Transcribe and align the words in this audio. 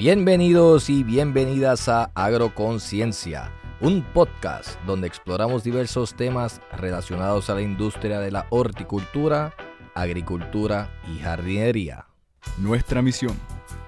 Bienvenidos 0.00 0.88
y 0.88 1.04
bienvenidas 1.04 1.86
a 1.90 2.04
Agroconciencia, 2.14 3.52
un 3.82 4.02
podcast 4.02 4.80
donde 4.86 5.06
exploramos 5.06 5.62
diversos 5.62 6.14
temas 6.14 6.62
relacionados 6.72 7.50
a 7.50 7.54
la 7.54 7.60
industria 7.60 8.18
de 8.18 8.30
la 8.30 8.46
horticultura, 8.48 9.52
agricultura 9.94 10.88
y 11.06 11.18
jardinería. 11.18 12.06
Nuestra 12.56 13.02
misión, 13.02 13.36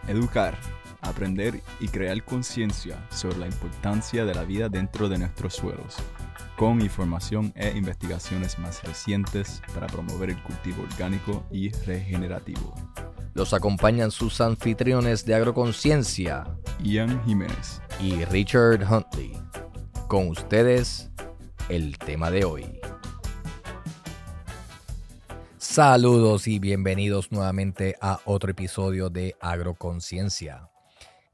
educar, 0.07 0.55
aprender 1.01 1.63
y 1.81 1.89
crear 1.89 2.23
conciencia 2.27 3.09
sobre 3.09 3.39
la 3.39 3.47
importancia 3.47 4.27
de 4.27 4.35
la 4.35 4.45
vida 4.45 4.69
dentro 4.69 5.09
de 5.09 5.17
nuestros 5.17 5.55
suelos, 5.55 5.97
con 6.59 6.83
información 6.83 7.55
e 7.57 7.71
investigaciones 7.71 8.59
más 8.59 8.83
recientes 8.83 9.63
para 9.73 9.87
promover 9.87 10.29
el 10.29 10.43
cultivo 10.43 10.83
orgánico 10.83 11.43
y 11.51 11.71
regenerativo. 11.71 12.75
Los 13.35 13.55
acompañan 13.55 14.11
sus 14.11 14.43
anfitriones 14.43 15.25
de 15.25 15.35
Agroconciencia, 15.35 16.45
Ian 16.83 17.25
Jiménez 17.25 17.81
y 17.99 18.27
Richard 18.27 18.85
Huntley. 18.85 19.33
Con 20.07 20.29
ustedes, 20.29 21.11
el 21.71 21.97
tema 21.97 22.31
de 22.31 22.45
hoy. 22.45 22.79
Saludos 25.57 26.47
y 26.47 26.59
bienvenidos 26.59 27.33
nuevamente 27.33 27.97
a 28.03 28.21
otro 28.27 28.51
episodio 28.51 29.09
de 29.09 29.35
Agroconciencia. 29.41 30.69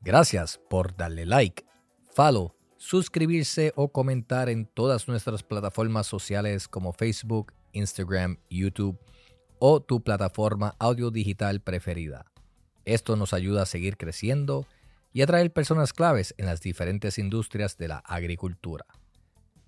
Gracias 0.01 0.61
por 0.71 0.97
darle 0.97 1.27
like, 1.27 1.65
follow, 2.15 2.55
suscribirse 2.77 3.73
o 3.75 3.91
comentar 3.91 4.49
en 4.49 4.67
todas 4.67 5.09
nuestras 5.09 5.43
plataformas 5.43 6.07
sociales 6.07 6.69
como 6.69 6.93
Facebook, 6.93 7.53
Instagram, 7.73 8.39
YouTube 8.49 9.01
o 9.59 9.81
tu 9.81 10.03
plataforma 10.03 10.75
audio 10.79 11.11
digital 11.11 11.61
preferida. 11.61 12.27
Esto 12.85 13.17
nos 13.17 13.33
ayuda 13.33 13.63
a 13.63 13.67
seguir 13.67 13.97
creciendo 13.97 14.67
y 15.13 15.23
atraer 15.23 15.53
personas 15.53 15.93
claves 15.93 16.35
en 16.39 16.47
las 16.47 16.61
diferentes 16.61 17.19
industrias 17.19 17.77
de 17.77 17.89
la 17.89 17.99
agricultura. 17.99 18.87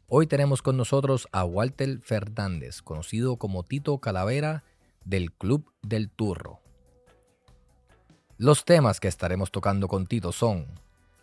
Hoy 0.09 0.27
tenemos 0.27 0.62
con 0.62 0.77
nosotros 0.77 1.29
a 1.33 1.45
Walter 1.45 2.01
Fernández, 2.03 2.83
conocido 2.83 3.37
como 3.37 3.62
Tito 3.62 3.98
Calavera 3.98 4.64
del 5.05 5.33
Club 5.33 5.70
del 5.83 6.11
Turro. 6.11 6.61
Los 8.39 8.64
temas 8.64 9.01
que 9.01 9.09
estaremos 9.09 9.51
tocando 9.51 9.86
con 9.86 10.07
Tito 10.07 10.33
son 10.33 10.67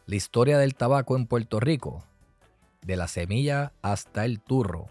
la 0.05 0.15
historia 0.15 0.57
del 0.57 0.75
tabaco 0.75 1.17
en 1.17 1.25
Puerto 1.25 1.59
Rico, 1.59 2.03
de 2.81 2.95
la 2.95 3.07
semilla 3.07 3.73
hasta 3.81 4.23
el 4.23 4.39
turro, 4.39 4.87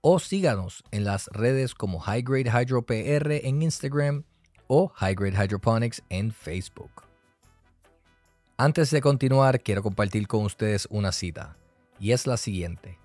o 0.07 0.19
síganos 0.19 0.85
en 0.91 1.05
las 1.05 1.29
redes 1.29 1.75
como 1.75 1.99
Highgrade 1.99 2.51
Hydro 2.51 2.83
PR 2.83 3.41
en 3.49 3.63
Instagram 3.63 4.25
o 4.67 4.93
Highgrade 5.01 5.43
Hydroponics 5.43 6.03
en 6.11 6.31
Facebook. 6.31 6.91
Antes 8.59 8.91
de 8.91 9.01
continuar, 9.01 9.63
quiero 9.63 9.83
compartir 9.83 10.29
con 10.29 10.45
ustedes 10.45 10.87
una 10.91 11.11
cita, 11.11 11.57
y 11.99 12.13
es 12.13 12.27
la 12.27 12.37
siguiente. 12.37 12.99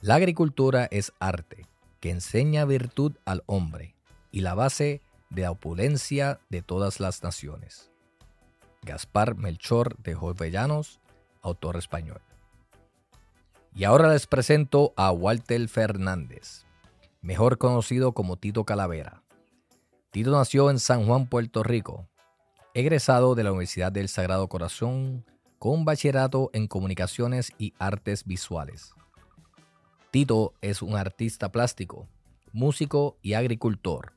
La 0.00 0.16
agricultura 0.16 0.88
es 0.90 1.12
arte 1.20 1.68
que 2.00 2.10
enseña 2.10 2.64
virtud 2.64 3.12
al 3.24 3.44
hombre 3.46 3.94
y 4.32 4.40
la 4.40 4.54
base 4.54 5.02
de 5.30 5.42
la 5.42 5.52
opulencia 5.52 6.40
de 6.50 6.62
todas 6.62 6.98
las 6.98 7.22
naciones. 7.22 7.92
Gaspar 8.82 9.36
Melchor 9.36 9.96
de 10.02 10.14
Jovellanos, 10.16 11.00
autor 11.42 11.76
español. 11.76 12.22
Y 13.74 13.84
ahora 13.84 14.12
les 14.12 14.26
presento 14.26 14.92
a 14.96 15.12
Walter 15.12 15.66
Fernández, 15.66 16.66
mejor 17.22 17.56
conocido 17.56 18.12
como 18.12 18.36
Tito 18.36 18.64
Calavera. 18.64 19.22
Tito 20.10 20.30
nació 20.30 20.70
en 20.70 20.78
San 20.78 21.06
Juan, 21.06 21.26
Puerto 21.26 21.62
Rico, 21.62 22.06
egresado 22.74 23.34
de 23.34 23.44
la 23.44 23.50
Universidad 23.52 23.90
del 23.90 24.08
Sagrado 24.08 24.48
Corazón 24.48 25.24
con 25.58 25.86
bachillerato 25.86 26.50
en 26.52 26.66
comunicaciones 26.66 27.52
y 27.56 27.72
artes 27.78 28.24
visuales. 28.24 28.92
Tito 30.10 30.52
es 30.60 30.82
un 30.82 30.94
artista 30.94 31.50
plástico, 31.50 32.08
músico 32.52 33.16
y 33.22 33.32
agricultor. 33.32 34.12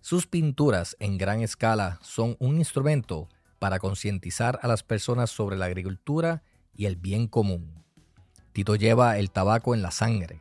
Sus 0.00 0.26
pinturas 0.26 0.96
en 1.00 1.18
gran 1.18 1.42
escala 1.42 1.98
son 2.00 2.36
un 2.38 2.56
instrumento 2.56 3.28
para 3.58 3.78
concientizar 3.78 4.58
a 4.62 4.68
las 4.68 4.82
personas 4.82 5.28
sobre 5.28 5.58
la 5.58 5.66
agricultura 5.66 6.42
y 6.74 6.86
el 6.86 6.96
bien 6.96 7.26
común. 7.26 7.75
Tito 8.56 8.74
lleva 8.74 9.18
el 9.18 9.30
tabaco 9.30 9.74
en 9.74 9.82
la 9.82 9.90
sangre. 9.90 10.40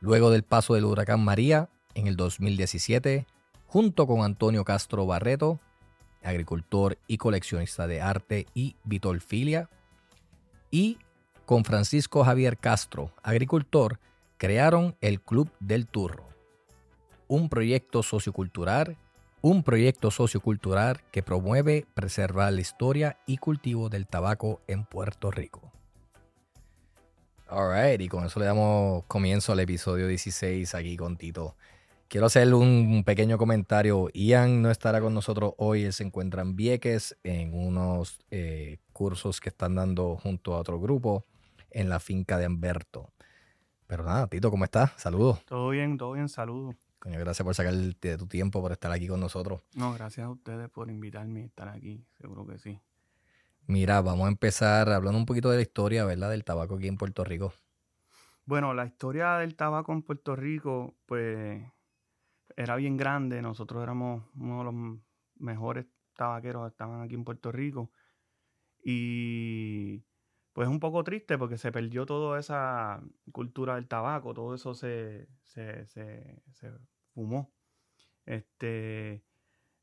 Luego 0.00 0.28
del 0.28 0.42
paso 0.42 0.74
del 0.74 0.84
huracán 0.84 1.24
María 1.24 1.70
en 1.94 2.06
el 2.06 2.14
2017, 2.14 3.26
junto 3.64 4.06
con 4.06 4.20
Antonio 4.20 4.62
Castro 4.62 5.06
Barreto, 5.06 5.58
agricultor 6.22 6.98
y 7.06 7.16
coleccionista 7.16 7.86
de 7.86 8.02
arte 8.02 8.46
y 8.52 8.76
vitolfilia, 8.84 9.70
y 10.70 10.98
con 11.46 11.64
Francisco 11.64 12.24
Javier 12.24 12.58
Castro, 12.58 13.14
agricultor, 13.22 14.00
crearon 14.36 14.94
el 15.00 15.22
Club 15.22 15.50
del 15.58 15.86
Turro, 15.86 16.28
un 17.26 17.48
proyecto 17.48 18.02
sociocultural, 18.02 18.98
un 19.40 19.62
proyecto 19.62 20.10
sociocultural 20.10 21.00
que 21.10 21.22
promueve 21.22 21.86
preservar 21.94 22.52
la 22.52 22.60
historia 22.60 23.18
y 23.24 23.38
cultivo 23.38 23.88
del 23.88 24.06
tabaco 24.06 24.60
en 24.66 24.84
Puerto 24.84 25.30
Rico. 25.30 25.72
Alright, 27.48 28.00
y 28.00 28.08
con 28.08 28.24
eso 28.24 28.40
le 28.40 28.46
damos 28.46 29.04
comienzo 29.04 29.52
al 29.52 29.60
episodio 29.60 30.08
16 30.08 30.74
aquí 30.74 30.96
con 30.96 31.16
Tito. 31.16 31.54
Quiero 32.08 32.26
hacerle 32.26 32.54
un 32.54 33.04
pequeño 33.04 33.38
comentario. 33.38 34.08
Ian 34.14 34.62
no 34.62 34.70
estará 34.70 35.00
con 35.00 35.14
nosotros 35.14 35.54
hoy, 35.56 35.84
él 35.84 35.92
se 35.92 36.02
encuentra 36.02 36.42
en 36.42 36.56
Vieques 36.56 37.16
en 37.22 37.54
unos 37.54 38.18
eh, 38.32 38.78
cursos 38.92 39.40
que 39.40 39.50
están 39.50 39.76
dando 39.76 40.16
junto 40.16 40.54
a 40.54 40.58
otro 40.58 40.80
grupo 40.80 41.24
en 41.70 41.88
la 41.88 42.00
finca 42.00 42.36
de 42.36 42.48
Humberto. 42.48 43.12
Pero 43.86 44.02
nada, 44.02 44.26
Tito, 44.26 44.50
¿cómo 44.50 44.64
estás? 44.64 44.90
Saludos. 44.96 45.40
Todo 45.44 45.68
bien, 45.68 45.96
todo 45.96 46.12
bien, 46.12 46.28
saludos. 46.28 46.74
Coño, 46.98 47.20
gracias 47.20 47.44
por 47.44 47.54
sacar 47.54 47.74
de 47.74 48.18
tu 48.18 48.26
tiempo, 48.26 48.60
por 48.60 48.72
estar 48.72 48.90
aquí 48.90 49.06
con 49.06 49.20
nosotros. 49.20 49.60
No, 49.76 49.92
gracias 49.94 50.26
a 50.26 50.30
ustedes 50.30 50.68
por 50.68 50.90
invitarme 50.90 51.42
a 51.42 51.46
estar 51.46 51.68
aquí, 51.68 52.04
seguro 52.18 52.44
que 52.44 52.58
sí. 52.58 52.80
Mira, 53.68 54.00
vamos 54.00 54.26
a 54.26 54.30
empezar 54.30 54.88
hablando 54.88 55.18
un 55.18 55.26
poquito 55.26 55.50
de 55.50 55.56
la 55.56 55.62
historia, 55.62 56.04
¿verdad? 56.04 56.30
Del 56.30 56.44
tabaco 56.44 56.76
aquí 56.76 56.88
en 56.88 56.96
Puerto 56.96 57.22
Rico. 57.22 57.52
Bueno, 58.44 58.74
la 58.74 58.86
historia 58.86 59.36
del 59.38 59.56
tabaco 59.56 59.92
en 59.92 60.02
Puerto 60.02 60.36
Rico, 60.36 60.96
pues, 61.06 61.62
era 62.56 62.76
bien 62.76 62.96
grande. 62.96 63.42
Nosotros 63.42 63.82
éramos 63.82 64.24
uno 64.36 64.58
de 64.60 64.64
los 64.64 65.00
mejores 65.36 65.86
tabaqueros 66.16 66.64
que 66.64 66.68
estaban 66.70 67.02
aquí 67.02 67.14
en 67.14 67.24
Puerto 67.24 67.52
Rico. 67.52 67.92
Y 68.84 70.04
pues 70.52 70.68
es 70.68 70.72
un 70.72 70.80
poco 70.80 71.04
triste 71.04 71.38
porque 71.38 71.58
se 71.58 71.72
perdió 71.72 72.06
toda 72.06 72.38
esa 72.40 73.02
cultura 73.32 73.76
del 73.76 73.88
tabaco, 73.88 74.34
todo 74.34 74.54
eso 74.54 74.74
se, 74.74 75.28
se, 75.44 75.86
se, 75.86 76.42
se 76.52 76.72
fumó. 77.14 77.52
Este, 78.24 79.24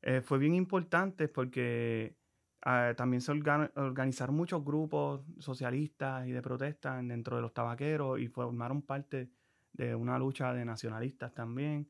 eh, 0.02 0.20
fue 0.22 0.38
bien 0.38 0.54
importante 0.54 1.28
porque 1.28 2.16
ah, 2.64 2.94
también 2.96 3.20
se 3.20 3.32
organizaron 3.32 4.34
muchos 4.34 4.64
grupos 4.64 5.22
socialistas 5.38 6.26
y 6.26 6.32
de 6.32 6.42
protesta 6.42 7.00
dentro 7.02 7.36
de 7.36 7.42
los 7.42 7.54
tabaqueros 7.54 8.20
y 8.20 8.28
formaron 8.28 8.82
parte 8.82 9.30
de 9.72 9.94
una 9.94 10.18
lucha 10.18 10.52
de 10.52 10.64
nacionalistas 10.64 11.34
también. 11.34 11.88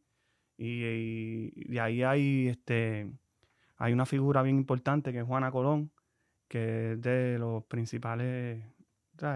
Y, 0.56 1.50
de 1.68 1.80
ahí 1.80 2.02
hay, 2.02 2.48
este, 2.48 3.12
hay 3.76 3.92
una 3.92 4.06
figura 4.06 4.42
bien 4.42 4.56
importante 4.56 5.12
que 5.12 5.20
es 5.20 5.24
Juana 5.24 5.50
Colón, 5.50 5.90
que 6.48 6.92
es 6.92 7.00
de 7.00 7.38
los 7.38 7.64
principales 7.64 8.64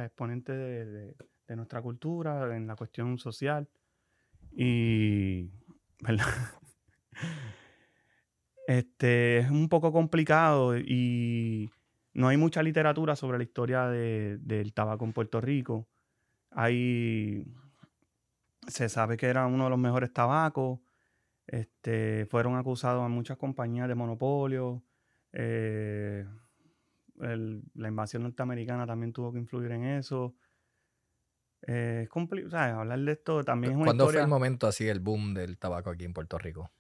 exponente 0.04 0.52
de, 0.52 1.56
nuestra 1.56 1.80
cultura, 1.80 2.54
en 2.56 2.66
la 2.66 2.76
cuestión 2.76 3.18
social. 3.18 3.68
Y, 4.52 5.50
Este, 8.68 9.38
es 9.38 9.50
un 9.50 9.70
poco 9.70 9.92
complicado 9.92 10.76
y 10.76 11.70
no 12.12 12.28
hay 12.28 12.36
mucha 12.36 12.62
literatura 12.62 13.16
sobre 13.16 13.38
la 13.38 13.44
historia 13.44 13.86
del 13.86 14.74
tabaco 14.74 15.06
en 15.06 15.14
Puerto 15.14 15.40
Rico. 15.40 15.88
Hay, 16.50 17.46
se 18.66 18.90
sabe 18.90 19.16
que 19.16 19.24
era 19.24 19.46
uno 19.46 19.64
de 19.64 19.70
los 19.70 19.78
mejores 19.78 20.12
tabacos. 20.12 20.80
Este, 21.46 22.26
fueron 22.26 22.56
acusados 22.56 23.02
a 23.02 23.08
muchas 23.08 23.38
compañías 23.38 23.88
de 23.88 23.94
monopolio. 23.94 24.84
Eh, 25.32 26.26
la 27.16 27.88
invasión 27.88 28.24
norteamericana 28.24 28.86
también 28.86 29.14
tuvo 29.14 29.32
que 29.32 29.38
influir 29.38 29.72
en 29.72 29.84
eso. 29.84 30.34
Eh, 31.66 32.00
es 32.02 32.08
complicado, 32.10 32.80
hablar 32.80 32.98
de 32.98 33.12
esto 33.12 33.42
también 33.44 33.72
es 33.72 33.76
una 33.78 33.86
¿Cuándo 33.86 34.10
fue 34.10 34.20
el 34.20 34.28
momento 34.28 34.66
así, 34.66 34.86
el 34.86 35.00
boom 35.00 35.32
del 35.32 35.56
tabaco 35.56 35.88
aquí 35.88 36.04
en 36.04 36.12
Puerto 36.12 36.36
Rico? 36.36 36.70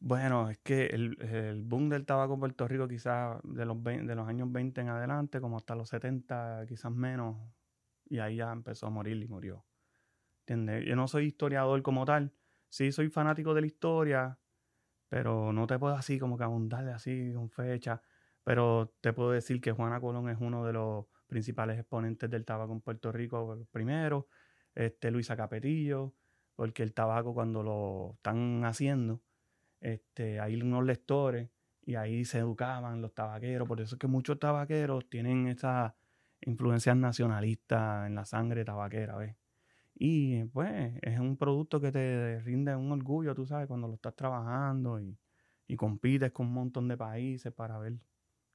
Bueno, 0.00 0.48
es 0.48 0.58
que 0.58 0.86
el, 0.86 1.62
boom 1.64 1.88
del 1.88 2.06
tabaco 2.06 2.34
en 2.34 2.40
Puerto 2.40 2.68
Rico 2.68 2.86
quizás 2.86 3.40
de 3.42 3.64
los, 3.64 3.82
de 3.82 4.14
los 4.14 4.28
años 4.28 4.50
20 4.50 4.80
en 4.80 4.88
adelante, 4.88 5.40
como 5.40 5.56
hasta 5.56 5.74
los 5.74 5.88
70, 5.88 6.64
quizás 6.68 6.92
menos, 6.92 7.36
y 8.06 8.20
ahí 8.20 8.36
ya 8.36 8.52
empezó 8.52 8.86
a 8.86 8.90
morir 8.90 9.20
y 9.20 9.26
murió. 9.26 9.66
¿Entiendes? 10.46 10.86
Yo 10.86 10.96
no 10.96 11.08
soy 11.08 11.26
historiador 11.26 11.82
como 11.82 12.04
tal, 12.04 12.32
sí 12.68 12.92
soy 12.92 13.10
fanático 13.10 13.54
de 13.54 13.62
la 13.62 13.66
historia, 13.66 14.38
pero 15.08 15.52
no 15.52 15.66
te 15.66 15.78
puedo 15.78 15.94
así 15.94 16.18
como 16.18 16.38
que 16.38 16.44
abundarle 16.44 16.92
así 16.92 17.32
con 17.34 17.50
fecha, 17.50 18.00
pero 18.44 18.94
te 19.00 19.12
puedo 19.12 19.32
decir 19.32 19.60
que 19.60 19.72
Juana 19.72 20.00
Colón 20.00 20.28
es 20.28 20.38
uno 20.40 20.64
de 20.64 20.74
los 20.74 21.06
principales 21.26 21.78
exponentes 21.78 22.30
del 22.30 22.44
tabaco 22.44 22.72
en 22.72 22.80
Puerto 22.82 23.12
Rico, 23.12 23.66
primero, 23.72 24.28
este, 24.74 25.10
Luisa 25.10 25.36
Capetillo, 25.36 26.14
porque 26.54 26.82
el 26.82 26.94
tabaco 26.94 27.34
cuando 27.34 27.62
lo 27.62 28.12
están 28.14 28.64
haciendo, 28.64 29.22
este, 29.80 30.40
hay 30.40 30.60
unos 30.60 30.84
lectores 30.84 31.50
y 31.82 31.94
ahí 31.94 32.24
se 32.24 32.38
educaban 32.38 33.00
los 33.00 33.14
tabaqueros, 33.14 33.66
por 33.66 33.80
eso 33.80 33.94
es 33.94 33.98
que 33.98 34.06
muchos 34.06 34.38
tabaqueros 34.38 35.08
tienen 35.08 35.48
esa 35.48 35.96
influencias 36.40 36.96
nacionalistas 36.96 38.06
en 38.06 38.14
la 38.14 38.24
sangre 38.24 38.64
tabaquera, 38.64 39.16
¿ves? 39.16 39.36
Y 39.94 40.44
pues 40.44 40.94
es 41.02 41.18
un 41.18 41.36
producto 41.36 41.80
que 41.80 41.90
te 41.90 42.38
rinde 42.40 42.76
un 42.76 42.92
orgullo, 42.92 43.34
tú 43.34 43.46
sabes, 43.46 43.66
cuando 43.66 43.88
lo 43.88 43.94
estás 43.94 44.14
trabajando 44.14 45.00
y, 45.00 45.18
y 45.66 45.76
compites 45.76 46.30
con 46.30 46.46
un 46.46 46.54
montón 46.54 46.86
de 46.86 46.96
países 46.96 47.52
para 47.52 47.78
ver 47.78 47.94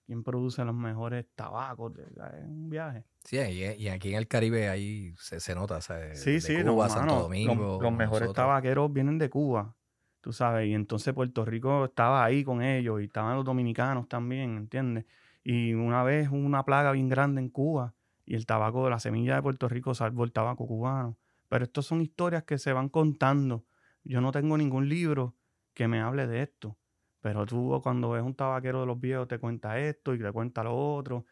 quién 0.06 0.24
produce 0.24 0.64
los 0.64 0.76
mejores 0.76 1.26
tabacos. 1.36 1.94
Es 1.98 2.46
un 2.46 2.70
viaje. 2.70 3.04
Sí, 3.24 3.38
y, 3.38 3.88
aquí 3.90 4.12
en 4.12 4.16
el 4.16 4.28
Caribe 4.28 4.70
ahí 4.70 5.14
se, 5.18 5.40
se 5.42 5.54
nota, 5.54 5.82
¿sabes? 5.82 6.22
Sí, 6.22 6.40
sí, 6.40 6.64
Cuba, 6.64 6.90
Santo 6.90 7.20
Domingo. 7.20 7.80
Los, 7.82 7.94
mejores 7.94 8.32
tabaqueros 8.32 8.92
vienen 8.94 9.18
de 9.18 9.30
Cuba, 9.30 9.76
tú 10.24 10.32
sabes, 10.32 10.70
y 10.70 10.74
entonces 10.74 11.14
Puerto 11.14 11.44
Rico 11.44 11.84
estaba 11.84 12.24
ahí 12.24 12.46
con 12.46 12.64
ellos 12.64 13.02
y 13.02 13.06
estaban 13.06 13.36
los 13.36 13.44
dominicanos 13.44 14.08
también, 14.08 14.56
¿entiendes? 14.56 15.06
Y 15.44 15.74
una 15.74 16.02
vez 16.02 16.30
hubo 16.30 16.38
una 16.38 16.64
plaga 16.64 16.94
bien 16.94 17.10
grande 17.10 17.42
en 17.42 17.50
Cuba 17.50 17.94
y 18.26 18.36
el 18.36 18.46
tabaco 18.46 18.86
de 18.86 18.92
la 18.92 19.00
semilla 19.00 19.36
de 19.36 19.42
Puerto 19.42 19.68
Rico 19.68 19.94
salvó 19.94 20.24
el 20.24 20.32
tabaco 20.32 20.66
cubano. 20.66 21.18
Pero 21.50 21.66
estas 21.66 21.86
son 21.86 22.02
historias 22.02 22.44
que 22.46 22.58
se 22.58 22.72
van 22.72 22.88
contando. 22.88 23.66
Yo 24.06 24.22
no 24.22 24.32
tengo 24.32 24.58
ningún 24.58 24.88
libro 24.88 25.36
que 25.74 25.90
me 25.90 26.00
hable 26.00 26.26
de 26.26 26.42
esto. 26.42 26.78
Pero 27.20 27.46
tú 27.46 27.82
cuando 27.84 28.12
ves 28.12 28.24
un 28.24 28.34
tabaquero 28.34 28.80
de 28.80 28.86
los 28.86 29.02
viejos 29.02 29.28
te 29.28 29.40
cuenta 29.40 29.78
esto 29.78 30.14
y 30.14 30.20
te 30.20 30.32
cuenta 30.32 30.64
lo 30.64 30.74
otro. 30.74 31.26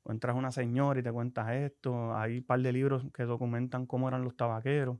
Encuentras 0.00 0.34
una 0.36 0.52
señora 0.52 1.00
y 1.00 1.02
te 1.02 1.12
cuentas 1.12 1.52
esto. 1.52 2.16
Hay 2.16 2.38
un 2.38 2.44
par 2.44 2.60
de 2.60 2.72
libros 2.72 3.04
que 3.12 3.24
documentan 3.24 3.84
cómo 3.84 4.08
eran 4.08 4.24
los 4.24 4.34
tabaqueros. 4.36 4.96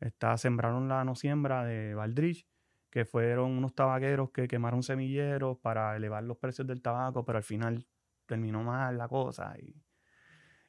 Está 0.00 0.36
Sembraron 0.36 0.88
la 0.88 1.04
no 1.04 1.14
siembra 1.14 1.64
de 1.64 1.94
Valdrich, 1.94 2.44
que 2.92 3.06
fueron 3.06 3.52
unos 3.52 3.74
tabaqueros 3.74 4.30
que 4.32 4.46
quemaron 4.46 4.82
semilleros 4.82 5.56
para 5.56 5.96
elevar 5.96 6.22
los 6.24 6.36
precios 6.36 6.66
del 6.68 6.82
tabaco, 6.82 7.24
pero 7.24 7.38
al 7.38 7.42
final 7.42 7.86
terminó 8.26 8.62
mal 8.62 8.98
la 8.98 9.08
cosa. 9.08 9.54
Y, 9.58 9.74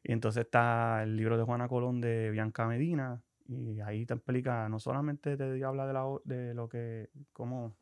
entonces 0.06 0.46
está 0.46 1.04
el 1.04 1.18
libro 1.18 1.38
de 1.38 1.44
Juana 1.44 1.68
Colón 1.68 2.00
de 2.00 2.32
Bianca 2.32 2.66
Medina, 2.66 3.22
y 3.46 3.82
ahí 3.82 4.06
te 4.06 4.14
explica, 4.14 4.70
no 4.70 4.80
solamente 4.80 5.36
te 5.36 5.64
habla 5.66 5.86
de, 5.86 5.94
la, 5.94 6.06
de 6.24 6.54
lo 6.54 6.70
que, 6.70 7.10
cómo 7.34 7.76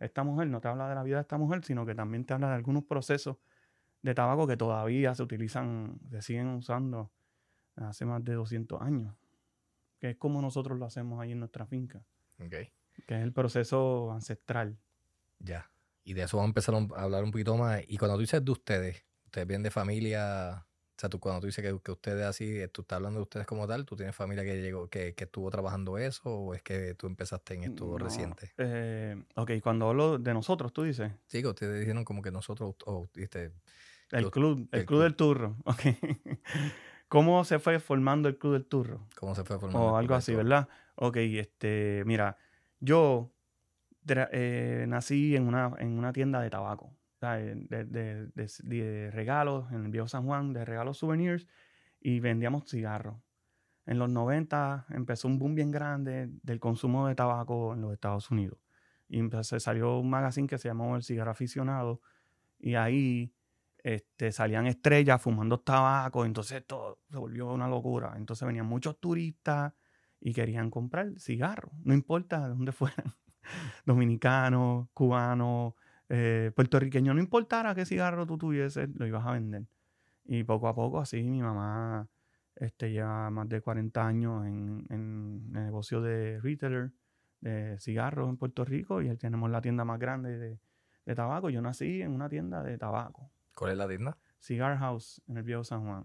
esta 0.00 0.24
mujer 0.24 0.48
no 0.48 0.60
te 0.60 0.66
habla 0.66 0.88
de 0.88 0.96
la 0.96 1.04
vida 1.04 1.16
de 1.16 1.22
esta 1.22 1.38
mujer, 1.38 1.64
sino 1.64 1.86
que 1.86 1.94
también 1.94 2.24
te 2.24 2.34
habla 2.34 2.48
de 2.48 2.54
algunos 2.56 2.84
procesos 2.84 3.36
de 4.02 4.14
tabaco 4.14 4.48
que 4.48 4.56
todavía 4.56 5.14
se 5.14 5.22
utilizan, 5.22 6.00
se 6.10 6.22
siguen 6.22 6.48
usando 6.48 7.12
hace 7.76 8.04
más 8.04 8.24
de 8.24 8.34
200 8.34 8.82
años, 8.82 9.14
que 10.00 10.10
es 10.10 10.16
como 10.16 10.42
nosotros 10.42 10.76
lo 10.76 10.86
hacemos 10.86 11.20
ahí 11.20 11.30
en 11.30 11.38
nuestra 11.38 11.66
finca, 11.66 12.02
okay. 12.44 12.72
Que 13.06 13.14
es 13.14 13.22
el 13.22 13.32
proceso 13.32 14.12
ancestral. 14.12 14.78
Ya, 15.38 15.70
y 16.04 16.14
de 16.14 16.22
eso 16.22 16.36
vamos 16.36 16.48
a 16.48 16.50
empezar 16.50 16.74
a 16.74 17.02
hablar 17.02 17.24
un 17.24 17.30
poquito 17.30 17.56
más. 17.56 17.82
Y 17.88 17.98
cuando 17.98 18.16
tú 18.16 18.20
dices 18.20 18.44
de 18.44 18.50
ustedes, 18.50 19.04
ustedes 19.24 19.46
vienen 19.46 19.64
de 19.64 19.70
familia 19.70 20.66
o 20.96 20.98
sea, 20.98 21.10
tú 21.10 21.20
cuando 21.20 21.42
tú 21.42 21.46
dices 21.46 21.62
que, 21.62 21.78
que, 21.82 21.92
ustedes 21.92 22.24
así, 22.24 22.58
tú 22.72 22.80
estás 22.80 22.96
hablando 22.96 23.18
de 23.18 23.24
ustedes 23.24 23.46
como 23.46 23.66
tal, 23.66 23.84
¿tú 23.84 23.96
tienes 23.96 24.16
familia 24.16 24.44
que 24.44 24.62
llegó, 24.62 24.88
que, 24.88 25.14
que 25.14 25.24
estuvo 25.24 25.50
trabajando 25.50 25.98
eso 25.98 26.30
o 26.30 26.54
es 26.54 26.62
que 26.62 26.94
tú 26.94 27.06
empezaste 27.06 27.52
en 27.52 27.64
esto 27.64 27.98
reciente? 27.98 28.54
Eh, 28.56 29.22
ok, 29.34 29.50
cuando 29.62 29.90
hablo 29.90 30.16
de 30.16 30.32
nosotros, 30.32 30.72
tú 30.72 30.84
dices. 30.84 31.12
Sí, 31.26 31.42
que 31.42 31.48
ustedes 31.48 31.78
dijeron 31.80 32.02
como 32.02 32.22
que 32.22 32.30
nosotros, 32.30 32.76
o 32.86 33.10
el 33.14 33.28
club, 34.30 34.68
el, 34.72 34.86
club, 34.86 35.02
del 35.02 35.16
turro, 35.16 35.56
ok. 35.66 35.82
¿Cómo 37.08 37.44
se 37.44 37.58
fue 37.58 37.78
formando 37.78 38.30
el 38.30 38.38
club 38.38 38.54
del 38.54 38.64
turro? 38.64 39.06
¿Cómo 39.16 39.34
se 39.34 39.44
fue 39.44 39.58
formando? 39.58 39.88
O 39.88 39.96
algo 39.98 40.14
así, 40.14 40.34
¿verdad? 40.34 40.66
Ok, 40.94 41.18
este, 41.18 42.04
mira, 42.06 42.38
yo 42.80 43.32
eh, 44.08 44.84
nací 44.88 45.36
en 45.36 45.48
una, 45.48 45.72
en 45.78 45.98
una 45.98 46.12
tienda 46.12 46.40
de 46.40 46.50
tabaco 46.50 46.96
de, 47.20 49.10
regalos 49.12 49.70
en 49.72 49.84
el 49.84 49.90
viejo 49.90 50.08
San 50.08 50.24
Juan, 50.24 50.52
de 50.52 50.64
regalos 50.64 50.98
souvenirs, 50.98 51.46
y 52.00 52.20
vendíamos 52.20 52.68
cigarros. 52.68 53.16
En 53.86 53.98
los 53.98 54.10
90 54.10 54.86
empezó 54.90 55.28
un 55.28 55.38
boom 55.38 55.54
bien 55.54 55.70
grande 55.70 56.28
del 56.42 56.60
consumo 56.60 57.06
de 57.08 57.14
tabaco 57.14 57.74
en 57.74 57.82
los 57.82 57.92
Estados 57.92 58.30
Unidos. 58.30 58.58
Y 59.08 59.20
se 59.42 59.60
salió 59.60 59.98
un 59.98 60.10
magazine 60.10 60.48
que 60.48 60.58
se 60.58 60.68
llamó 60.68 60.96
El 60.96 61.02
Cigarro 61.02 61.30
Aficionado, 61.30 62.00
y 62.58 62.74
ahí 62.74 63.32
este, 63.78 64.32
salían 64.32 64.66
estrellas 64.66 65.22
fumando 65.22 65.60
tabaco, 65.60 66.24
entonces 66.24 66.66
todo 66.66 66.98
se 67.10 67.18
volvió 67.18 67.52
una 67.52 67.68
locura. 67.68 68.14
Entonces 68.16 68.46
venían 68.46 68.66
muchos 68.66 68.98
turistas 68.98 69.72
y 70.26 70.32
querían 70.32 70.70
comprar 70.72 71.12
cigarros, 71.20 71.72
no 71.84 71.94
importa 71.94 72.42
de 72.42 72.48
dónde 72.48 72.72
fueran, 72.72 73.14
dominicanos, 73.84 74.88
cubanos, 74.92 75.74
eh, 76.08 76.50
puertorriqueño, 76.56 77.14
no 77.14 77.20
importara 77.20 77.76
qué 77.76 77.86
cigarro 77.86 78.26
tú 78.26 78.36
tuvieses, 78.36 78.88
lo 78.96 79.06
ibas 79.06 79.24
a 79.24 79.30
vender. 79.30 79.66
Y 80.24 80.42
poco 80.42 80.66
a 80.66 80.74
poco, 80.74 80.98
así, 80.98 81.22
mi 81.22 81.42
mamá 81.42 82.08
este, 82.56 82.90
lleva 82.90 83.30
más 83.30 83.48
de 83.48 83.60
40 83.60 84.04
años 84.04 84.44
en, 84.46 84.84
en 84.90 85.42
el 85.54 85.64
negocio 85.66 86.00
de 86.00 86.40
retailer 86.40 86.90
de 87.40 87.78
cigarros 87.78 88.28
en 88.28 88.36
Puerto 88.36 88.64
Rico 88.64 89.02
y 89.02 89.16
tenemos 89.18 89.48
la 89.48 89.60
tienda 89.60 89.84
más 89.84 90.00
grande 90.00 90.36
de, 90.36 90.58
de, 91.04 91.14
tabaco. 91.14 91.50
Yo 91.50 91.62
nací 91.62 92.02
en 92.02 92.10
una 92.10 92.28
tienda 92.28 92.64
de 92.64 92.76
tabaco. 92.76 93.30
¿Cuál 93.54 93.70
es 93.70 93.78
la 93.78 93.86
tienda? 93.86 94.18
Cigar 94.40 94.76
House 94.78 95.22
en 95.28 95.36
el 95.36 95.44
Viejo 95.44 95.62
San 95.62 95.86
Juan. 95.86 96.04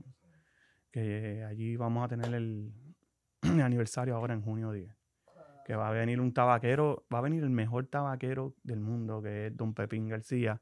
Que 0.92 1.44
allí 1.44 1.76
vamos 1.76 2.06
a 2.06 2.08
tener 2.08 2.32
el 2.36 2.72
aniversario 3.64 4.16
ahora 4.16 4.34
en 4.34 4.42
junio 4.42 4.72
10 4.72 5.02
que 5.64 5.76
va 5.76 5.90
a 5.90 5.92
venir 5.92 6.20
un 6.20 6.34
tabaquero, 6.34 7.06
va 7.14 7.20
a 7.20 7.22
venir 7.22 7.44
el 7.44 7.50
mejor 7.50 7.88
tabaquero 7.88 8.56
del 8.64 8.80
mundo, 8.80 9.22
que 9.22 9.48
es 9.48 9.58
Don 9.58 9.74
Pepín 9.74 10.08
García, 10.08 10.62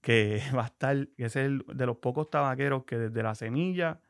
que 0.00 0.40
va 0.56 0.64
a 0.64 0.66
estar, 0.66 1.08
que 1.16 1.26
es 1.26 1.36
el 1.36 1.64
de 1.72 1.86
los 1.86 1.98
pocos 1.98 2.30
tabaqueros 2.30 2.84
que 2.84 2.98
desde 2.98 3.22
la 3.22 3.34
semilla 3.34 4.00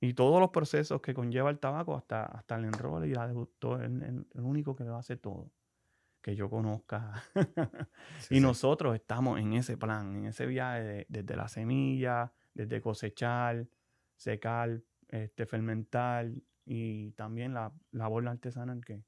y 0.00 0.14
todos 0.14 0.40
los 0.40 0.50
procesos 0.50 1.00
que 1.00 1.12
conlleva 1.12 1.50
el 1.50 1.58
tabaco 1.58 1.96
hasta, 1.96 2.24
hasta 2.24 2.56
el 2.56 2.66
enrol 2.66 3.04
y 3.04 3.14
la 3.14 3.24
el, 3.24 4.26
el, 4.34 4.40
único 4.40 4.76
que 4.76 4.84
lo 4.84 4.96
hace 4.96 5.16
todo, 5.16 5.50
que 6.22 6.36
yo 6.36 6.48
conozca. 6.48 7.24
y 8.30 8.38
nosotros 8.38 8.94
estamos 8.94 9.40
en 9.40 9.54
ese 9.54 9.76
plan, 9.76 10.14
en 10.14 10.26
ese 10.26 10.46
viaje 10.46 11.06
desde 11.08 11.36
la 11.36 11.48
semilla, 11.48 12.32
desde 12.54 12.80
cosechar, 12.80 13.66
secar, 14.16 14.80
este, 15.08 15.46
fermentar 15.46 16.30
y 16.70 17.12
también 17.12 17.54
la 17.54 17.72
labor 17.92 18.28
artesanal 18.28 18.84
que 18.84 19.02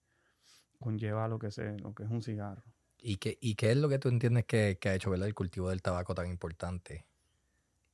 conlleva 0.78 1.28
lo 1.28 1.38
que, 1.38 1.50
se, 1.50 1.78
lo 1.78 1.94
que 1.94 2.04
es 2.04 2.10
un 2.10 2.22
cigarro. 2.22 2.62
¿Y 2.98 3.16
qué, 3.16 3.36
¿Y 3.40 3.54
qué 3.54 3.70
es 3.70 3.76
lo 3.76 3.88
que 3.88 3.98
tú 3.98 4.08
entiendes 4.08 4.46
que, 4.46 4.78
ha 4.82 4.94
hecho 4.94 5.12
el 5.12 5.34
cultivo 5.34 5.68
del 5.68 5.82
tabaco 5.82 6.14
tan 6.14 6.26
importante? 6.26 7.04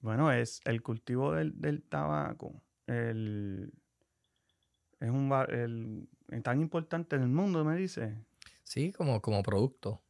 Bueno, 0.00 0.30
es 0.30 0.60
el 0.64 0.82
cultivo 0.82 1.32
del, 1.32 1.60
del 1.60 1.82
tabaco. 1.82 2.62
El, 2.86 3.72
es 5.00 5.10
un 5.10 5.32
el, 5.48 6.42
tan 6.44 6.60
importante 6.60 7.16
en 7.16 7.22
el 7.22 7.28
mundo, 7.28 7.64
me 7.64 7.76
dice. 7.76 8.16
Sí, 8.62 8.92
como, 8.92 9.20
como 9.20 9.42
producto. 9.42 10.00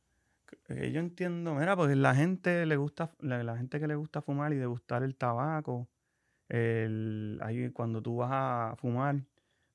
Eh, 0.69 0.91
yo 0.93 1.01
entiendo, 1.01 1.55
mira, 1.55 1.77
pues 1.77 1.97
la 1.97 2.15
gente 2.15 2.67
le 2.67 2.77
gusta, 2.77 3.11
la, 3.21 3.43
la 3.43 3.57
gente 3.57 3.81
que 3.81 3.87
le 3.87 3.95
gusta 3.95 4.21
fumar 4.21 4.53
y 4.53 4.57
degustar 4.57 5.03
el 5.03 5.17
tabaco, 5.17 5.89
el, 6.51 7.41
ahí 7.43 7.71
cuando 7.71 8.03
tú 8.03 8.17
vas 8.17 8.31
a 8.33 8.77
fumar, 8.77 9.23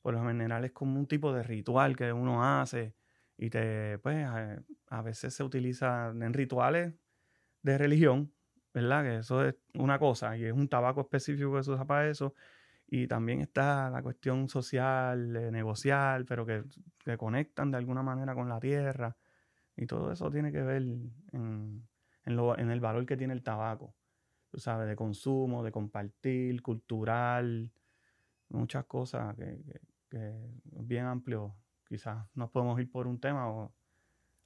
por 0.02 0.14
lo 0.14 0.26
general 0.26 0.66
es 0.66 0.72
como 0.72 1.00
un 1.00 1.08
tipo 1.08 1.34
de 1.34 1.44
ritual 1.44 1.96
que 1.96 2.12
uno 2.12 2.44
hace 2.44 2.96
y 3.38 3.50
te, 3.50 3.98
pues, 4.00 4.26
a, 4.90 5.02
veces 5.02 5.34
se 5.34 5.44
utiliza 5.44 6.10
en 6.10 6.34
rituales 6.34 6.94
de 7.64 7.78
religión, 7.78 8.32
¿verdad? 8.74 9.04
Que 9.04 9.18
eso 9.18 9.46
es 9.46 9.56
una 9.76 10.00
cosa 10.00 10.38
y 10.38 10.46
es 10.46 10.54
un 10.54 10.68
tabaco 10.68 11.02
específico 11.02 11.56
que 11.56 11.64
se 11.64 11.72
usa 11.72 11.86
para 11.86 12.10
eso. 12.10 12.36
Y 12.88 13.08
también 13.08 13.42
está 13.42 13.90
la 13.90 14.04
cuestión 14.04 14.50
social, 14.50 15.52
negocial, 15.52 16.26
pero 16.26 16.46
que, 16.46 16.64
que 17.00 17.18
conectan 17.18 17.72
de 17.72 17.78
alguna 17.78 18.04
manera 18.04 18.36
con 18.36 18.50
la 18.50 18.60
tierra. 18.60 19.16
Y 19.78 19.88
todo 19.88 20.12
eso 20.12 20.30
tiene 20.30 20.52
que 20.52 20.62
ver 20.62 20.84
en, 20.84 21.88
en 22.24 22.72
el 22.72 22.80
valor 22.80 23.06
que 23.06 23.18
tiene 23.18 23.34
el 23.34 23.44
tabaco. 23.44 23.96
Tú 24.52 24.60
sabes, 24.60 24.88
de 24.88 24.96
consumo, 24.96 25.64
de 25.64 25.72
compartir, 25.72 26.62
cultural, 26.62 27.72
muchas 28.50 28.86
cosas 28.86 29.36
que, 29.36 29.62
bien 30.64 31.06
amplio. 31.06 31.56
Quizás 31.88 32.26
nos 32.36 32.50
podemos 32.50 32.80
ir 32.80 32.90
por 32.90 33.08
un 33.08 33.20
tema 33.20 33.50
o, 33.50 33.74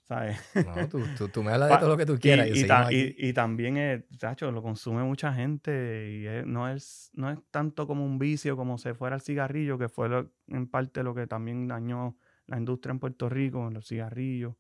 ¿sabes? 0.08 0.38
No, 0.56 0.90
tú, 0.90 1.28
tú, 1.32 1.44
me 1.44 1.52
hablas 1.52 1.70
de 1.70 1.78
todo 1.78 1.90
lo 1.90 1.98
que 1.98 2.06
tú 2.06 2.18
quieras. 2.20 2.48
Y, 2.50 3.16
y, 3.18 3.34
también, 3.34 3.78
es, 3.78 4.04
chacho, 4.18 4.52
lo 4.52 4.62
consume 4.62 5.04
mucha 5.04 5.34
gente 5.34 6.44
y 6.44 6.48
no, 6.48 6.70
es, 6.70 7.12
no 7.14 7.32
es 7.32 7.40
tanto 7.52 7.88
como 7.88 8.06
un 8.06 8.18
vicio 8.18 8.56
como 8.56 8.78
se 8.78 8.94
fuera 8.94 9.16
el 9.16 9.22
cigarrillo, 9.22 9.78
que 9.78 9.90
fue 9.90 10.28
en 10.48 10.68
parte 10.68 11.04
lo 11.04 11.14
que 11.14 11.28
también 11.28 11.68
dañó 11.68 12.18
la 12.48 12.58
industria 12.58 12.92
en 12.92 13.00
Puerto 13.00 13.30
Rico, 13.30 13.70
los 13.72 13.88
cigarrillos. 13.88 14.56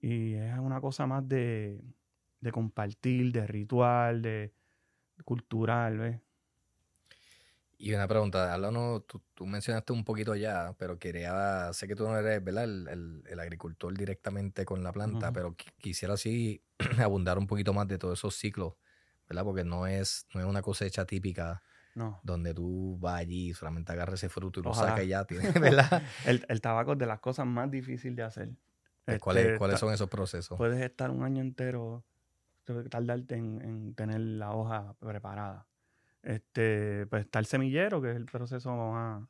Y 0.00 0.34
es 0.34 0.58
una 0.58 0.80
cosa 0.80 1.06
más 1.06 1.28
de, 1.28 1.82
de 2.40 2.52
compartir, 2.52 3.32
de 3.32 3.46
ritual, 3.46 4.22
de 4.22 4.54
cultural, 5.24 5.98
¿ves? 5.98 6.20
Y 7.82 7.94
una 7.94 8.06
pregunta, 8.06 8.52
háblanos, 8.52 9.06
tú, 9.06 9.22
tú, 9.32 9.46
mencionaste 9.46 9.94
un 9.94 10.04
poquito 10.04 10.36
ya, 10.36 10.74
pero 10.76 10.98
quería, 10.98 11.72
sé 11.72 11.88
que 11.88 11.96
tú 11.96 12.04
no 12.04 12.14
eres, 12.18 12.44
¿verdad? 12.44 12.64
El, 12.64 13.24
el, 13.26 13.40
agricultor 13.40 13.96
directamente 13.96 14.66
con 14.66 14.84
la 14.84 14.92
planta, 14.92 15.32
pero 15.32 15.56
quisiera 15.78 16.12
así 16.12 16.62
abundar 17.02 17.38
un 17.38 17.46
poquito 17.46 17.72
más 17.72 17.88
de 17.88 17.96
todos 17.96 18.18
esos 18.18 18.34
ciclos, 18.34 18.74
¿verdad? 19.26 19.44
Porque 19.44 19.64
no 19.64 19.86
es, 19.86 20.26
no 20.34 20.40
es 20.40 20.46
una 20.46 20.60
cosecha 20.60 21.06
típica 21.06 21.62
no. 21.94 22.20
donde 22.22 22.52
tú 22.52 22.98
vas 23.00 23.20
allí 23.20 23.48
y 23.48 23.54
solamente 23.54 23.92
agarras 23.92 24.16
ese 24.16 24.28
fruto 24.28 24.60
y 24.60 24.62
lo 24.62 24.74
sacas 24.74 25.02
y 25.02 25.08
ya 25.08 25.24
tienes, 25.26 25.58
¿verdad? 25.58 26.02
el, 26.26 26.44
el, 26.50 26.60
tabaco 26.60 26.92
es 26.92 26.98
de 26.98 27.06
las 27.06 27.20
cosas 27.20 27.46
más 27.46 27.70
difíciles 27.70 28.14
de 28.14 28.22
hacer. 28.22 28.50
¿Cuáles, 29.20 29.46
este, 29.46 29.58
¿cuáles 29.58 29.80
son 29.80 29.94
esos 29.94 30.10
procesos? 30.10 30.58
Puedes 30.58 30.82
estar 30.82 31.10
un 31.10 31.22
año 31.22 31.40
entero, 31.40 32.04
tardarte 32.90 33.36
en, 33.36 33.62
en 33.62 33.94
tener 33.94 34.20
la 34.20 34.52
hoja 34.52 34.94
preparada 35.00 35.69
este, 36.22 37.06
pues 37.06 37.24
está 37.24 37.38
el 37.38 37.46
semillero, 37.46 38.00
que 38.00 38.10
es 38.10 38.16
el 38.16 38.26
proceso 38.26 38.74
más. 38.74 39.28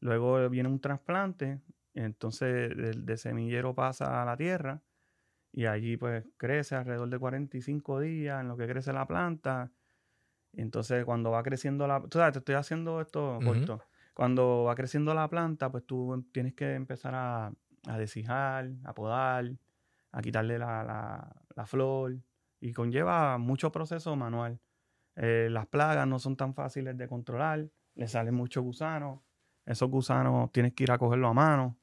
Luego 0.00 0.48
viene 0.50 0.68
un 0.68 0.80
trasplante, 0.80 1.60
entonces 1.94 2.76
de, 2.76 3.16
semillero 3.16 3.74
pasa 3.74 4.22
a 4.22 4.24
la 4.24 4.36
tierra 4.36 4.82
y 5.52 5.66
allí 5.66 5.96
pues 5.96 6.24
crece 6.36 6.74
alrededor 6.74 7.08
de 7.08 7.18
45 7.18 8.00
días 8.00 8.40
en 8.40 8.48
lo 8.48 8.56
que 8.56 8.66
crece 8.66 8.92
la 8.92 9.06
planta. 9.06 9.72
entonces 10.52 11.04
cuando 11.04 11.30
va 11.30 11.42
creciendo 11.42 11.86
la... 11.86 12.00
Tú 12.02 12.18
sabes, 12.18 12.34
te 12.34 12.38
estoy 12.40 12.56
haciendo 12.56 13.00
esto 13.00 13.38
corto. 13.42 13.80
Cuando 14.12 14.64
va 14.64 14.74
creciendo 14.74 15.14
la 15.14 15.28
planta, 15.28 15.70
pues 15.70 15.84
tú 15.86 16.26
tienes 16.32 16.54
que 16.54 16.74
empezar 16.74 17.14
a, 17.14 17.52
a 17.86 17.98
deshijar, 17.98 18.70
a 18.84 18.94
podar, 18.94 19.52
a 20.12 20.22
quitarle 20.22 20.58
la, 20.58 20.82
la, 20.84 21.36
la 21.54 21.66
flor 21.66 22.16
y 22.60 22.72
conlleva 22.72 23.38
mucho 23.38 23.70
proceso 23.72 24.16
manual. 24.16 24.60
Eh, 25.16 25.48
las 25.50 25.66
plagas 25.66 26.06
no 26.06 26.18
son 26.18 26.36
tan 26.36 26.54
fáciles 26.54 26.96
de 26.96 27.08
controlar, 27.08 27.68
le 27.94 28.08
salen 28.08 28.34
muchos 28.34 28.62
gusanos. 28.62 29.20
Esos 29.64 29.90
gusanos 29.90 30.52
tienes 30.52 30.74
que 30.74 30.84
ir 30.84 30.92
a 30.92 30.98
cogerlo 30.98 31.28
a 31.28 31.34
mano, 31.34 31.78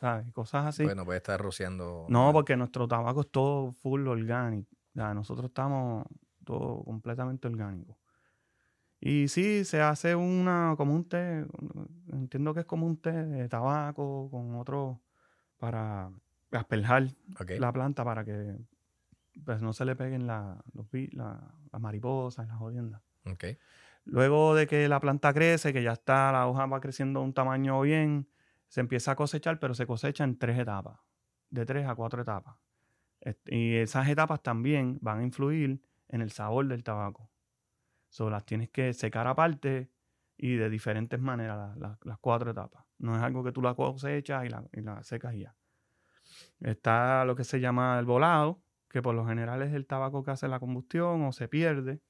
¿sabes? 0.00 0.32
Cosas 0.32 0.66
así. 0.66 0.84
Bueno, 0.84 1.04
puede 1.04 1.18
estar 1.18 1.40
rociando. 1.40 2.06
No, 2.08 2.32
porque 2.32 2.56
nuestro 2.56 2.88
tabaco 2.88 3.22
es 3.22 3.30
todo 3.30 3.72
full 3.72 4.06
orgánico. 4.06 4.70
nosotros 4.94 5.46
estamos 5.46 6.06
todo 6.44 6.82
completamente 6.84 7.48
orgánico. 7.48 7.98
Y 9.00 9.28
sí, 9.28 9.64
se 9.64 9.82
hace 9.82 10.14
una, 10.14 10.74
como 10.76 10.94
un 10.94 11.06
té, 11.08 11.44
entiendo 12.12 12.54
que 12.54 12.60
es 12.60 12.66
como 12.66 12.86
un 12.86 12.96
té 12.96 13.12
de 13.12 13.48
tabaco 13.48 14.30
con 14.30 14.54
otro 14.56 15.02
para 15.58 16.10
asperjar 16.50 17.08
la 17.58 17.72
planta 17.72 18.04
para 18.04 18.24
que 18.24 18.56
pues 19.44 19.62
no 19.62 19.72
se 19.72 19.84
le 19.84 19.96
peguen 19.96 20.26
la, 20.26 20.62
los, 20.72 20.86
la, 21.12 21.54
las 21.72 21.80
mariposas, 21.80 22.46
las 22.48 22.58
jodiendas. 22.58 23.02
Okay. 23.24 23.58
Luego 24.04 24.54
de 24.54 24.66
que 24.66 24.88
la 24.88 25.00
planta 25.00 25.32
crece, 25.32 25.72
que 25.72 25.82
ya 25.82 25.92
está, 25.92 26.30
la 26.32 26.46
hoja 26.46 26.66
va 26.66 26.80
creciendo 26.80 27.20
a 27.20 27.22
un 27.22 27.32
tamaño 27.32 27.80
bien, 27.80 28.28
se 28.68 28.80
empieza 28.80 29.12
a 29.12 29.16
cosechar, 29.16 29.58
pero 29.58 29.74
se 29.74 29.86
cosecha 29.86 30.24
en 30.24 30.38
tres 30.38 30.58
etapas, 30.58 31.00
de 31.50 31.66
tres 31.66 31.86
a 31.88 31.94
cuatro 31.94 32.22
etapas. 32.22 32.56
Y 33.46 33.74
esas 33.74 34.08
etapas 34.08 34.42
también 34.42 34.98
van 35.00 35.18
a 35.18 35.22
influir 35.24 35.82
en 36.08 36.20
el 36.20 36.30
sabor 36.30 36.68
del 36.68 36.84
tabaco. 36.84 37.30
So, 38.08 38.30
las 38.30 38.46
tienes 38.46 38.70
que 38.70 38.92
secar 38.92 39.26
aparte 39.26 39.90
y 40.36 40.54
de 40.54 40.70
diferentes 40.70 41.18
maneras, 41.18 41.76
las, 41.76 42.18
cuatro 42.20 42.52
etapas. 42.52 42.84
No 42.98 43.16
es 43.16 43.22
algo 43.22 43.42
que 43.42 43.52
tú 43.52 43.62
la 43.62 43.74
cosechas 43.74 44.44
y 44.44 44.48
la, 44.48 44.64
y 44.72 44.80
la 44.82 45.02
secas 45.02 45.34
y 45.34 45.40
ya. 45.40 45.54
Está 46.60 47.24
lo 47.24 47.34
que 47.34 47.44
se 47.44 47.58
llama 47.58 47.98
el 47.98 48.04
volado, 48.04 48.62
que 48.96 49.02
por 49.02 49.14
lo 49.14 49.26
general 49.26 49.60
es 49.60 49.74
el 49.74 49.84
tabaco 49.84 50.22
que 50.22 50.30
hace 50.30 50.48
la 50.48 50.58
combustión 50.58 51.22
o 51.24 51.30
se 51.30 51.48
pierde, 51.48 52.00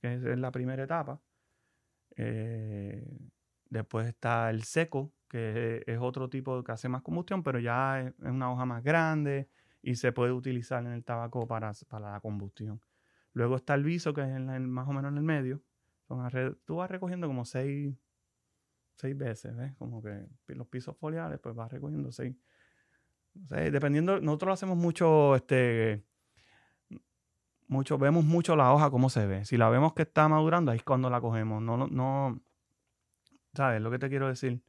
que 0.00 0.14
es 0.14 0.38
la 0.38 0.52
primera 0.52 0.84
etapa. 0.84 1.20
Eh, 2.14 3.04
después 3.68 4.06
está 4.06 4.48
el 4.48 4.62
seco, 4.62 5.12
que 5.26 5.82
es 5.84 5.98
otro 5.98 6.30
tipo 6.30 6.62
que 6.62 6.70
hace 6.70 6.88
más 6.88 7.02
combustión, 7.02 7.42
pero 7.42 7.58
ya 7.58 8.02
es, 8.02 8.14
una 8.20 8.52
hoja 8.52 8.64
más 8.66 8.84
grande 8.84 9.48
y 9.82 9.96
se 9.96 10.12
puede 10.12 10.30
utilizar 10.30 10.86
en 10.86 10.92
el 10.92 11.02
tabaco 11.02 11.44
para, 11.48 11.72
para 11.88 12.12
la 12.12 12.20
combustión. 12.20 12.80
Luego 13.32 13.56
está 13.56 13.74
el 13.74 13.82
viso, 13.82 14.14
que 14.14 14.20
es 14.20 14.40
más 14.60 14.86
o 14.86 14.92
menos 14.92 15.10
en 15.10 15.18
el 15.18 15.24
medio. 15.24 15.60
tú 16.64 16.76
vas 16.76 16.88
recogiendo 16.88 17.26
como 17.26 17.44
seis, 17.44 17.96
seis 18.94 19.18
veces, 19.18 19.56
¿ves? 19.56 19.74
Como 19.74 20.00
que 20.00 20.24
los 20.54 20.68
pisos 20.68 20.96
foliares, 20.96 21.40
pues 21.40 21.56
vas 21.56 21.72
recogiendo 21.72 22.12
seis. 22.12 22.36
dependiendo, 23.34 24.20
nosotros 24.20 24.46
lo 24.46 24.52
hacemos 24.52 24.76
mucho, 24.76 25.34
este, 25.34 26.06
mucho, 27.68 27.98
vemos 27.98 28.24
mucho 28.24 28.56
la 28.56 28.72
hoja 28.72 28.90
cómo 28.90 29.10
se 29.10 29.26
ve. 29.26 29.44
Si 29.44 29.56
la 29.56 29.68
vemos 29.68 29.92
que 29.94 30.02
está 30.02 30.28
madurando, 30.28 30.72
ahí 30.72 30.78
es 30.78 30.84
cuando 30.84 31.10
la 31.10 31.20
cogemos. 31.20 31.62
No, 31.62 31.76
no, 31.76 31.86
no 31.86 32.40
¿sabes 33.54 33.80
lo 33.80 33.90
que 33.90 33.98
te 33.98 34.08
quiero 34.08 34.28
decir? 34.28 34.62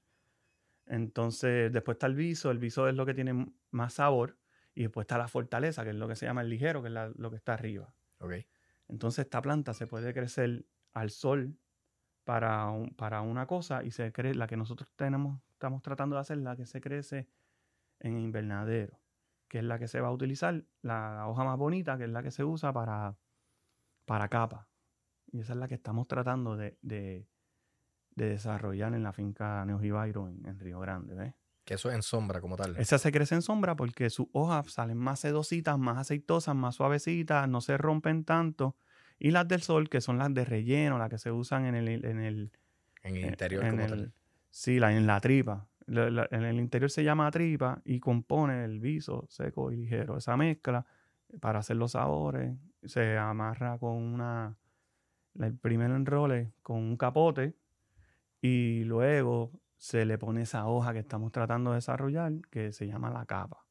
Entonces, 0.86 1.72
después 1.72 1.96
está 1.96 2.08
el 2.08 2.16
viso. 2.16 2.52
El 2.52 2.60
viso 2.60 2.88
es 2.88 2.96
lo 2.96 3.06
que 3.06 3.14
tiene 3.14 3.54
más 3.72 3.94
sabor. 3.94 4.38
Y 4.76 4.84
después 4.84 5.06
está 5.06 5.18
la 5.18 5.28
fortaleza, 5.28 5.84
que 5.84 5.90
es 5.90 5.96
lo 5.96 6.08
que 6.08 6.16
se 6.16 6.26
llama 6.26 6.42
el 6.42 6.50
ligero, 6.50 6.82
que 6.82 6.90
es 6.90 6.94
lo 6.94 7.30
que 7.30 7.38
está 7.38 7.54
arriba. 7.54 7.94
Okay. 8.20 8.48
Entonces, 8.88 9.26
esta 9.26 9.42
planta 9.42 9.74
se 9.74 9.88
puede 9.88 10.14
crecer 10.14 10.66
al 10.94 11.10
sol 11.10 11.58
para, 12.24 12.72
para 12.96 13.22
una 13.22 13.48
cosa 13.48 13.84
y 13.84 13.92
se 13.92 14.12
cree, 14.12 14.36
la 14.36 14.48
que 14.48 14.58
nosotros 14.58 14.92
tenemos, 14.96 15.42
estamos 15.54 15.82
tratando 15.82 16.16
de 16.16 16.22
hacer, 16.22 16.38
la 16.38 16.56
que 16.56 16.66
se 16.66 16.82
crece 16.82 17.28
en 18.00 18.18
invernadero 18.18 19.00
que 19.50 19.58
es 19.58 19.64
la 19.64 19.80
que 19.80 19.88
se 19.88 20.00
va 20.00 20.08
a 20.08 20.12
utilizar, 20.12 20.64
la 20.84 21.28
hoja 21.28 21.44
más 21.44 21.58
bonita, 21.58 21.98
que 21.98 22.06
es 22.06 22.10
la 22.10 22.24
que 22.24 22.32
se 22.32 22.44
usa 22.44 22.72
para, 22.72 23.18
para 24.06 24.30
capa. 24.30 24.70
Y 25.32 25.42
esa 25.42 25.54
es 25.54 25.60
la 25.60 25.68
que 25.68 25.76
estamos 25.76 26.08
tratando 26.08 26.56
de, 26.56 27.28
desarrollar 28.16 28.94
en 28.94 29.04
la 29.04 29.12
finca 29.12 29.66
Neojibairo 29.66 30.30
en, 30.30 30.46
en 30.46 30.60
Río 30.60 30.80
Grande, 30.80 31.16
¿ves? 31.16 31.34
Que 31.66 31.76
eso 31.76 31.90
es 31.90 31.96
en 31.96 32.02
sombra 32.02 32.42
como 32.42 32.58
tal. 32.58 32.76
Esa 32.78 32.98
se 32.98 33.12
crece 33.12 33.36
en 33.36 33.42
sombra 33.42 33.76
porque 33.76 34.10
sus 34.10 34.28
hojas 34.34 34.72
salen 34.72 34.98
más 34.98 35.20
sedositas, 35.20 35.78
más 35.78 35.98
aceitosas, 35.98 36.56
más 36.56 36.76
suavecitas, 36.76 37.48
no 37.48 37.62
se 37.62 37.78
rompen 37.78 38.24
tanto. 38.24 38.76
Y 39.20 39.32
las 39.32 39.48
del 39.48 39.62
sol, 39.62 39.90
que 39.90 40.02
son 40.02 40.18
las 40.18 40.34
de 40.34 40.46
relleno, 40.46 40.98
las 40.98 41.10
que 41.10 41.18
se 41.18 41.32
usan 41.32 41.66
en 41.66 41.76
el... 41.76 41.88
En 41.88 42.20
el, 42.20 42.52
en 43.04 43.16
el 43.16 43.26
interior 43.26 43.70
como 43.70 43.88
tal. 43.88 44.14
Sí, 44.50 44.80
la, 44.80 44.96
en 44.96 45.06
la 45.06 45.22
tripa 45.22 45.69
en 45.90 46.44
el 46.44 46.60
interior 46.60 46.90
se 46.90 47.04
llama 47.04 47.32
tripa 47.32 47.82
y 47.84 48.00
compone 48.00 48.64
el 48.64 48.80
viso 48.80 49.26
seco 49.30 49.72
y 49.72 49.78
ligero. 49.78 50.18
Esa 50.18 50.38
mezcla 50.38 50.86
para 51.42 51.60
hacer 51.60 51.78
los 51.78 51.92
sabores 51.92 52.58
se 52.84 53.18
amarra 53.18 53.78
con 53.78 53.98
una, 53.98 54.58
el 55.40 55.58
primer 55.58 55.92
enrole 55.92 56.54
con 56.62 56.78
un 56.78 56.98
capote 56.98 57.56
y 58.42 58.84
luego 58.86 59.52
se 59.78 60.06
le 60.06 60.18
pone 60.18 60.44
esa 60.44 60.68
hoja 60.68 60.94
que 60.94 61.00
estamos 61.00 61.32
tratando 61.32 61.72
de 61.72 61.78
desarrollar 61.78 62.34
que 62.50 62.72
se 62.72 62.88
llama 62.88 63.10
la 63.10 63.26
capa, 63.26 63.66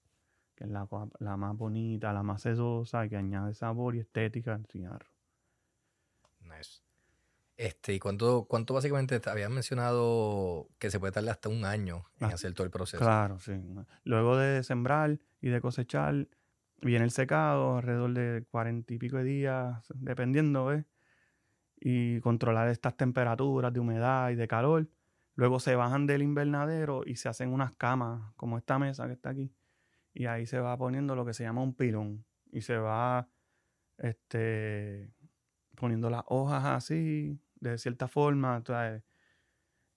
que 0.55 0.65
es 0.65 0.71
la, 0.71 0.89
la 1.21 1.37
más 1.37 1.57
bonita, 1.57 2.13
la 2.13 2.23
más 2.23 2.43
sedosa 2.43 3.05
y 3.05 3.11
que 3.11 3.17
añade 3.17 3.55
sabor 3.55 3.97
y 3.97 4.01
estética 4.01 4.55
al 4.55 4.67
cigarro. 4.67 5.11
Nice. 6.41 6.88
Este, 7.59 7.93
¿Y 7.93 7.99
cuánto, 7.99 8.45
cuánto 8.45 8.73
básicamente 8.73 9.19
te 9.19 9.29
habías 9.29 9.51
mencionado 9.51 10.69
que 10.79 10.93
se 10.93 11.01
puede 11.01 11.13
tardar 11.13 11.33
hasta 11.33 11.49
un 11.49 11.65
año 11.65 12.05
en 12.21 12.29
ah, 12.29 12.35
hacer 12.35 12.55
todo 12.55 12.65
el 12.65 12.71
proceso? 12.71 13.03
Claro, 13.03 13.41
sí. 13.41 13.53
Luego 14.05 14.37
de 14.37 14.63
sembrar 14.63 15.19
y 15.41 15.49
de 15.49 15.61
cosechar, 15.61 16.29
viene 16.81 17.05
el 17.05 17.11
secado, 17.11 17.79
alrededor 17.79 18.15
de 18.15 18.45
cuarenta 18.49 18.95
y 18.95 18.99
pico 18.99 19.17
de 19.17 19.25
días, 19.25 19.85
dependiendo, 19.97 20.67
¿ves? 20.67 20.85
Y 21.81 22.21
controlar 22.21 22.69
estas 22.69 22.97
temperaturas 22.97 23.73
de 23.73 23.81
humedad 23.81 24.31
y 24.31 24.37
de 24.37 24.47
calor. 24.47 24.89
Luego 25.35 25.59
se 25.59 25.75
bajan 25.75 26.07
del 26.07 26.23
invernadero 26.23 27.03
y 27.05 27.17
se 27.17 27.29
hacen 27.29 27.53
unas 27.53 27.75
camas, 27.75 28.33
como 28.37 28.57
esta 28.57 28.79
mesa 28.79 29.09
que 29.09 29.15
está 29.15 29.31
aquí. 29.31 29.53
Y 30.15 30.27
ahí 30.27 30.47
se 30.47 30.61
va 30.61 30.79
poniendo 30.79 31.17
lo 31.17 31.27
que 31.27 31.35
se 31.35 31.43
llama 31.43 31.63
un 31.63 31.75
pilón. 31.75 32.25
Y 32.53 32.61
se 32.61 32.77
va 32.79 33.29
este, 33.99 35.13
poniendo 35.75 36.09
las 36.09 36.23
hojas 36.27 36.65
así, 36.65 37.41
de 37.61 37.79
cierta 37.79 38.09
forma. 38.09 38.63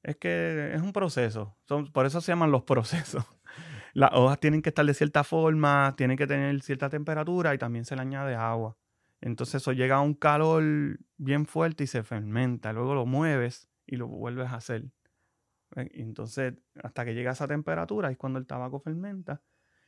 Es 0.03 0.17
que 0.17 0.73
es 0.73 0.81
un 0.81 0.93
proceso. 0.93 1.57
por 1.93 2.05
eso 2.05 2.21
se 2.21 2.31
llaman 2.31 2.51
los 2.51 2.63
procesos. 2.65 3.25
las 3.93 4.11
hojas 4.13 4.39
tienen 4.39 4.61
que 4.61 4.69
estar 4.69 4.85
de 4.85 4.93
cierta 4.93 5.23
forma, 5.23 5.93
tienen 5.97 6.17
que 6.17 6.27
tener 6.27 6.61
cierta 6.61 6.89
temperatura 6.89 7.53
y 7.53 7.57
también 7.57 7.85
se 7.85 7.95
le 7.95 8.01
añade 8.01 8.35
agua. 8.35 8.77
Entonces 9.21 9.55
eso 9.61 9.71
llega 9.71 9.97
a 9.97 10.01
un 10.01 10.15
calor 10.15 10.63
bien 11.17 11.45
fuerte 11.45 11.83
y 11.83 11.87
se 11.87 12.03
fermenta. 12.03 12.73
Luego 12.73 12.95
lo 12.95 13.05
mueves 13.05 13.69
y 13.85 13.97
lo 13.97 14.07
vuelves 14.07 14.47
a 14.49 14.55
hacer. 14.55 14.85
Entonces, 15.75 16.55
hasta 16.83 17.05
que 17.05 17.13
llega 17.13 17.29
a 17.29 17.33
esa 17.33 17.47
temperatura 17.47 18.11
es 18.11 18.17
cuando 18.17 18.39
el 18.39 18.47
tabaco 18.47 18.79
fermenta 18.79 19.41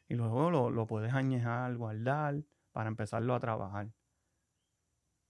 y 0.07 0.15
luego 0.15 0.49
lo, 0.51 0.69
lo 0.69 0.87
puedes 0.87 1.13
añejar, 1.13 1.75
guardar 1.75 2.43
para 2.71 2.89
empezarlo 2.89 3.35
a 3.35 3.39
trabajar. 3.39 3.89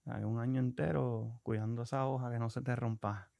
Hay 0.06 0.24
un 0.24 0.38
año 0.38 0.60
entero 0.60 1.40
cuidando 1.42 1.82
esa 1.82 2.06
hoja 2.06 2.30
que 2.30 2.38
no 2.38 2.50
se 2.50 2.60
te 2.60 2.76
rompa. 2.76 3.30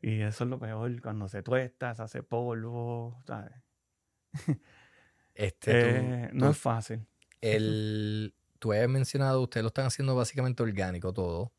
Y 0.00 0.20
eso 0.20 0.44
es 0.44 0.50
lo 0.50 0.58
peor, 0.58 1.00
cuando 1.00 1.28
se 1.28 1.42
tuesta, 1.42 1.94
se 1.94 2.02
hace 2.02 2.22
polvo, 2.22 3.22
¿sabes? 3.26 3.52
Este, 5.34 5.70
Eh, 6.24 6.30
no 6.32 6.50
es 6.50 6.58
fácil. 6.58 7.06
El, 7.40 8.34
tú 8.58 8.72
habías 8.72 8.88
mencionado, 8.88 9.40
ustedes 9.42 9.62
lo 9.62 9.68
están 9.68 9.86
haciendo 9.86 10.14
básicamente 10.14 10.62
orgánico 10.62 11.12
todo. 11.12 11.52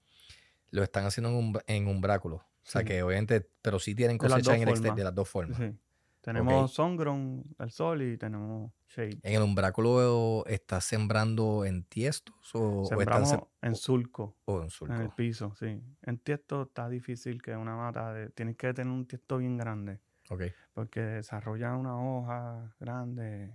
Lo 0.69 0.83
están 0.83 1.05
haciendo 1.05 1.29
en, 1.29 1.35
un, 1.35 1.59
en 1.67 1.87
umbráculo. 1.87 2.35
O 2.37 2.45
sea 2.65 2.81
Sí. 2.81 2.87
que 2.87 3.03
obviamente, 3.03 3.49
pero 3.61 3.79
sí 3.79 3.95
tienen 3.95 4.17
cosecha 4.17 4.55
en 4.55 4.61
el 4.63 4.69
exterior 4.69 4.95
de 4.95 5.03
las 5.03 5.15
dos 5.15 5.27
formas. 5.27 5.57
Sí. 5.57 5.75
Tenemos 6.23 6.71
sungrown, 6.71 7.43
el 7.59 7.71
sol, 7.71 8.01
y 8.01 8.17
tenemos 8.17 8.71
shade. 8.87 9.19
¿En 9.23 9.35
el 9.35 9.41
umbráculo 9.41 10.45
estás 10.45 10.85
sembrando 10.85 11.65
en 11.65 11.83
tiestos 11.83 12.55
o, 12.55 12.59
o 12.59 12.83
están 12.83 12.85
Sembramos 12.85 13.29
sem- 13.33 13.47
en 13.61 13.75
surco, 13.75 14.37
o 14.45 14.61
en 14.61 14.69
surco? 14.69 14.93
en 14.95 15.01
el 15.01 15.09
piso, 15.09 15.53
sí. 15.55 15.81
En 16.01 16.17
tiesto 16.19 16.63
está 16.63 16.87
difícil 16.87 17.41
que 17.41 17.55
una 17.57 17.75
mata, 17.75 18.13
de, 18.13 18.29
tienes 18.29 18.55
que 18.55 18.73
tener 18.73 18.93
un 18.93 19.05
tiesto 19.05 19.37
bien 19.37 19.57
grande, 19.57 19.99
Ok. 20.29 20.43
porque 20.73 21.01
desarrolla 21.01 21.75
una 21.75 21.97
hoja 22.01 22.73
grande. 22.79 23.53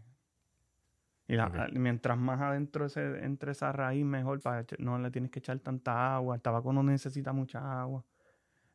Y 1.26 1.36
la- 1.36 1.46
Ok. 1.46 1.72
mientras 1.74 2.16
más 2.18 2.40
adentro 2.40 2.86
ese, 2.86 3.24
entre 3.24 3.52
esa 3.52 3.70
raíz, 3.72 4.04
mejor, 4.04 4.40
para 4.40 4.64
no 4.78 4.98
le 4.98 5.10
tienes 5.10 5.30
que 5.30 5.38
echar 5.40 5.58
tanta 5.60 6.14
agua. 6.16 6.36
El 6.36 6.42
tabaco 6.42 6.72
no 6.72 6.82
necesita 6.82 7.32
mucha 7.32 7.80
agua. 7.82 8.04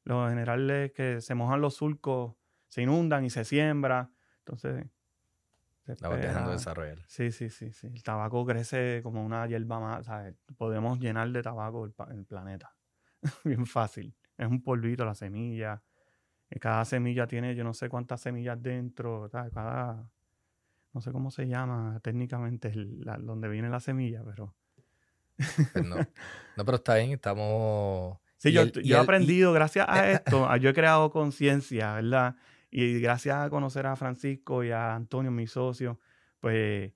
Lo 0.03 0.27
general 0.29 0.69
es 0.71 0.91
que 0.93 1.21
se 1.21 1.35
mojan 1.35 1.61
los 1.61 1.75
surcos, 1.75 2.35
se 2.73 2.81
inundan 2.81 3.23
y 3.23 3.29
se 3.29 3.45
siembra. 3.45 4.09
Entonces, 4.39 4.87
se 5.85 5.95
La 5.99 6.09
vas 6.09 6.19
dejando 6.19 6.51
desarrollar. 6.53 6.97
Sí, 7.05 7.31
sí, 7.31 7.51
sí, 7.51 7.71
sí. 7.71 7.85
El 7.85 8.01
tabaco 8.01 8.43
crece 8.47 9.01
como 9.03 9.23
una 9.23 9.45
hierba 9.45 9.79
más, 9.79 10.07
¿sabes? 10.07 10.33
Podemos 10.57 10.97
llenar 10.99 11.29
de 11.29 11.43
tabaco 11.43 11.85
el, 11.85 12.25
planeta. 12.25 12.73
Bien 13.43 13.67
fácil. 13.67 14.15
Es 14.39 14.47
un 14.47 14.63
polvito 14.63 15.05
la 15.05 15.13
semilla. 15.13 15.83
Y 16.49 16.57
cada 16.57 16.83
semilla 16.83 17.27
tiene 17.27 17.53
yo 17.53 17.63
no 17.63 17.75
sé 17.75 17.89
cuántas 17.89 18.21
semillas 18.21 18.59
dentro, 18.59 19.29
¿sabes? 19.29 19.53
Cada, 19.53 20.09
no 20.93 21.01
sé 21.01 21.11
cómo 21.11 21.29
se 21.29 21.47
llama 21.47 21.99
técnicamente 22.01 22.69
el- 22.69 23.01
la- 23.01 23.17
donde 23.17 23.49
viene 23.49 23.69
la 23.69 23.81
semilla, 23.81 24.23
pero... 24.25 24.55
Pues 25.73 25.85
no. 25.85 25.97
no, 25.97 26.65
pero 26.65 26.77
está 26.77 26.95
bien, 26.95 27.11
estamos... 27.11 28.17
Sí, 28.37 28.51
yo, 28.51 28.63
el- 28.63 28.71
yo 28.71 28.97
he 28.97 28.99
y- 28.99 29.03
aprendido, 29.03 29.53
gracias 29.53 29.85
a 29.87 30.09
esto, 30.09 30.55
yo 30.57 30.69
he 30.71 30.73
creado 30.73 31.11
conciencia, 31.11 31.93
¿verdad? 31.93 32.35
Y 32.75 32.99
gracias 32.99 33.35
a 33.35 33.51
conocer 33.51 33.85
a 33.85 33.95
Francisco 33.95 34.63
y 34.63 34.71
a 34.71 34.95
Antonio, 34.95 35.29
mi 35.29 35.45
socio, 35.45 35.99
pues 36.39 36.91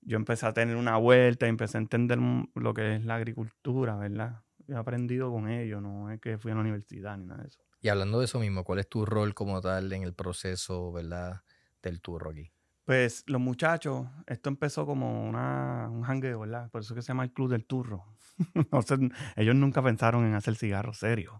yo 0.00 0.16
empecé 0.16 0.46
a 0.46 0.54
tener 0.54 0.74
una 0.74 0.96
vuelta 0.96 1.44
y 1.44 1.50
empecé 1.50 1.76
a 1.76 1.82
entender 1.82 2.18
lo 2.54 2.72
que 2.72 2.96
es 2.96 3.04
la 3.04 3.16
agricultura, 3.16 3.94
¿verdad? 3.96 4.42
He 4.66 4.74
aprendido 4.74 5.30
con 5.30 5.50
ellos, 5.50 5.82
no 5.82 6.10
es 6.10 6.18
que 6.18 6.38
fui 6.38 6.50
a 6.50 6.54
la 6.54 6.62
universidad 6.62 7.18
ni 7.18 7.26
nada 7.26 7.42
de 7.42 7.48
eso. 7.48 7.60
Y 7.82 7.88
hablando 7.88 8.20
de 8.20 8.24
eso 8.24 8.40
mismo, 8.40 8.64
¿cuál 8.64 8.78
es 8.78 8.88
tu 8.88 9.04
rol 9.04 9.34
como 9.34 9.60
tal 9.60 9.92
en 9.92 10.02
el 10.02 10.14
proceso, 10.14 10.92
verdad, 10.92 11.42
del 11.82 12.00
turro 12.00 12.30
aquí? 12.30 12.50
Pues 12.86 13.22
los 13.26 13.40
muchachos, 13.40 14.06
esto 14.26 14.48
empezó 14.48 14.86
como 14.86 15.28
una, 15.28 15.90
un 15.90 16.04
jangueo, 16.04 16.40
¿verdad? 16.40 16.70
Por 16.70 16.80
eso 16.80 16.94
que 16.94 17.02
se 17.02 17.08
llama 17.08 17.24
el 17.24 17.34
Club 17.34 17.50
del 17.50 17.66
Turro. 17.66 18.06
Ellos 19.36 19.54
nunca 19.54 19.82
pensaron 19.82 20.24
en 20.24 20.32
hacer 20.32 20.56
cigarros 20.56 20.96
serios. 20.96 21.34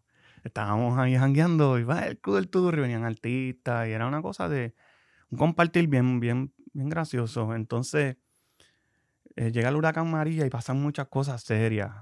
Estábamos 0.49 0.99
ahí 0.99 1.17
jangueando 1.17 1.79
y 1.79 1.85
va 1.85 2.07
el 2.07 2.19
Club 2.19 2.37
del 2.37 2.49
Turro 2.49 2.79
y 2.79 2.81
venían 2.83 3.05
artistas 3.05 3.89
y 3.89 3.93
era 3.93 4.07
una 4.07 4.23
cosa 4.23 4.49
de 4.49 4.75
un 5.31 5.39
compartir 5.39 5.89
bien, 5.89 6.21
bien, 6.21 6.53
bien 6.73 6.89
gracioso. 6.89 7.55
Entonces 7.55 8.17
eh, 9.37 9.53
llega 9.53 9.69
el 9.69 9.77
huracán 9.77 10.11
María 10.11 10.45
y 10.47 10.51
pasan 10.51 10.81
muchas 10.81 11.09
cosas 11.09 11.43
serias, 11.43 11.93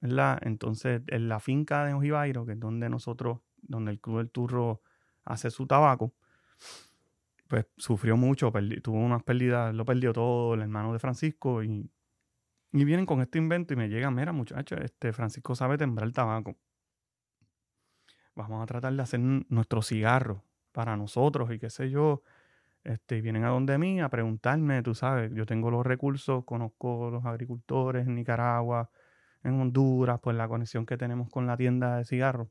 ¿verdad? 0.00 0.38
Entonces 0.42 1.02
en 1.06 1.28
la 1.28 1.40
finca 1.40 1.84
de 1.84 1.94
Ojivairo, 1.94 2.44
que 2.46 2.52
es 2.52 2.60
donde 2.60 2.88
nosotros, 2.88 3.38
donde 3.62 3.92
el 3.92 4.00
Club 4.00 4.18
del 4.18 4.30
Turro 4.30 4.82
hace 5.24 5.50
su 5.50 5.66
tabaco, 5.66 6.14
pues 7.48 7.66
sufrió 7.76 8.16
mucho, 8.16 8.52
perdi- 8.52 8.80
tuvo 8.82 8.98
unas 8.98 9.22
pérdidas, 9.22 9.74
lo 9.74 9.84
perdió 9.84 10.12
todo, 10.12 10.54
el 10.54 10.60
hermano 10.62 10.92
de 10.92 10.98
Francisco, 10.98 11.62
y, 11.62 11.90
y 12.72 12.84
vienen 12.84 13.06
con 13.06 13.20
este 13.22 13.38
invento 13.38 13.74
y 13.74 13.76
me 13.76 13.88
llegan, 13.88 14.14
mira 14.14 14.32
muchachos, 14.32 14.80
este 14.82 15.12
Francisco 15.12 15.54
sabe 15.54 15.78
tembrar 15.78 16.12
tabaco. 16.12 16.56
Vamos 18.48 18.62
a 18.62 18.66
tratar 18.66 18.92
de 18.92 19.02
hacer 19.02 19.20
nuestro 19.20 19.82
cigarro 19.82 20.44
para 20.72 20.96
nosotros 20.96 21.52
y 21.52 21.58
qué 21.58 21.70
sé 21.70 21.90
yo. 21.90 22.22
Este, 22.82 23.20
vienen 23.20 23.44
a 23.44 23.48
donde 23.48 23.76
mí 23.76 24.00
a 24.00 24.08
preguntarme, 24.08 24.82
tú 24.82 24.94
sabes, 24.94 25.30
yo 25.34 25.44
tengo 25.44 25.70
los 25.70 25.84
recursos, 25.84 26.44
conozco 26.44 27.10
los 27.10 27.24
agricultores 27.26 28.06
en 28.06 28.14
Nicaragua, 28.14 28.90
en 29.42 29.60
Honduras, 29.60 30.18
pues 30.22 30.36
la 30.36 30.48
conexión 30.48 30.86
que 30.86 30.96
tenemos 30.96 31.28
con 31.28 31.46
la 31.46 31.56
tienda 31.56 31.98
de 31.98 32.04
cigarros. 32.04 32.48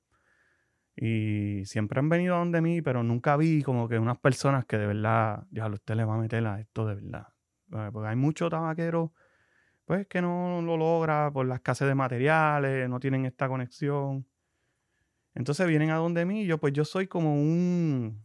Y 0.95 1.65
siempre 1.65 1.99
han 1.99 2.09
venido 2.09 2.35
a 2.35 2.39
donde 2.39 2.61
mí, 2.61 2.81
pero 2.81 3.03
nunca 3.03 3.37
vi 3.37 3.63
como 3.63 3.87
que 3.87 3.97
unas 3.97 4.19
personas 4.19 4.65
que 4.65 4.77
de 4.77 4.85
verdad, 4.85 5.45
ya 5.49 5.67
usted 5.67 5.95
le 5.95 6.03
va 6.05 6.15
a 6.15 6.17
meter 6.17 6.45
a 6.45 6.59
esto 6.59 6.85
de 6.85 6.95
verdad. 6.95 7.27
Porque 7.69 8.09
hay 8.09 8.15
muchos 8.15 8.49
tabaqueros, 8.49 9.11
pues, 9.85 10.07
que 10.07 10.21
no 10.21 10.61
lo 10.61 10.77
logra 10.77 11.31
por 11.31 11.45
la 11.47 11.55
escasez 11.55 11.87
de 11.87 11.95
materiales, 11.95 12.89
no 12.89 12.99
tienen 12.99 13.25
esta 13.25 13.47
conexión. 13.47 14.27
Entonces 15.39 15.65
vienen 15.67 15.89
a 15.89 15.95
donde 15.95 16.25
mí, 16.25 16.41
y 16.41 16.45
yo, 16.45 16.57
pues 16.57 16.73
yo 16.73 16.83
soy 16.83 17.07
como 17.07 17.33
un, 17.33 18.21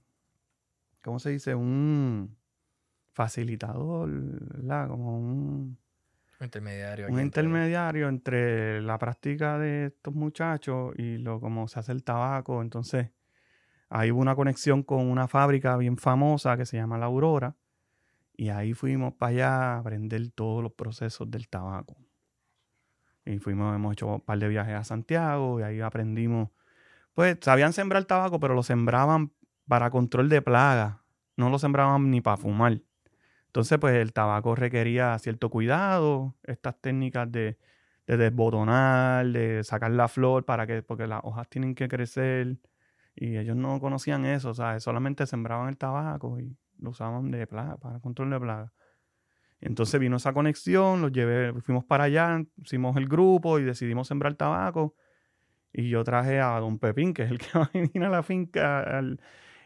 ¿cómo 1.00 1.20
se 1.20 1.31
dice? 1.31 1.55
Un 1.55 2.37
facilitador, 3.12 4.11
¿verdad? 4.11 4.88
Como 4.88 5.16
un, 5.20 5.79
Un 6.40 6.44
intermediario. 6.44 7.07
un 7.07 7.20
entre- 7.20 7.44
intermediario 7.44 8.09
entre 8.09 8.83
la 8.83 8.98
práctica 8.98 9.61
de 9.61 9.87
estos 9.87 10.12
muchachos 10.12 10.92
y 10.98 11.18
lo 11.18 11.38
como 11.38 11.68
se 11.68 11.79
hace 11.79 11.92
el 11.92 12.03
tabaco. 12.03 12.61
Entonces, 12.61 13.12
ahí 13.88 14.11
hubo 14.11 14.20
una 14.20 14.35
conexión 14.35 14.83
con 14.83 15.07
una 15.09 15.29
fábrica 15.29 15.77
bien 15.77 15.96
famosa 15.96 16.57
que 16.57 16.66
se 16.66 16.79
llama 16.79 16.98
La 16.98 17.07
Aurora. 17.07 17.55
Y 18.37 18.48
ahí 18.48 18.74
fuimos 18.74 19.14
para 19.14 19.31
allá 19.31 19.74
a 19.74 19.79
aprender 19.79 20.33
todos 20.33 20.64
los 20.64 20.72
procesos 20.72 21.31
del 21.31 21.48
tabaco. 21.48 21.96
Y 23.24 23.38
fuimos, 23.38 23.72
hemos 23.72 23.92
hecho 23.92 24.09
un 24.09 24.20
par 24.20 24.40
de 24.40 24.48
viajes 24.48 24.74
a 24.74 24.83
Santiago 24.83 25.61
y 25.61 25.62
ahí 25.62 25.81
aprendimos. 25.81 26.48
Pues 27.14 27.38
sabían 27.40 27.72
sembrar 27.72 28.05
tabaco, 28.05 28.40
pero 28.40 28.55
lo 28.55 28.62
sembraban 28.62 29.33
para 29.68 29.90
control 29.90 30.29
de 30.29 30.42
plagas. 30.42 30.96
No 31.37 31.48
lo 31.50 31.59
sembraban 31.59 32.11
ni 32.11 32.20
para 32.20 32.37
fumar. 32.37 32.81
Entonces, 33.46 33.79
pues 33.79 33.94
el 33.96 34.12
tabaco 34.12 34.55
requería 34.57 35.18
cierto 35.18 35.50
cuidado, 35.50 36.37
estas 36.44 36.81
técnicas 36.81 37.31
de, 37.31 37.59
de 38.07 38.16
desbotonar, 38.16 39.27
de 39.29 39.64
sacar 39.64 39.92
la 39.92 40.09
flor 40.09 40.44
para 40.44 40.66
que, 40.66 40.83
porque 40.83 41.07
las 41.07 41.20
hojas 41.24 41.48
tienen 41.48 41.74
que 41.74 41.88
crecer. 41.88 42.59
Y 43.14 43.37
ellos 43.38 43.57
no 43.57 43.81
conocían 43.81 44.24
eso, 44.27 44.50
o 44.50 44.55
sea, 44.55 44.81
solamente 44.81 45.27
sembraban 45.27 45.68
el 45.68 45.79
tabaco 45.79 46.40
y 46.40 46.57
lo 46.79 46.90
usaban 46.90 47.31
de 47.31 47.46
plaga, 47.46 47.77
para 47.79 48.00
control 48.00 48.31
de 48.31 48.40
plaga. 48.40 48.72
Entonces 49.61 50.00
vino 50.00 50.16
esa 50.16 50.33
conexión, 50.33 51.00
los 51.00 51.12
llevé, 51.12 51.53
fuimos 51.62 51.85
para 51.85 52.05
allá, 52.05 52.44
hicimos 52.62 52.96
el 52.96 53.09
grupo 53.09 53.59
y 53.59 53.64
decidimos 53.64 54.09
sembrar 54.09 54.35
tabaco. 54.35 54.94
Y 55.77 55.89
yo 55.89 56.05
traje 56.05 56.41
a 56.41 56.59
don 56.61 56.79
Pepín, 56.79 57.13
que 57.13 57.25
es 57.25 57.31
el 57.33 57.39
que 57.53 57.59
va 57.59 57.65
a 57.65 57.71
venir 57.75 58.05
a 58.05 58.09
la 58.09 58.23
finca, 58.23 58.81
al- 58.99 59.21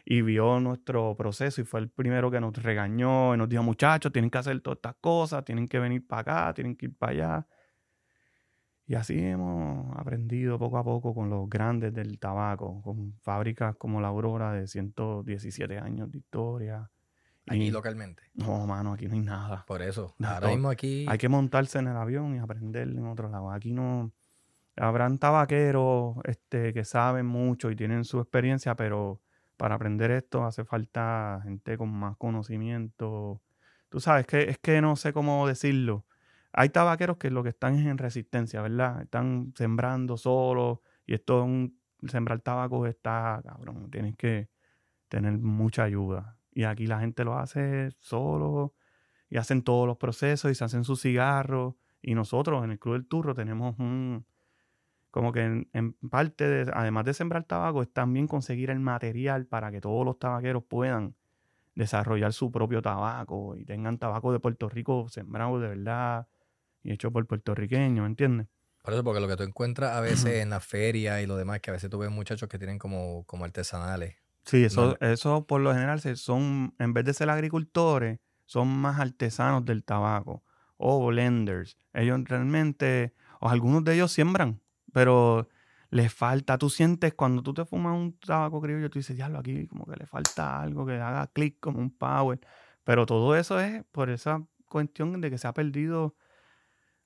y 0.05 0.23
vio 0.23 0.59
nuestro 0.59 1.15
proceso 1.15 1.61
y 1.61 1.65
fue 1.65 1.79
el 1.81 1.89
primero 1.89 2.31
que 2.31 2.41
nos 2.41 2.51
regañó 2.57 3.35
y 3.35 3.37
nos 3.37 3.47
dijo, 3.47 3.61
muchachos, 3.61 4.11
tienen 4.11 4.31
que 4.31 4.39
hacer 4.39 4.59
todas 4.61 4.77
estas 4.77 4.95
cosas, 4.99 5.45
tienen 5.45 5.67
que 5.67 5.77
venir 5.77 6.05
para 6.07 6.21
acá, 6.47 6.53
tienen 6.55 6.75
que 6.75 6.87
ir 6.87 6.95
para 6.97 7.11
allá. 7.11 7.47
Y 8.87 8.95
así 8.95 9.19
hemos 9.19 9.95
aprendido 9.95 10.57
poco 10.57 10.79
a 10.79 10.83
poco 10.83 11.13
con 11.13 11.29
los 11.29 11.47
grandes 11.47 11.93
del 11.93 12.17
tabaco, 12.17 12.81
con 12.81 13.13
fábricas 13.21 13.75
como 13.75 14.01
la 14.01 14.07
Aurora 14.07 14.51
de 14.53 14.65
117 14.65 15.77
años 15.77 16.09
de 16.11 16.17
historia. 16.17 16.89
Aquí 17.47 17.65
Y- 17.67 17.71
localmente. 17.71 18.23
No, 18.33 18.65
mano, 18.65 18.93
aquí 18.93 19.07
no 19.07 19.13
hay 19.13 19.19
nada. 19.21 19.63
Por 19.67 19.83
eso. 19.83 20.15
Ahora 20.23 20.47
mismo 20.47 20.69
aquí. 20.71 21.05
Hay 21.07 21.19
que 21.19 21.29
montarse 21.29 21.77
en 21.77 21.87
el 21.87 21.95
avión 21.97 22.35
y 22.35 22.39
aprender 22.39 22.87
en 22.87 23.05
otro 23.05 23.29
lado. 23.29 23.51
Aquí 23.51 23.73
no. 23.73 24.11
Habrán 24.79 25.19
tabaqueros 25.19 26.17
este, 26.23 26.73
que 26.73 26.85
saben 26.85 27.25
mucho 27.25 27.69
y 27.69 27.75
tienen 27.75 28.05
su 28.05 28.19
experiencia, 28.19 28.75
pero 28.75 29.21
para 29.57 29.75
aprender 29.75 30.09
esto 30.11 30.45
hace 30.45 30.63
falta 30.63 31.41
gente 31.43 31.77
con 31.77 31.89
más 31.91 32.15
conocimiento. 32.17 33.41
Tú 33.89 33.99
sabes 33.99 34.25
que 34.25 34.49
es 34.49 34.57
que 34.57 34.81
no 34.81 34.95
sé 34.95 35.11
cómo 35.11 35.47
decirlo. 35.47 36.05
Hay 36.53 36.69
tabaqueros 36.69 37.17
que 37.17 37.29
lo 37.29 37.43
que 37.43 37.49
están 37.49 37.75
es 37.75 37.85
en 37.85 37.97
resistencia, 37.97 38.61
¿verdad? 38.61 39.01
Están 39.01 39.53
sembrando 39.55 40.17
solos 40.17 40.79
y 41.05 41.13
esto 41.13 41.39
es 41.39 41.45
un 41.45 41.79
sembrar 42.07 42.39
tabaco 42.39 42.85
está, 42.85 43.41
cabrón, 43.43 43.91
tienes 43.91 44.15
que 44.15 44.49
tener 45.09 45.37
mucha 45.37 45.83
ayuda. 45.83 46.37
Y 46.53 46.63
aquí 46.63 46.87
la 46.87 46.99
gente 46.99 47.23
lo 47.23 47.37
hace 47.37 47.91
solo 47.99 48.73
y 49.29 49.37
hacen 49.37 49.63
todos 49.63 49.87
los 49.87 49.97
procesos 49.97 50.51
y 50.51 50.55
se 50.55 50.63
hacen 50.63 50.83
sus 50.83 51.01
cigarros. 51.01 51.75
Y 52.01 52.15
nosotros 52.15 52.63
en 52.63 52.71
el 52.71 52.79
Club 52.79 52.93
del 52.93 53.07
Turro 53.07 53.35
tenemos 53.35 53.77
un, 53.79 54.25
como 55.11 55.31
que 55.31 55.41
en, 55.41 55.93
parte, 56.09 56.47
de, 56.47 56.71
además 56.73 57.05
de 57.05 57.13
sembrar 57.13 57.43
tabaco, 57.43 57.81
es 57.81 57.91
también 57.91 58.27
conseguir 58.27 58.69
el 58.69 58.79
material 58.79 59.45
para 59.45 59.71
que 59.71 59.81
todos 59.81 60.05
los 60.05 60.19
tabaqueros 60.19 60.63
puedan 60.63 61.15
desarrollar 61.75 62.33
su 62.33 62.51
propio 62.51 62.81
tabaco 62.81 63.55
y 63.55 63.65
tengan 63.65 63.97
tabaco 63.97 64.31
de 64.31 64.39
Puerto 64.39 64.69
Rico 64.69 65.07
sembrado 65.09 65.59
de 65.59 65.69
verdad 65.69 66.27
y 66.83 66.91
hecho 66.91 67.11
por 67.11 67.25
puertorriqueños, 67.25 68.03
¿me 68.03 68.09
entiendes? 68.09 68.47
Por 68.83 68.93
eso, 68.93 69.03
porque 69.03 69.19
lo 69.19 69.27
que 69.27 69.35
tú 69.35 69.43
encuentras 69.43 69.95
a 69.95 70.01
veces 70.01 70.25
en 70.43 70.49
la 70.49 70.59
feria 70.59 71.21
y 71.21 71.25
lo 71.25 71.37
demás, 71.37 71.59
que 71.59 71.71
a 71.71 71.73
veces 71.73 71.89
tú 71.89 71.97
ves 71.97 72.11
muchachos 72.11 72.49
que 72.49 72.57
tienen 72.57 72.79
como, 72.79 73.23
como 73.25 73.45
artesanales. 73.45 74.15
Sí, 74.43 74.63
eso, 74.63 74.97
eso 74.99 75.45
por 75.45 75.61
lo 75.61 75.73
general 75.73 75.99
son, 76.17 76.73
en 76.79 76.93
vez 76.93 77.05
de 77.05 77.13
ser 77.13 77.29
agricultores, 77.29 78.19
son 78.45 78.67
más 78.67 78.99
artesanos 78.99 79.65
del 79.65 79.83
tabaco 79.83 80.43
o 80.77 81.05
blenders. 81.05 81.77
Ellos 81.93 82.21
realmente, 82.25 83.13
o 83.41 83.49
algunos 83.49 83.83
de 83.83 83.93
ellos 83.95 84.11
siembran, 84.11 84.61
pero 84.93 85.47
les 85.91 86.13
falta, 86.13 86.57
tú 86.57 86.69
sientes 86.69 87.13
cuando 87.13 87.41
tú 87.43 87.53
te 87.53 87.65
fumas 87.65 87.95
un 87.95 88.13
tabaco 88.19 88.61
criollo, 88.61 88.89
tú 88.89 88.99
dices, 88.99 89.15
diablo, 89.15 89.39
aquí 89.39 89.67
como 89.67 89.85
que 89.85 89.95
le 89.95 90.05
falta 90.05 90.61
algo 90.61 90.85
que 90.85 90.93
haga 90.99 91.27
clic 91.27 91.59
como 91.59 91.79
un 91.79 91.91
power. 91.91 92.39
Pero 92.83 93.05
todo 93.05 93.35
eso 93.35 93.59
es 93.59 93.83
por 93.91 94.09
esa 94.09 94.45
cuestión 94.67 95.19
de 95.21 95.29
que 95.31 95.37
se 95.37 95.47
ha 95.47 95.53
perdido 95.53 96.15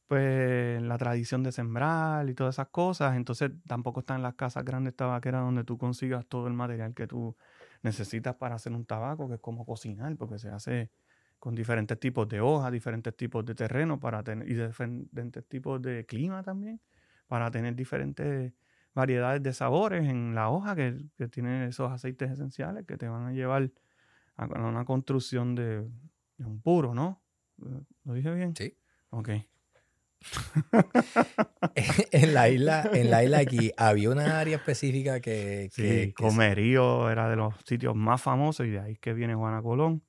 pues 0.08 0.82
la 0.82 0.98
tradición 0.98 1.44
de 1.44 1.52
sembrar 1.52 2.30
y 2.30 2.34
todas 2.36 2.56
esas 2.56 2.68
cosas. 2.68 3.16
Entonces 3.16 3.52
tampoco 3.68 4.02
están 4.02 4.22
las 4.22 4.36
casas 4.36 4.64
grandes 4.66 4.96
tabaqueras 4.96 5.42
donde 5.42 5.64
tú 5.64 5.78
consigas 5.78 6.26
todo 6.28 6.48
el 6.48 6.54
material 6.54 6.94
que 6.94 7.08
tú 7.08 7.36
necesitas 7.82 8.36
para 8.36 8.56
hacer 8.56 8.74
un 8.74 8.86
tabaco, 8.86 9.28
que 9.28 9.36
es 9.36 9.42
como 9.42 9.66
cocinar, 9.66 10.16
porque 10.18 10.40
se 10.40 10.50
hace 10.50 10.92
con 11.40 11.56
diferentes 11.56 12.00
tipos 12.00 12.28
de 12.30 12.42
hojas, 12.42 12.72
diferentes 12.72 13.16
tipos 13.16 13.46
de 13.46 13.56
terreno 13.56 14.00
para 14.00 14.24
tener, 14.24 14.50
y 14.50 14.54
diferentes 14.54 15.46
tipos 15.48 15.82
de 15.82 16.06
clima 16.06 16.44
también, 16.44 16.80
para 17.34 17.50
tener 17.50 17.76
diferentes 17.76 18.54
variedades 18.94 19.42
de 19.42 19.54
sabores 19.54 20.08
en 20.08 20.36
la 20.36 20.52
hoja 20.52 20.76
que, 20.76 21.04
que 21.18 21.28
tiene 21.28 21.66
esos 21.66 21.92
aceites 21.92 22.30
esenciales 22.30 22.86
que 22.86 22.96
te 22.96 23.08
van 23.08 23.26
a 23.26 23.32
llevar 23.32 23.72
a, 24.36 24.46
una 24.46 24.86
construcción 24.86 25.56
de, 25.56 25.82
de 26.38 26.46
un 26.46 26.62
puro, 26.62 26.94
¿no? 26.94 27.24
¿Lo 28.04 28.14
dije 28.14 28.32
bien? 28.36 28.56
Sí. 28.56 28.78
Ok. 29.10 29.30
en 32.12 32.36
la 32.36 32.50
isla, 32.50 32.88
en 32.94 33.10
la 33.10 33.24
isla 33.24 33.40
aquí, 33.40 33.72
había 33.78 34.12
una 34.12 34.40
área 34.40 34.58
específica 34.58 35.20
que. 35.20 35.70
sí, 35.72 36.14
Comerío 36.14 37.10
era 37.10 37.30
de 37.30 37.36
los 37.36 37.56
sitios 37.66 37.96
más 37.96 38.22
famosos 38.22 38.68
y 38.68 38.70
de 38.70 38.80
ahí 38.80 38.96
que 38.98 39.16
viene 39.16 39.34
Juana 39.34 39.64
Colón. 39.64 40.04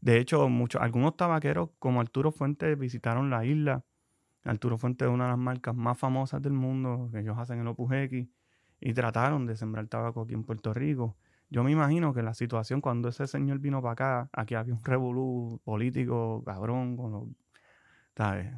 De 0.00 0.16
hecho, 0.16 0.48
muchos, 0.48 0.80
algunos 0.80 1.14
tabaqueros 1.18 1.72
como 1.78 2.00
Arturo 2.00 2.32
Fuentes 2.32 2.78
visitaron 2.78 3.28
la 3.28 3.44
isla. 3.44 3.84
Arturo 4.44 4.78
Fuentes 4.78 5.06
es 5.06 5.12
una 5.12 5.24
de 5.24 5.30
las 5.30 5.38
marcas 5.38 5.74
más 5.74 5.98
famosas 5.98 6.40
del 6.42 6.52
mundo, 6.52 7.08
que 7.12 7.20
ellos 7.20 7.38
hacen 7.38 7.60
el 7.60 7.66
Opus 7.66 7.92
X, 7.92 8.28
y 8.80 8.94
trataron 8.94 9.46
de 9.46 9.56
sembrar 9.56 9.86
tabaco 9.88 10.22
aquí 10.22 10.34
en 10.34 10.44
Puerto 10.44 10.72
Rico. 10.72 11.16
Yo 11.50 11.64
me 11.64 11.72
imagino 11.72 12.14
que 12.14 12.22
la 12.22 12.32
situación 12.32 12.80
cuando 12.80 13.08
ese 13.08 13.26
señor 13.26 13.58
vino 13.58 13.82
para 13.82 13.92
acá, 13.92 14.30
aquí 14.32 14.54
había 14.54 14.72
un 14.72 14.84
revolú 14.84 15.60
político 15.64 16.42
cabrón 16.44 16.96
con 16.96 17.12
los 17.12 17.28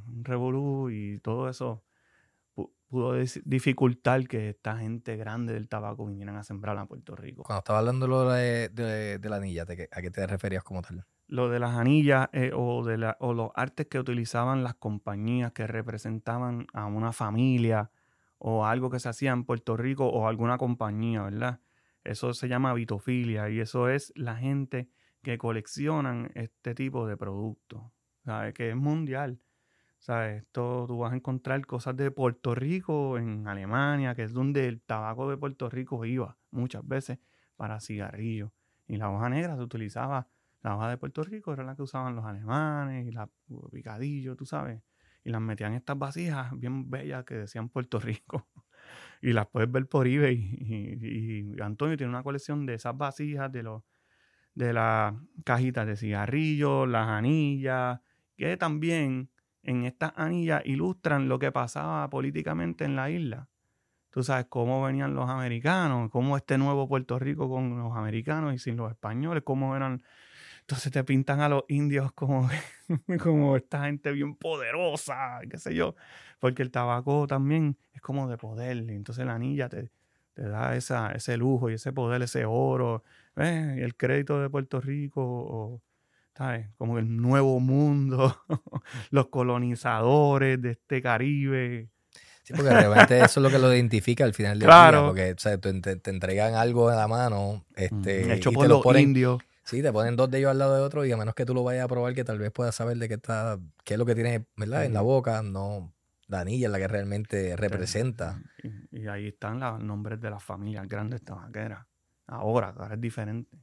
un 0.09 0.25
revolú 0.25 0.91
y 0.91 1.21
todo 1.21 1.49
eso 1.49 1.85
pudo 2.89 3.15
dificultar 3.45 4.27
que 4.27 4.51
esta 4.51 4.77
gente 4.77 5.17
grande 5.17 5.55
del 5.55 5.69
tabaco 5.69 6.05
vinieran 6.07 6.37
a 6.37 6.43
sembrar 6.43 6.77
a 6.77 6.87
Puerto 6.87 7.15
Rico. 7.17 7.43
Cuando 7.45 7.61
estaba 7.61 7.79
hablando 7.79 8.31
de, 8.33 8.69
de, 8.69 9.29
la 9.31 9.37
anilla, 9.37 9.63
¿a 9.63 10.03
qué 10.03 10.11
te 10.11 10.27
referías 10.27 10.63
como 10.65 10.83
tal? 10.83 11.07
Lo 11.33 11.49
de 11.49 11.59
las 11.59 11.79
anillas 11.79 12.29
eh, 12.35 12.51
o, 12.55 12.85
de 12.85 12.99
la, 12.99 13.17
o 13.19 13.33
los 13.33 13.53
artes 13.55 13.87
que 13.87 13.99
utilizaban 13.99 14.63
las 14.63 14.75
compañías 14.75 15.53
que 15.53 15.67
representaban 15.67 16.67
a 16.75 16.85
una 16.85 17.13
familia 17.13 17.91
o 18.37 18.67
algo 18.67 18.91
que 18.91 19.01
se 19.01 19.09
hacía 19.09 19.31
en 19.33 19.45
Puerto 19.45 19.79
Rico 19.79 20.07
o 20.07 20.29
alguna 20.29 20.59
compañía, 20.59 21.23
¿verdad? 21.23 21.61
Eso 22.05 22.35
se 22.35 22.49
llama 22.49 22.75
vitofilia 22.75 23.49
y 23.49 23.61
eso 23.61 23.89
es 23.89 24.13
la 24.15 24.37
gente 24.37 24.91
que 25.23 25.39
coleccionan 25.39 26.31
este 26.35 26.75
tipo 26.75 27.07
de 27.07 27.17
productos, 27.17 27.83
¿sabes? 28.27 28.53
Que 28.53 28.69
es 28.69 28.77
mundial. 28.77 29.41
¿Sabes? 30.01 30.43
Esto 30.43 30.85
tú 30.87 30.99
vas 30.99 31.13
a 31.13 31.17
encontrar 31.17 31.65
cosas 31.65 31.97
de 31.97 32.11
Puerto 32.11 32.55
Rico, 32.55 33.17
en 33.17 33.49
Alemania, 33.49 34.15
que 34.15 34.25
es 34.25 34.35
donde 34.35 34.67
el 34.69 34.83
tabaco 34.83 35.31
de 35.31 35.39
Puerto 35.39 35.71
Rico 35.71 36.05
iba 36.05 36.37
muchas 36.51 36.87
veces 36.87 37.21
para 37.57 37.81
cigarrillos. 37.81 38.51
Y 38.87 38.97
la 38.97 39.09
hoja 39.11 39.31
negra 39.31 39.57
se 39.57 39.63
utilizaba, 39.63 40.27
la 40.63 40.77
hoja 40.77 40.91
de 40.91 40.97
Puerto 40.97 41.23
Rico 41.23 41.53
era 41.53 41.65
la 41.65 41.75
que 41.75 41.83
usaban 41.83 42.15
los 42.15 42.25
alemanes 42.25 43.07
y 43.07 43.13
la 43.13 43.29
picadillo, 43.71 44.37
tú 44.37 44.47
sabes. 44.47 44.83
Y 45.25 45.31
las 45.31 45.41
metían 45.41 45.75
estas 45.75 45.99
vasijas 45.99 46.51
bien 46.59 46.91
bellas 46.91 47.25
que 47.25 47.35
decían 47.35 47.69
Puerto 47.69 47.99
Rico. 48.01 48.49
y 49.23 49.33
las 49.33 49.47
puedes 49.49 49.71
ver 49.71 49.87
por 49.87 50.07
eBay. 50.07 50.57
Y, 50.61 51.55
y, 51.57 51.61
Antonio 51.61 51.97
tiene 51.97 52.11
una 52.11 52.23
colección 52.23 52.67
de 52.67 52.75
esas 52.75 52.97
vasijas, 52.97 53.51
de 53.53 53.63
los 53.63 53.83
de 54.55 54.73
las 54.73 55.15
cajitas 55.45 55.87
de 55.87 55.97
cigarrillos, 55.97 56.87
las 56.87 57.09
anillas, 57.09 58.01
que 58.37 58.57
también 58.57 59.31
en 59.63 59.85
estas 59.85 60.13
anillas 60.17 60.63
ilustran 60.67 61.29
lo 61.29 61.39
que 61.39 61.53
pasaba 61.53 62.09
políticamente 62.11 62.85
en 62.85 62.97
la 62.97 63.11
isla. 63.11 63.49
Tú 64.11 64.23
sabes 64.23 64.47
cómo 64.49 64.83
venían 64.83 65.15
los 65.15 65.31
americanos, 65.31 66.11
cómo 66.11 66.37
este 66.37 66.59
nuevo 66.59 66.87
Puerto 66.87 67.19
Rico 67.19 67.49
con 67.49 67.79
los 67.79 67.97
americanos 67.97 68.55
y 68.55 68.59
sin 68.59 68.77
los 68.77 68.91
españoles, 68.91 69.43
cómo 69.45 69.75
eran. 69.75 70.03
Entonces 70.63 70.93
te 70.93 71.05
pintan 71.05 71.41
a 71.41 71.49
los 71.49 71.65
indios 71.69 72.13
como, 72.13 72.49
como 73.23 73.57
esta 73.57 73.85
gente 73.85 74.13
bien 74.13 74.37
poderosa, 74.37 75.41
qué 75.51 75.59
sé 75.59 75.75
yo, 75.75 75.97
porque 76.39 76.63
el 76.63 76.71
tabaco 76.71 77.27
también 77.27 77.77
es 77.93 78.01
como 78.01 78.29
de 78.29 78.39
poder, 78.39 78.77
y 78.79 78.95
entonces 78.95 79.27
la 79.27 79.35
anilla 79.35 79.69
te, 79.69 79.91
te 80.35 80.43
da 80.43 80.77
esa, 80.77 81.13
ese 81.13 81.37
lujo 81.37 81.69
y 81.69 81.75
ese 81.75 81.93
poder, 81.93 82.23
ese 82.23 82.45
oro, 82.45 83.03
y 83.37 83.81
el 83.81 83.97
crédito 83.97 84.41
de 84.41 84.49
Puerto 84.51 84.81
Rico, 84.81 85.23
o, 85.23 85.83
¿sabes? 86.37 86.69
Como 86.79 86.99
el 86.99 87.17
nuevo 87.17 87.59
mundo, 87.61 88.41
los 89.11 89.29
colonizadores 89.29 90.63
de 90.63 90.71
este 90.71 91.03
Caribe. 91.03 91.89
Sí, 92.45 92.55
porque 92.55 92.71
realmente 92.71 93.17
eso 93.19 93.41
es 93.41 93.43
lo 93.43 93.51
que 93.51 93.59
lo 93.59 93.73
identifica 93.73 94.25
al 94.25 94.35
final 94.35 94.59
del 94.59 94.69
día, 94.69 95.03
porque 95.05 95.35
te, 95.35 96.11
entregan 96.11 96.55
algo 96.55 96.91
en 96.91 96.97
la 96.97 97.09
mano, 97.09 97.65
este, 97.75 98.33
hecho 98.33 98.53
por 98.53 98.69
los 98.69 98.85
indios. 98.99 99.41
Sí, 99.65 99.81
te 99.81 99.93
ponen 99.93 100.17
dos 100.17 100.31
de 100.31 100.39
ellos 100.39 100.51
al 100.51 100.59
lado 100.59 100.75
de 100.75 100.83
otro 100.83 101.05
y 101.05 101.13
a 101.13 101.17
menos 101.17 101.35
que 101.35 101.47
tú 101.47 101.55
lo 101.55 101.63
vayas 101.63 101.85
a 101.85 101.89
probar, 101.89 102.15
que 102.15 102.25
tal 102.25 102.39
vez 102.39 102.51
puedas 102.51 102.75
saber 102.75 102.97
de 102.97 103.09
qué 103.09 103.15
está, 103.15 103.59
qué 103.85 103.95
es 103.95 103.99
lo 103.99 104.05
que 104.05 104.15
tiene, 104.15 104.47
¿verdad? 104.57 104.85
En 104.85 104.93
la 104.93 105.03
boca, 105.03 105.43
no, 105.43 105.93
la 106.27 106.41
anilla 106.41 106.67
es 106.67 106.73
la 106.73 106.79
que 106.79 106.89
realmente 106.89 107.57
representa. 107.57 108.43
Y, 108.91 109.07
ahí 109.07 109.29
están 109.29 109.61
los 109.61 109.81
nombres 109.81 110.21
de 110.21 110.31
las 110.31 110.43
familias 110.43 110.89
grandes 110.89 111.23
tabaqueras. 111.23 111.87
Ahora, 112.27 112.75
ahora 112.77 112.95
es 112.95 113.01
diferente. 113.01 113.57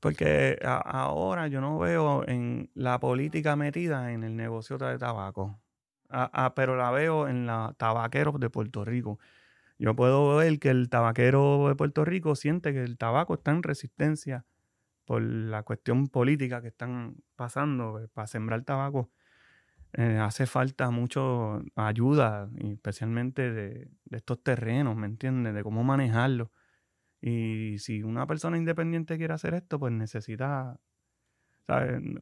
Porque 0.00 0.58
ahora 0.62 1.48
yo 1.48 1.60
no 1.60 1.78
veo 1.78 2.26
en 2.26 2.70
la 2.74 2.98
política 2.98 3.56
metida 3.56 4.12
en 4.12 4.24
el 4.24 4.36
negocio 4.36 4.78
de 4.78 4.98
tabaco, 4.98 5.60
pero 6.54 6.76
la 6.76 6.90
veo 6.90 7.28
en 7.28 7.46
los 7.46 7.76
tabaqueros 7.76 8.40
de 8.40 8.50
Puerto 8.50 8.84
Rico. 8.84 9.18
Yo 9.78 9.94
puedo 9.94 10.36
ver 10.36 10.58
que 10.58 10.70
el 10.70 10.88
tabaquero 10.88 11.68
de 11.68 11.74
Puerto 11.74 12.04
Rico 12.04 12.34
siente 12.34 12.72
que 12.72 12.82
el 12.82 12.96
tabaco 12.98 13.34
está 13.34 13.50
en 13.50 13.62
resistencia 13.62 14.44
por 15.06 15.22
la 15.22 15.62
cuestión 15.62 16.08
política 16.08 16.60
que 16.60 16.68
están 16.68 17.16
pasando 17.36 18.00
eh, 18.00 18.08
para 18.12 18.26
sembrar 18.26 18.62
tabaco. 18.62 19.10
Eh, 19.94 20.18
hace 20.18 20.46
falta 20.46 20.90
mucho 20.90 21.62
ayuda, 21.74 22.50
especialmente 22.58 23.50
de, 23.50 23.88
estos 24.10 24.42
terrenos, 24.42 24.96
¿me 24.96 25.06
entiendes? 25.06 25.54
De 25.54 25.62
cómo 25.62 25.84
manejarlo. 25.84 26.52
Y 27.22 27.78
si 27.78 28.02
una 28.02 28.26
persona 28.26 28.58
independiente 28.58 29.16
quiere 29.16 29.32
hacer 29.32 29.54
esto, 29.54 29.78
pues 29.78 29.92
necesita. 29.92 30.78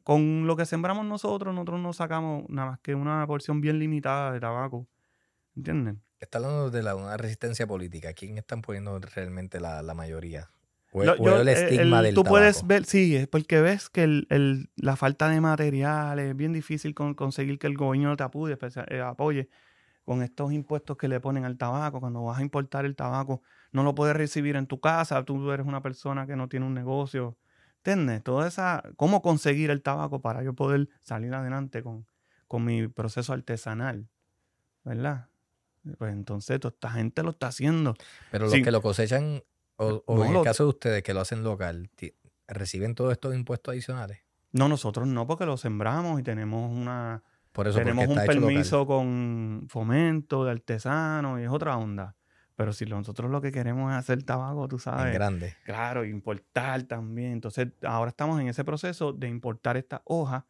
Con 0.03 0.47
lo 0.47 0.55
que 0.55 0.65
sembramos 0.65 1.05
nosotros, 1.05 1.53
nosotros 1.53 1.79
no 1.79 1.93
sacamos 1.93 2.45
nada 2.49 2.71
más 2.71 2.79
que 2.79 2.95
una 2.95 3.27
porción 3.27 3.61
bien 3.61 3.77
limitada 3.77 4.31
de 4.31 4.39
tabaco. 4.39 4.87
¿Entienden? 5.55 6.01
Está 6.19 6.37
hablando 6.39 6.71
de 6.71 6.81
la, 6.81 6.95
una 6.95 7.17
resistencia 7.17 7.67
política. 7.67 8.13
¿Quién 8.13 8.37
están 8.37 8.61
poniendo 8.61 8.97
realmente 8.99 9.59
la, 9.59 9.93
mayoría? 9.93 10.49
O, 10.95 11.01
el, 11.01 11.47
estigma 11.49 12.01
del 12.01 12.15
Tú 12.15 12.23
puedes 12.23 12.65
ver, 12.65 12.85
sí, 12.85 13.15
es 13.15 13.27
porque 13.27 13.59
ves 13.59 13.89
que 13.89 14.03
el, 14.03 14.69
la 14.77 14.95
falta 14.95 15.27
de 15.27 15.41
material 15.41 16.19
es 16.19 16.35
bien 16.35 16.53
difícil 16.53 16.95
conseguir 16.95 17.59
que 17.59 17.67
el 17.67 17.75
gobierno 17.75 18.15
te 18.15 18.23
apoye, 18.23 18.57
eh, 18.87 19.01
apoye 19.01 19.49
con 20.05 20.21
estos 20.21 20.53
impuestos 20.53 20.95
que 20.97 21.09
le 21.09 21.19
ponen 21.19 21.43
al 21.43 21.57
tabaco. 21.57 21.99
Cuando 21.99 22.23
vas 22.23 22.39
a 22.39 22.41
importar 22.41 22.85
el 22.85 22.95
tabaco, 22.95 23.41
no 23.71 23.83
lo 23.83 23.93
puedes 23.93 24.15
recibir 24.15 24.55
en 24.55 24.67
tu 24.67 24.79
casa, 24.79 25.23
tú 25.25 25.51
eres 25.51 25.65
una 25.65 25.81
persona 25.81 26.25
que 26.25 26.37
no 26.37 26.47
tiene 26.47 26.65
un 26.65 26.73
negocio. 26.73 27.37
¿Entiendes? 27.77 28.23
Toda 28.23 28.47
esa, 28.47 28.83
cómo 28.95 29.21
conseguir 29.21 29.71
el 29.71 29.81
tabaco 29.81 30.21
para 30.21 30.43
yo 30.43 30.53
poder 30.53 30.87
salir 31.01 31.33
adelante 31.33 31.83
con, 31.83 32.07
con 32.47 32.63
mi 32.63 32.87
proceso 32.87 33.33
artesanal, 33.33 34.07
¿verdad? 34.83 35.27
Pues 35.97 36.13
entonces 36.13 36.59
toda 36.59 36.73
esta 36.73 36.89
gente 36.91 37.21
lo 37.21 37.31
está 37.31 37.47
haciendo. 37.47 37.95
Pero 38.31 38.45
los 38.45 38.53
que 38.53 38.71
lo 38.71 38.81
cosechan, 38.81 39.43
o, 39.77 40.25
en 40.25 40.35
el 40.35 40.43
caso 40.43 40.63
de 40.63 40.69
ustedes 40.69 41.03
que 41.03 41.13
lo 41.13 41.21
hacen 41.21 41.43
local, 41.43 41.89
¿reciben 42.47 42.95
todos 42.95 43.11
estos 43.11 43.35
impuestos 43.35 43.71
adicionales? 43.73 44.19
No, 44.51 44.69
nosotros 44.69 45.07
no, 45.07 45.27
porque 45.27 45.45
lo 45.45 45.57
sembramos 45.57 46.19
y 46.19 46.23
tenemos 46.23 46.71
una 46.71 47.23
Por 47.51 47.67
eso, 47.67 47.77
tenemos 47.79 48.05
porque 48.05 48.19
un 48.19 48.25
local. 48.25 48.41
permiso 48.41 48.85
con 48.87 49.65
fomento 49.69 50.45
de 50.45 50.51
artesano 50.51 51.39
y 51.39 51.43
es 51.43 51.49
otra 51.49 51.77
onda. 51.77 52.15
Pero 52.55 52.71
si 52.71 52.85
nosotros 52.85 53.29
lo 53.29 53.41
que 53.41 53.51
queremos 53.51 53.91
es 53.91 53.97
hacer 53.97 54.23
tabaco, 54.23 54.65
tú 54.69 54.77
en 54.77 54.79
sabes, 54.79 55.13
grande. 55.13 55.55
claro, 55.65 56.05
importar 56.05 56.83
también. 56.83 57.33
Entonces, 57.33 57.67
ahora 57.83 58.09
estamos 58.09 58.39
en 58.39 58.47
ese 58.47 58.63
proceso 58.63 59.11
de 59.11 59.27
importar 59.27 59.75
estas 59.75 59.99
hojas 60.05 60.45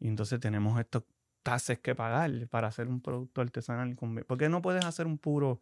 y 0.00 0.08
entonces 0.08 0.40
tenemos 0.40 0.80
estos 0.80 1.04
tases 1.44 1.78
que 1.78 1.94
pagar 1.94 2.48
para 2.48 2.66
hacer 2.66 2.88
un 2.88 3.00
producto 3.00 3.40
artesanal. 3.40 3.94
con- 3.94 4.16
¿Por 4.26 4.36
qué 4.36 4.48
no 4.48 4.62
puedes 4.62 4.84
hacer 4.84 5.06
un 5.06 5.16
puro 5.16 5.60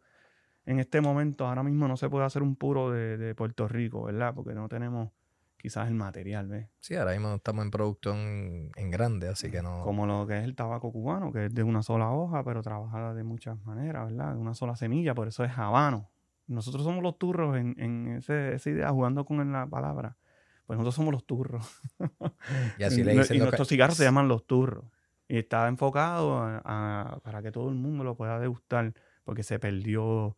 en 0.65 0.79
este 0.79 1.01
momento? 1.01 1.47
Ahora 1.47 1.63
mismo 1.63 1.87
no 1.87 1.97
se 1.97 2.09
puede 2.09 2.25
hacer 2.25 2.41
un 2.43 2.55
puro 2.55 2.91
de, 2.91 3.17
de 3.17 3.35
Puerto 3.35 3.67
Rico, 3.67 4.03
¿verdad? 4.03 4.33
Porque 4.33 4.53
no 4.53 4.67
tenemos 4.69 5.09
quizás 5.57 5.87
el 5.87 5.93
material, 5.95 6.47
¿ves? 6.47 6.67
Sí, 6.79 6.95
ahora 6.95 7.11
mismo 7.11 7.35
estamos 7.35 7.63
en 7.63 7.71
producción 7.71 8.71
en 8.75 8.91
grande, 8.91 9.29
así 9.29 9.49
que 9.49 9.61
no. 9.61 9.81
Como 9.83 10.05
lo 10.05 10.27
que 10.27 10.37
es 10.39 10.43
el 10.43 10.55
tabaco 10.55 10.91
cubano, 10.91 11.31
que 11.31 11.45
es 11.45 11.53
de 11.53 11.63
una 11.63 11.83
sola 11.83 12.09
hoja, 12.11 12.43
pero 12.43 12.61
trabajada 12.61 13.13
de 13.13 13.23
muchas 13.23 13.57
maneras, 13.65 14.05
¿verdad? 14.11 14.33
De 14.33 14.39
una 14.39 14.53
sola 14.53 14.75
semilla, 14.75 15.13
por 15.15 15.27
eso 15.27 15.43
es 15.43 15.57
habano. 15.57 16.09
Nosotros 16.47 16.83
somos 16.83 17.01
los 17.01 17.17
turros 17.17 17.55
en, 17.57 17.75
en 17.79 18.07
ese- 18.17 18.55
esa 18.55 18.69
idea, 18.69 18.89
jugando 18.89 19.23
con 19.25 19.51
la 19.53 19.65
palabra. 19.67 20.17
Pues 20.65 20.77
nosotros 20.77 20.95
somos 20.95 21.13
los 21.13 21.25
turros. 21.25 21.79
Y 22.77 22.83
así 22.83 23.03
le 23.03 23.13
Y 23.13 23.17
dicen 23.19 23.37
ca- 23.37 23.43
nuestros 23.43 23.67
cigarros 23.69 23.97
se 23.97 24.03
llaman 24.03 24.27
los 24.27 24.45
turros. 24.45 24.85
Y 25.29 25.37
está 25.37 25.67
enfocado 25.69 26.37
a- 26.39 26.61
a- 26.65 27.19
para 27.21 27.41
que 27.41 27.51
todo 27.51 27.69
el 27.69 27.75
mundo 27.75 28.03
lo 28.03 28.15
pueda 28.15 28.39
degustar, 28.39 28.93
porque 29.23 29.43
se 29.43 29.59
perdió, 29.59 30.37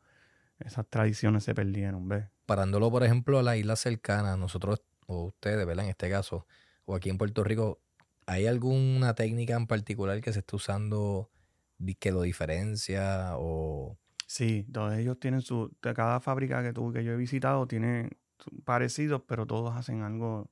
esas 0.59 0.87
tradiciones 0.87 1.43
se 1.43 1.53
perdieron, 1.53 2.07
¿ves? 2.07 2.25
parándolo, 2.45 2.91
por 2.91 3.03
ejemplo, 3.03 3.39
a 3.39 3.43
la 3.43 3.57
isla 3.57 3.75
cercana, 3.75 4.37
nosotros, 4.37 4.81
o 5.07 5.25
ustedes, 5.25 5.65
¿verdad? 5.65 5.85
En 5.85 5.91
este 5.91 6.09
caso, 6.09 6.45
o 6.85 6.95
aquí 6.95 7.09
en 7.09 7.17
Puerto 7.17 7.43
Rico, 7.43 7.81
¿hay 8.27 8.47
alguna 8.47 9.15
técnica 9.15 9.55
en 9.55 9.67
particular 9.67 10.21
que 10.21 10.31
se 10.33 10.39
esté 10.39 10.55
usando 10.55 11.31
que 11.99 12.11
lo 12.11 12.21
diferencia? 12.21 13.31
O 13.37 13.97
Sí, 14.27 14.65
todos 14.71 14.93
ellos 14.97 15.19
tienen 15.19 15.41
su. 15.41 15.71
De 15.81 15.93
cada 15.93 16.19
fábrica 16.19 16.63
que, 16.63 16.73
tú, 16.73 16.91
que 16.91 17.03
yo 17.03 17.13
he 17.13 17.17
visitado 17.17 17.67
tiene 17.67 18.09
parecidos, 18.63 19.21
pero 19.27 19.45
todos 19.45 19.75
hacen 19.75 20.01
algo 20.01 20.49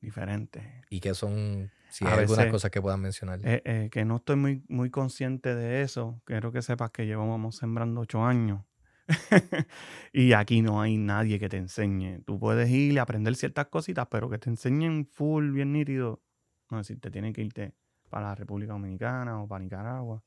diferente. 0.00 0.82
y 0.90 1.00
qué 1.00 1.14
son, 1.14 1.70
si 1.88 2.04
A 2.04 2.08
hay 2.08 2.18
algunas 2.20 2.38
veces, 2.38 2.52
cosas 2.52 2.70
que 2.70 2.82
puedan 2.82 3.00
mencionar. 3.00 3.40
Eh, 3.42 3.62
eh, 3.64 3.88
que 3.90 4.04
no 4.04 4.16
estoy 4.16 4.36
muy, 4.36 4.62
muy 4.68 4.90
consciente 4.90 5.54
de 5.54 5.82
eso. 5.82 6.20
Quiero 6.24 6.52
que 6.52 6.60
sepas 6.60 6.90
que 6.90 7.06
llevamos 7.06 7.56
sembrando 7.56 8.02
ocho 8.02 8.24
años. 8.24 8.62
y 10.12 10.32
aquí 10.32 10.62
no 10.62 10.80
hay 10.80 10.96
nadie 10.96 11.38
que 11.38 11.48
te 11.48 11.56
enseñe. 11.56 12.20
Tú 12.24 12.38
puedes 12.38 12.70
ir 12.70 12.92
y 12.92 12.98
aprender 12.98 13.36
ciertas 13.36 13.66
cositas, 13.66 14.06
pero 14.10 14.30
que 14.30 14.38
te 14.38 14.50
enseñen 14.50 15.06
full, 15.06 15.50
bien 15.50 15.72
nítido. 15.72 16.22
No 16.70 16.80
es 16.80 16.88
decir, 16.88 17.00
te 17.00 17.10
tienen 17.10 17.32
que 17.32 17.42
irte 17.42 17.74
para 18.08 18.28
la 18.28 18.34
República 18.34 18.72
Dominicana 18.72 19.42
o 19.42 19.48
para 19.48 19.62
Nicaragua. 19.62 20.22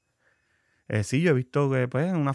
Eh, 0.89 1.03
sí, 1.03 1.21
yo 1.21 1.31
he 1.31 1.33
visto 1.33 1.69
que 1.69 1.87
pues, 1.87 2.13
una 2.13 2.33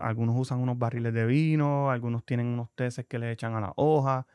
algunos 0.00 0.36
usan 0.36 0.58
unos 0.58 0.78
barriles 0.78 1.14
de 1.14 1.26
vino, 1.26 1.90
algunos 1.90 2.24
tienen 2.24 2.46
unos 2.46 2.70
teces 2.74 3.06
que 3.06 3.18
le 3.18 3.30
echan 3.30 3.54
a 3.54 3.60
la 3.60 3.72
hoja. 3.76 4.26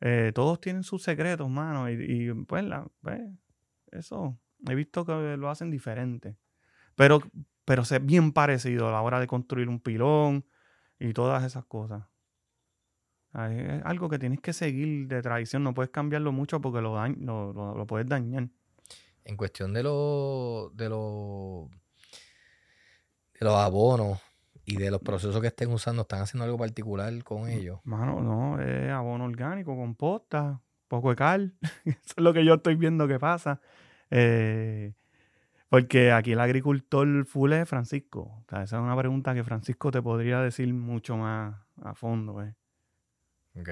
Eh, 0.00 0.32
todos 0.34 0.60
tienen 0.60 0.82
sus 0.82 1.02
secretos, 1.02 1.48
mano. 1.48 1.88
Y, 1.90 2.32
pues, 2.46 2.64
pues, 3.00 3.20
eso 3.92 4.38
he 4.68 4.74
visto 4.74 5.04
que 5.04 5.36
lo 5.36 5.50
hacen 5.50 5.70
diferente. 5.70 6.36
Pero, 6.96 7.20
pero 7.64 7.82
es 7.82 8.06
bien 8.06 8.32
parecido 8.32 8.88
a 8.88 8.92
la 8.92 9.02
hora 9.02 9.20
de 9.20 9.26
construir 9.26 9.68
un 9.68 9.80
pilón 9.80 10.44
y 11.08 11.12
todas 11.12 11.44
esas 11.44 11.64
cosas. 11.64 12.04
Es 13.50 13.84
algo 13.84 14.08
que 14.08 14.18
tienes 14.18 14.40
que 14.40 14.52
seguir 14.52 15.08
de 15.08 15.20
tradición. 15.20 15.64
No 15.64 15.74
puedes 15.74 15.90
cambiarlo 15.90 16.30
mucho 16.30 16.60
porque 16.60 16.80
lo, 16.80 16.96
dañ- 16.96 17.18
lo, 17.18 17.52
lo- 17.52 17.74
lo 17.74 17.86
puedes 17.86 18.08
dañar. 18.08 18.48
En 19.24 19.36
cuestión 19.36 19.72
de 19.72 19.82
los 19.82 20.76
de 20.76 20.88
los 20.88 21.68
de 23.40 23.44
los 23.46 23.54
abonos 23.54 24.20
y 24.64 24.76
de 24.76 24.90
los 24.90 25.00
procesos 25.00 25.40
que 25.40 25.48
estén 25.48 25.72
usando, 25.72 26.02
¿están 26.02 26.20
haciendo 26.22 26.44
algo 26.44 26.56
particular 26.58 27.12
con 27.24 27.48
ellos? 27.48 27.80
Mano, 27.84 28.20
no, 28.20 28.60
es 28.60 28.90
abono 28.90 29.24
orgánico, 29.24 29.74
composta, 29.76 30.60
poco 30.88 31.10
de 31.10 31.16
cal. 31.16 31.54
Eso 31.84 32.14
es 32.16 32.22
lo 32.22 32.32
que 32.32 32.44
yo 32.44 32.54
estoy 32.54 32.76
viendo 32.76 33.08
que 33.08 33.18
pasa. 33.18 33.60
Eh, 34.10 34.92
porque 35.74 36.12
aquí 36.12 36.32
el 36.32 36.40
agricultor 36.40 37.24
full 37.26 37.52
es 37.52 37.68
Francisco. 37.68 38.20
O 38.20 38.44
sea, 38.48 38.62
esa 38.62 38.76
es 38.76 38.82
una 38.82 38.96
pregunta 38.96 39.34
que 39.34 39.44
Francisco 39.44 39.90
te 39.90 40.00
podría 40.02 40.40
decir 40.40 40.72
mucho 40.72 41.16
más 41.16 41.56
a 41.82 41.94
fondo. 41.94 42.42
eh. 42.42 42.54
Ok. 43.56 43.70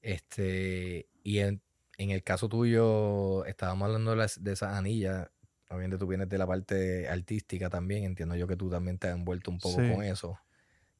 Este, 0.00 1.08
y 1.22 1.38
en, 1.38 1.62
en 1.98 2.10
el 2.10 2.22
caso 2.22 2.48
tuyo, 2.48 3.44
estábamos 3.46 3.86
hablando 3.86 4.10
de, 4.12 4.16
las- 4.16 4.42
de 4.42 4.52
esas 4.52 4.76
anillas. 4.76 5.30
Obviamente 5.70 5.96
tú 5.96 6.06
vienes 6.06 6.28
de 6.28 6.38
la 6.38 6.46
parte 6.46 7.08
artística 7.08 7.70
también. 7.70 8.04
Entiendo 8.04 8.34
yo 8.34 8.46
que 8.46 8.56
tú 8.56 8.68
también 8.68 8.98
te 8.98 9.08
has 9.08 9.14
envuelto 9.14 9.50
un 9.50 9.58
poco 9.58 9.80
Sí. 9.80 9.90
con 9.90 10.02
eso. 10.04 10.38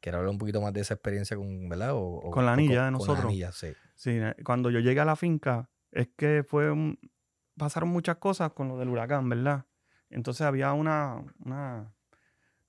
Quiero 0.01 0.19
hablar 0.19 0.31
un 0.33 0.39
poquito 0.39 0.61
más 0.61 0.73
de 0.73 0.81
esa 0.81 0.95
experiencia 0.95 1.37
con, 1.37 1.69
¿verdad? 1.69 1.93
O- 1.95 2.01
o- 2.19 2.31
Con 2.31 2.47
la 2.47 2.55
anilla 2.55 2.85
de 2.87 2.93
Con 2.93 2.93
nosotros. 2.95 3.19
la 3.25 3.29
anilla, 3.31 3.53
sí. 3.53 3.69
Sí, 3.95 4.19
cuando 4.45 4.71
yo 4.71 4.81
llegué 4.81 5.01
a 5.01 5.05
la 5.05 5.17
finca, 5.17 5.69
es 5.91 6.09
que 6.17 6.45
fue 6.47 6.71
un- 6.71 6.99
pasaron 7.57 7.89
muchas 7.91 8.17
cosas 8.17 8.53
con 8.53 8.69
lo 8.69 8.79
del 8.79 8.89
huracán, 8.89 9.29
¿verdad? 9.29 9.67
Entonces 10.13 10.47
había 10.47 10.73
una, 10.73 11.25
una 11.45 11.93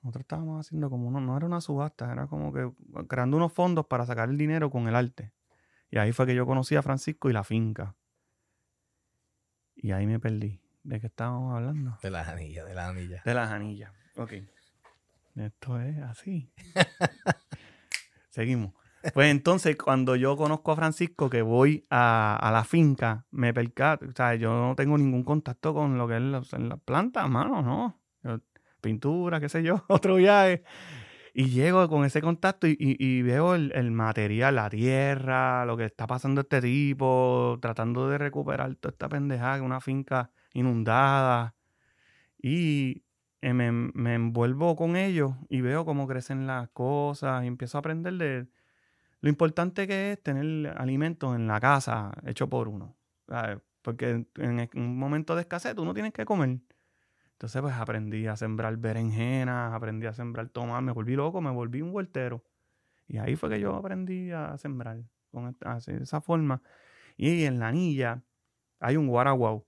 nosotros 0.02 0.22
estábamos 0.22 0.66
haciendo 0.66 0.90
como 0.90 1.08
uno, 1.08 1.22
no 1.22 1.38
era 1.38 1.46
una 1.46 1.62
subasta, 1.62 2.12
era 2.12 2.28
como 2.28 2.52
que 2.52 2.70
creando 3.08 3.38
unos 3.38 3.54
fondos 3.54 3.86
para 3.86 4.06
sacar 4.06 4.30
el 4.30 4.38
dinero 4.38 4.70
con 4.70 4.88
el 4.88 4.96
arte. 4.96 5.32
Y 5.90 5.98
ahí 5.98 6.12
fue 6.12 6.26
que 6.26 6.36
yo 6.36 6.46
conocí 6.46 6.76
a 6.76 6.82
Francisco 6.82 7.30
y 7.30 7.34
la 7.34 7.44
finca. 7.44 7.96
Y 9.76 9.92
ahí 9.92 10.06
me 10.06 10.20
perdí. 10.20 10.60
¿De 10.84 11.00
qué 11.00 11.08
estábamos 11.08 11.56
hablando? 11.56 11.98
De 12.02 12.12
las 12.12 12.28
anillas, 12.28 12.66
de 12.66 12.74
las 12.74 12.90
anillas. 12.90 13.24
De 13.24 13.34
las 13.34 13.50
anillas. 13.50 13.94
Ok. 14.18 14.34
Esto 15.36 15.80
es 15.80 15.98
así. 16.00 16.52
Seguimos. 18.30 18.74
Pues 19.12 19.30
entonces, 19.32 19.76
cuando 19.76 20.16
yo 20.16 20.36
conozco 20.38 20.72
a 20.72 20.76
Francisco, 20.76 21.30
que 21.30 21.42
voy 21.42 21.86
a, 21.90 22.36
a 22.42 22.52
la 22.52 22.64
finca, 22.64 23.26
me 23.32 23.54
percato, 23.54 24.06
o 24.08 24.12
sea, 24.16 24.36
yo 24.36 24.50
no 24.54 24.76
tengo 24.76 24.98
ningún 24.98 25.24
contacto 25.24 25.74
con 25.74 25.98
lo 25.98 26.08
que 26.08 26.16
es 26.18 26.22
la, 26.22 26.42
la 26.60 26.78
planta, 26.78 27.28
mano, 27.28 27.62
¿no? 27.62 28.02
Yo- 28.24 28.40
pintura, 28.82 29.40
qué 29.40 29.48
sé 29.50 29.64
yo, 29.64 29.84
otro 29.90 30.16
viaje. 30.16 30.64
Y 31.34 31.50
llego 31.52 31.88
con 31.90 32.06
ese 32.06 32.22
contacto 32.22 32.68
y, 32.68 32.72
y- 32.80 32.98
y 33.00 33.22
veo 33.24 33.56
el, 33.56 33.72
el 33.76 33.92
material, 33.92 34.56
la 34.56 34.70
tierra, 34.70 35.66
lo 35.66 35.78
que 35.78 35.86
está 35.86 36.08
pasando 36.08 36.42
este 36.42 36.62
tipo, 36.62 37.58
tratando 37.62 38.10
de 38.10 38.18
recuperar 38.20 38.76
toda 38.76 38.92
esta 38.94 39.10
pendejada, 39.10 39.62
una 39.64 39.82
finca 39.82 40.32
inundada. 40.54 41.56
Y 42.42 43.04
eh, 43.42 43.54
me, 43.54 43.72
me 43.72 44.16
envuelvo 44.16 44.76
con 44.76 44.96
ellos 44.96 45.34
y 45.50 45.62
veo 45.62 45.86
cómo 45.86 46.08
crecen 46.08 46.48
las 46.48 46.70
cosas 46.70 47.44
y 47.44 47.48
empiezo 47.48 47.78
a 47.78 47.80
aprender 47.80 48.14
de 48.16 48.48
lo 49.24 49.30
importante 49.30 49.88
que 49.88 50.12
es 50.12 50.22
tener 50.22 50.68
alimentos 50.78 51.34
en 51.34 51.48
la 51.48 51.62
casa 51.62 52.12
hecho 52.26 52.50
por 52.50 52.68
uno. 52.68 52.98
Porque 53.82 54.26
en 54.36 54.70
un 54.76 55.00
momento 55.00 55.34
de 55.34 55.42
escasez 55.42 55.74
tú 55.76 55.86
no 55.86 55.94
tienes 55.94 56.12
que 56.12 56.26
comer. 56.26 56.60
Entonces 57.32 57.62
pues 57.62 57.74
aprendí 57.74 58.28
a 58.28 58.36
sembrar 58.36 58.76
berenjenas, 58.76 59.72
aprendí 59.74 60.08
a 60.08 60.14
sembrar 60.14 60.50
tomate, 60.50 60.82
me 60.82 60.92
volví 60.92 61.16
loco, 61.16 61.40
me 61.40 61.52
volví 61.52 61.82
un 61.82 61.96
huertero. 61.96 62.44
Y 63.08 63.18
ahí 63.18 63.38
fue 63.38 63.50
que 63.50 63.62
yo 63.62 63.74
aprendí 63.78 64.32
a 64.32 64.58
sembrar 64.58 65.02
con 65.32 65.56
esa 66.02 66.20
forma. 66.20 66.62
Y 67.16 67.46
en 67.46 67.60
la 67.60 67.70
anilla 67.70 68.22
hay 68.82 68.98
un 68.98 69.08
guaraguau. 69.08 69.66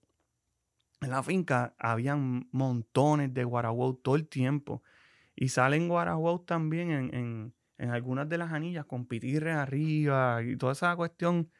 En 1.00 1.12
la 1.12 1.24
finca 1.24 1.76
habían 1.80 2.50
montones 2.52 3.34
de 3.34 3.46
guaraguau 3.46 3.94
todo 3.94 4.18
el 4.18 4.28
tiempo. 4.28 4.84
Y 5.34 5.48
salen 5.48 5.88
guaraguau 5.88 6.40
también 6.40 6.92
en- 6.92 7.54
en 7.78 7.90
algunas 7.92 8.30
de 8.30 8.38
las 8.38 8.52
anillas 8.54 8.86
con 8.86 9.06
pitirres 9.08 9.56
arriba 9.56 10.42
y 10.44 10.56
toda 10.58 10.74
esa 10.74 10.96
cuestión 10.96 11.52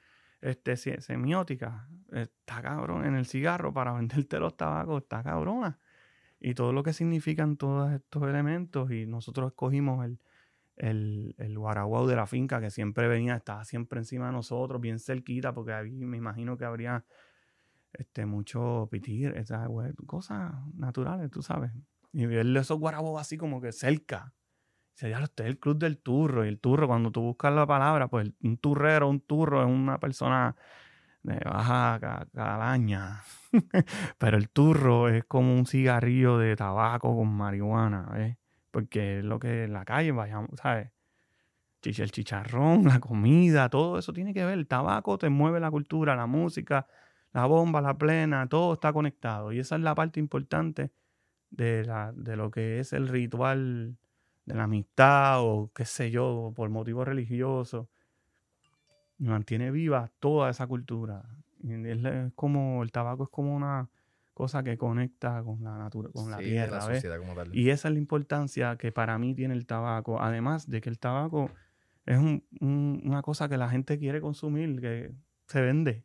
este, 0.42 0.78
se- 0.78 1.02
semiótica. 1.02 1.90
Está 2.12 2.62
cabrón. 2.62 3.06
En 3.06 3.16
el 3.16 3.26
cigarro 3.26 3.74
para 3.74 3.94
venderte 3.96 4.40
los 4.40 4.56
tabacos 4.58 5.04
está 5.04 5.24
cabrona. 5.24 5.80
Y 6.40 6.54
todo 6.54 6.74
lo 6.74 6.84
que 6.84 6.94
significan 6.94 7.58
todos 7.58 7.92
estos 7.94 8.24
elementos. 8.24 8.92
Y 8.92 9.08
nosotros 9.08 9.48
escogimos 9.48 10.06
el, 10.06 10.20
el, 10.78 11.36
el 11.38 11.58
guaraguau 11.58 12.08
de 12.08 12.16
la 12.16 12.28
finca 12.28 12.62
que 12.62 12.70
siempre 12.72 13.08
venía, 13.08 13.36
estaba 13.36 13.66
siempre 13.66 14.00
encima 14.00 14.28
de 14.28 14.34
nosotros, 14.34 14.82
bien 14.82 15.00
cerquita, 15.00 15.54
porque 15.54 15.74
ahí 15.74 15.92
me 16.06 16.18
imagino 16.18 16.58
que 16.58 16.66
habría 16.66 17.06
este, 17.94 18.26
mucho 18.26 18.88
pitir, 18.92 19.36
esas 19.38 19.70
cosas 20.06 20.54
naturales, 20.76 21.32
tú 21.32 21.42
sabes. 21.42 21.72
Y 22.12 22.26
verle 22.26 22.60
esos 22.62 22.80
guarabos 22.80 23.20
así 23.20 23.38
como 23.38 23.62
que 23.62 23.72
cerca. 23.72 24.34
Sería 24.96 25.20
este 25.20 25.44
es 25.44 25.50
el 25.50 25.60
club 25.60 25.78
del 25.78 25.98
turro. 26.00 26.46
Y 26.46 26.48
el 26.48 26.60
turro, 26.60 26.88
cuando 26.88 27.12
tú 27.12 27.22
buscas 27.22 27.54
la 27.54 27.68
palabra, 27.68 28.08
pues 28.08 28.32
un 28.42 28.58
turrero, 28.58 29.10
un 29.10 29.20
turro 29.22 29.62
es 29.62 29.68
una 29.68 30.00
persona 30.00 30.56
de 31.24 31.40
baja 31.46 32.00
ca- 32.00 32.28
calaña. 32.34 33.24
Pero 34.18 34.38
el 34.38 34.50
turro 34.50 35.10
es 35.10 35.26
como 35.26 35.54
un 35.56 35.66
cigarrillo 35.66 36.38
de 36.38 36.56
tabaco 36.56 37.16
con 37.16 37.30
marihuana, 37.30 38.10
¿ves? 38.14 38.38
Porque 38.72 39.20
es 39.20 39.26
lo 39.26 39.40
que 39.40 39.66
en 39.66 39.74
la 39.74 39.86
calle 39.86 40.12
vayamos, 40.12 40.52
¿sabes? 40.62 40.92
El 41.84 42.12
chicharrón, 42.12 42.86
la 42.86 43.00
comida, 43.00 43.70
todo 43.70 44.00
eso 44.00 44.12
tiene 44.12 44.34
que 44.34 44.44
ver. 44.44 44.58
El 44.58 44.68
tabaco 44.68 45.20
te 45.20 45.30
mueve 45.30 45.60
la 45.60 45.70
cultura, 45.70 46.16
la 46.16 46.26
música, 46.26 46.88
la 47.32 47.46
bomba, 47.46 47.80
la 47.80 47.96
plena, 47.96 48.48
todo 48.50 48.74
está 48.74 48.92
conectado. 48.92 49.52
Y 49.52 49.60
esa 49.60 49.76
es 49.76 49.82
la 49.82 49.94
parte 49.94 50.20
importante 50.20 50.92
de, 51.52 51.86
la, 51.86 52.12
de 52.14 52.38
lo 52.38 52.52
que 52.52 52.80
es 52.80 52.94
el 52.94 53.08
ritual 53.08 53.98
de 54.46 54.54
la 54.54 54.64
amistad 54.64 55.42
o 55.42 55.72
qué 55.74 55.86
sé 55.86 56.12
yo, 56.12 56.54
por 56.56 56.70
motivos 56.70 57.08
religiosos. 57.08 57.88
Mantiene 59.18 59.72
viva 59.72 60.12
toda 60.20 60.50
esa 60.50 60.68
cultura. 60.68 61.24
es 61.64 62.34
como 62.36 62.84
el 62.84 62.92
tabaco 62.92 63.24
es 63.24 63.30
como 63.30 63.56
una 63.56 63.90
cosa 64.34 64.64
que 64.64 64.78
conecta 64.78 65.42
con 65.44 65.64
la 65.64 65.78
naturaleza, 65.78 66.22
con 66.22 66.30
la 66.30 66.38
tierra. 66.38 66.80
Y 67.54 67.70
esa 67.70 67.88
es 67.88 67.94
la 67.94 68.00
importancia 68.00 68.76
que 68.78 68.92
para 68.92 69.18
mí 69.18 69.34
tiene 69.34 69.54
el 69.54 69.66
tabaco. 69.66 70.22
Además 70.22 70.70
de 70.70 70.82
que 70.82 70.90
el 70.90 71.00
tabaco 71.00 71.50
es 72.06 72.20
una 72.60 73.22
cosa 73.22 73.50
que 73.50 73.58
la 73.58 73.70
gente 73.70 73.98
quiere 73.98 74.22
consumir, 74.22 74.80
que 74.80 75.14
se 75.48 75.62
vende. 75.62 76.04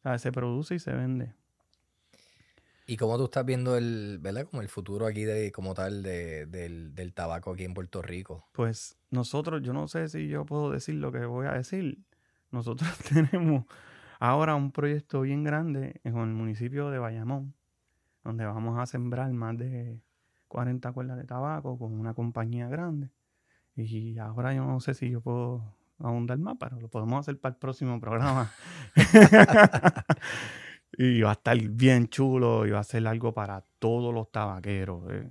O 0.00 0.02
sea, 0.02 0.18
se 0.18 0.30
produce 0.30 0.74
y 0.76 0.78
se 0.78 0.92
vende. 0.92 1.34
¿Y 2.88 2.96
cómo 2.96 3.18
tú 3.18 3.24
estás 3.24 3.44
viendo 3.44 3.76
el, 3.76 4.18
¿verdad? 4.20 4.46
Como 4.48 4.62
el 4.62 4.68
futuro 4.68 5.06
aquí 5.06 5.24
de, 5.24 5.50
como 5.50 5.74
tal 5.74 6.04
del, 6.04 6.94
del, 6.94 7.12
tabaco 7.14 7.50
aquí 7.52 7.64
en 7.64 7.74
Puerto 7.74 8.00
Rico? 8.00 8.46
Pues 8.52 8.96
nosotros, 9.10 9.60
yo 9.62 9.72
no 9.72 9.88
sé 9.88 10.08
si 10.08 10.28
yo 10.28 10.46
puedo 10.46 10.70
decir 10.70 10.94
lo 10.94 11.10
que 11.10 11.24
voy 11.26 11.48
a 11.48 11.52
decir. 11.52 11.98
Nosotros 12.52 12.88
tenemos 13.12 13.64
ahora 14.20 14.54
un 14.54 14.70
proyecto 14.70 15.22
bien 15.22 15.42
grande 15.42 16.00
en 16.04 16.16
el 16.16 16.28
municipio 16.28 16.88
de 16.90 17.00
Bayamón, 17.00 17.54
donde 18.22 18.46
vamos 18.46 18.78
a 18.78 18.86
sembrar 18.86 19.32
más 19.32 19.58
de 19.58 20.00
40 20.46 20.92
cuerdas 20.92 21.16
de 21.16 21.24
tabaco 21.24 21.76
con 21.76 21.92
una 21.92 22.14
compañía 22.14 22.68
grande. 22.68 23.10
Y 23.74 24.16
ahora 24.18 24.54
yo 24.54 24.64
no 24.64 24.78
sé 24.78 24.94
si 24.94 25.10
yo 25.10 25.20
puedo 25.20 25.74
ahondar 25.98 26.38
más, 26.38 26.56
pero 26.60 26.80
lo 26.80 26.88
podemos 26.88 27.18
hacer 27.18 27.40
para 27.40 27.54
el 27.54 27.58
próximo 27.58 28.00
programa. 28.00 28.52
y 30.98 31.20
va 31.20 31.30
a 31.30 31.32
estar 31.32 31.58
bien 31.58 32.08
chulo 32.08 32.66
y 32.66 32.70
va 32.70 32.80
a 32.80 32.84
ser 32.84 33.06
algo 33.06 33.32
para 33.32 33.62
todos 33.78 34.14
los 34.14 34.30
tabaqueros. 34.30 35.02
Eh. 35.10 35.28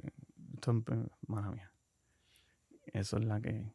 mía. 1.53 1.71
Eso 2.85 3.17
es 3.17 3.25
la 3.25 3.41
que... 3.41 3.73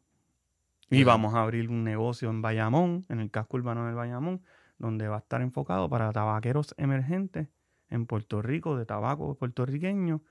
Y 0.89 1.03
vamos 1.03 1.35
a 1.35 1.41
abrir 1.41 1.69
un 1.69 1.85
negocio 1.85 2.29
en 2.29 2.41
Bayamón, 2.41 3.05
en 3.07 3.21
el 3.21 3.31
casco 3.31 3.55
urbano 3.57 3.85
del 3.85 3.95
Bayamón, 3.95 4.41
donde 4.77 5.07
va 5.07 5.17
a 5.17 5.19
estar 5.19 5.41
enfocado 5.41 5.89
para 5.89 6.11
tabaqueros 6.11 6.75
emergentes 6.77 7.47
en 7.89 8.05
Puerto 8.05 8.41
Rico, 8.41 8.75
de 8.77 8.85
tabaco 8.85 9.35
puertorriqueño 9.35 10.21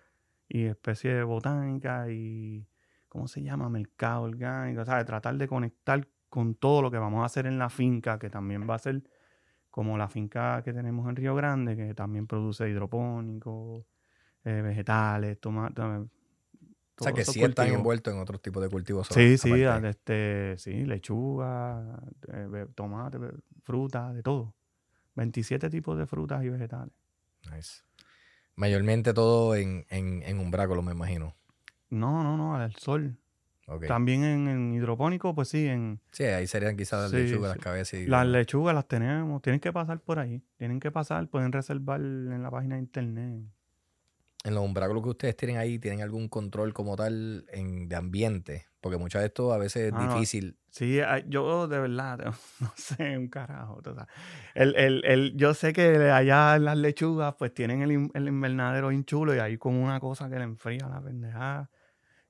y 0.48 0.64
especie 0.64 1.14
de 1.14 1.22
botánica 1.22 2.10
y, 2.10 2.66
¿cómo 3.08 3.28
se 3.28 3.42
llama? 3.42 3.70
Mercado 3.70 4.22
orgánico, 4.22 4.82
o 4.82 4.84
sea, 4.84 4.98
de 4.98 5.04
tratar 5.04 5.36
de 5.36 5.48
conectar 5.48 6.06
con 6.28 6.54
todo 6.54 6.82
lo 6.82 6.90
que 6.90 6.98
vamos 6.98 7.22
a 7.22 7.26
hacer 7.26 7.46
en 7.46 7.58
la 7.58 7.70
finca, 7.70 8.18
que 8.18 8.28
también 8.28 8.68
va 8.68 8.74
a 8.74 8.78
ser 8.78 9.02
como 9.70 9.96
la 9.96 10.08
finca 10.08 10.62
que 10.62 10.72
tenemos 10.72 11.08
en 11.08 11.16
Río 11.16 11.34
Grande, 11.34 11.76
que 11.76 11.94
también 11.94 12.26
produce 12.26 12.68
hidropónicos, 12.68 13.84
eh, 14.44 14.62
vegetales, 14.62 15.40
tomates. 15.40 15.84
O 15.84 17.04
sea, 17.04 17.12
que 17.12 17.24
sí 17.24 17.42
están 17.42 17.68
envueltos 17.68 18.12
en 18.12 18.20
otros 18.20 18.42
tipos 18.42 18.62
de 18.62 18.68
cultivos. 18.68 19.08
Sí, 19.08 19.38
sí, 19.38 19.52
este, 19.84 20.58
sí, 20.58 20.84
lechuga, 20.84 21.98
eh, 22.32 22.66
tomate, 22.74 23.18
fruta, 23.62 24.12
de 24.12 24.22
todo. 24.22 24.54
27 25.14 25.70
tipos 25.70 25.96
de 25.98 26.06
frutas 26.06 26.44
y 26.44 26.50
vegetales. 26.50 26.92
Nice. 27.50 27.82
Mayormente 28.56 29.14
todo 29.14 29.54
en, 29.54 29.86
en, 29.88 30.22
en 30.22 30.38
umbráculo, 30.38 30.82
me 30.82 30.92
imagino. 30.92 31.34
No, 31.88 32.22
no, 32.22 32.36
no, 32.36 32.54
al 32.54 32.74
sol. 32.76 33.16
También 33.86 34.24
en, 34.24 34.74
hidropónico, 34.74 35.34
pues 35.34 35.48
sí, 35.48 35.66
en... 35.66 36.00
Sí, 36.10 36.24
ahí 36.24 36.46
serían 36.46 36.76
quizás 36.76 37.02
las 37.02 37.12
lechugas, 37.12 37.56
las 37.56 37.58
cabezas. 37.58 38.00
las 38.00 38.26
lechugas 38.26 38.74
las 38.74 38.88
tenemos, 38.88 39.40
tienen 39.42 39.60
que 39.60 39.72
pasar 39.72 40.00
por 40.00 40.18
ahí, 40.18 40.42
tienen 40.56 40.80
que 40.80 40.90
pasar, 40.90 41.28
pueden 41.28 41.52
reservar 41.52 42.00
en 42.00 42.42
la 42.42 42.50
página 42.50 42.76
de 42.76 42.80
internet. 42.80 43.44
En 44.42 44.54
los 44.54 44.64
umbráculos 44.64 45.02
que 45.02 45.10
ustedes 45.10 45.36
tienen 45.36 45.58
ahí, 45.58 45.78
¿tienen 45.78 46.00
algún 46.00 46.28
control 46.28 46.72
como 46.72 46.96
tal 46.96 47.44
en, 47.52 47.88
de 47.88 47.96
ambiente? 47.96 48.66
Porque 48.80 48.96
muchas 48.96 49.20
de 49.20 49.26
esto 49.26 49.52
a 49.52 49.58
veces 49.58 49.88
es 49.88 49.92
ah, 49.94 50.14
difícil. 50.14 50.56
Sí, 50.70 50.98
yo 51.28 51.68
de 51.68 51.78
verdad 51.78 52.34
no 52.60 52.72
sé 52.74 53.18
un 53.18 53.28
carajo. 53.28 53.82
el, 54.54 54.74
el, 54.76 55.04
el, 55.04 55.36
yo 55.36 55.52
sé 55.52 55.74
que 55.74 56.10
allá 56.10 56.58
las 56.58 56.78
lechugas 56.78 57.34
pues 57.38 57.52
tienen 57.52 57.82
el, 57.82 58.10
el 58.14 58.28
invernadero 58.28 58.90
hinchulo 58.90 59.34
y 59.34 59.38
ahí 59.38 59.58
con 59.58 59.74
una 59.74 60.00
cosa 60.00 60.30
que 60.30 60.36
le 60.36 60.44
enfría 60.44 60.88
la 60.88 61.02
pendejada 61.02 61.70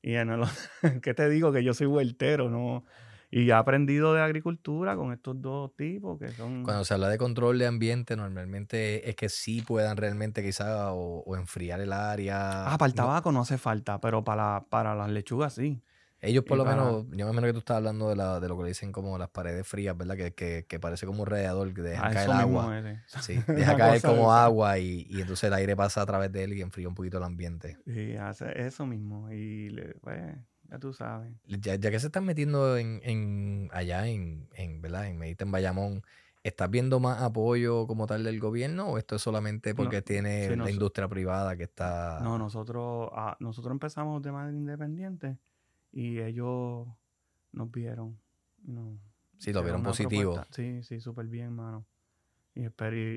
y 0.03 0.15
en 0.15 0.31
el, 0.31 0.43
¿qué 1.03 1.15
te 1.15 1.29
digo? 1.29 1.53
Que 1.53 1.65
yo 1.65 1.75
soy 1.75 1.87
vueltero, 1.87 2.51
¿no? 2.51 2.85
Y 3.33 3.49
he 3.49 3.53
aprendido 3.53 4.13
de 4.13 4.23
agricultura 4.23 4.97
con 4.97 5.13
estos 5.13 5.41
dos 5.41 5.77
tipos 5.77 6.19
que 6.19 6.31
son... 6.31 6.65
Cuando 6.65 6.85
se 6.85 6.95
habla 6.95 7.09
de 7.09 7.17
control 7.17 7.61
de 7.61 7.67
ambiente, 7.67 8.17
normalmente 8.17 9.09
es 9.09 9.15
que 9.15 9.29
sí 9.29 9.63
puedan 9.63 9.97
realmente 9.97 10.43
quizá 10.43 10.93
o, 10.93 11.37
enfriar 11.37 11.81
el 11.81 11.93
área. 11.93 12.73
Ah, 12.73 12.77
para 12.77 12.89
el 12.89 12.95
tabaco 12.95 13.31
no, 13.31 13.43
hace 13.43 13.57
falta, 13.57 14.01
pero 14.01 14.25
para, 14.25 14.65
para 14.69 14.97
las 14.97 15.11
lechugas 15.11 15.55
sí. 15.55 15.81
Ellos 16.23 16.45
por 16.45 16.59
lo 16.59 16.67
menos, 16.67 17.07
yo 17.11 17.25
me 17.25 17.33
imagino 17.33 17.47
que 17.47 17.53
tú 17.55 17.59
estás 17.61 17.79
hablando 17.79 18.11
de, 18.11 18.17
la, 18.17 18.41
de 18.41 18.49
lo 18.49 18.57
que 18.59 18.65
le 18.65 18.69
dicen 18.69 18.93
como 18.93 19.17
las 19.17 19.31
paredes 19.31 19.67
frías, 19.67 19.97
¿verdad? 19.97 20.17
Que, 20.17 20.35
que, 20.35 20.67
que 20.69 20.79
parece 20.79 21.07
como 21.07 21.23
un 21.23 21.27
radiador 21.27 21.73
que 21.73 21.81
deja 21.81 22.07
ah, 22.07 22.11
caer 22.13 22.31
agua. 22.31 22.83
Sí, 23.23 23.43
deja 23.49 23.77
caer 23.77 24.03
como 24.03 24.33
agua 24.33 24.79
y, 24.79 25.07
y, 25.09 25.23
entonces 25.23 25.45
el 25.45 25.55
aire 25.55 25.75
pasa 25.77 26.03
a 26.03 26.07
través 26.07 26.31
de 26.31 26.45
él 26.45 26.53
y 26.53 26.61
enfría 26.61 26.89
un 26.89 26.95
poquito 26.95 27.17
el 27.17 27.25
ambiente. 27.25 27.79
Sí, 27.87 28.17
hace 28.17 28.67
eso 28.67 28.85
mismo. 28.85 29.33
Y 29.33 29.71
pues, 30.03 30.21
ya 30.69 30.79
tú 30.79 30.93
sabes. 30.93 31.33
Ya, 31.47 31.77
ya, 31.77 31.91
que 31.91 31.99
se 31.99 32.09
están 32.09 32.25
metiendo 32.25 32.77
en, 32.77 33.01
en 33.03 33.71
allá 33.73 34.07
en, 34.07 34.47
en, 34.55 34.83
¿verdad? 34.83 35.07
En 35.07 35.19
Medita, 35.19 35.45
en 35.45 35.53
Bayamón, 35.53 36.03
¿estás 36.43 36.71
viendo 36.71 37.01
más 37.01 37.23
apoyo 37.23 37.87
como 37.87 38.07
tal 38.07 38.25
del 38.25 38.41
gobierno 38.41 38.89
o 38.89 38.99
esto 38.99 39.17
es 39.17 39.23
solamente 39.23 39.75
porque 39.75 40.03
tiene 40.03 40.55
la 40.55 40.71
industria 40.71 41.09
privada 41.09 41.57
que 41.57 41.63
está... 41.63 42.21
No, 42.21 42.37
nosotros, 42.37 43.09
ah, 43.15 43.39
nosotros 43.41 43.73
empezamos 43.73 44.21
de 44.21 44.33
manera 44.33 44.55
independiente 44.55 45.39
y 45.93 46.21
ellos 46.21 46.87
nos 47.53 47.71
vieron. 47.71 48.21
No, 48.63 48.99
sí, 49.39 49.53
lo 49.53 49.63
vieron 49.63 49.83
positivo. 49.83 50.45
Sí, 50.51 50.83
sí, 50.83 51.01
súper 51.01 51.27
bien, 51.27 51.55
mano. 51.55 51.87
Y, 52.55 52.65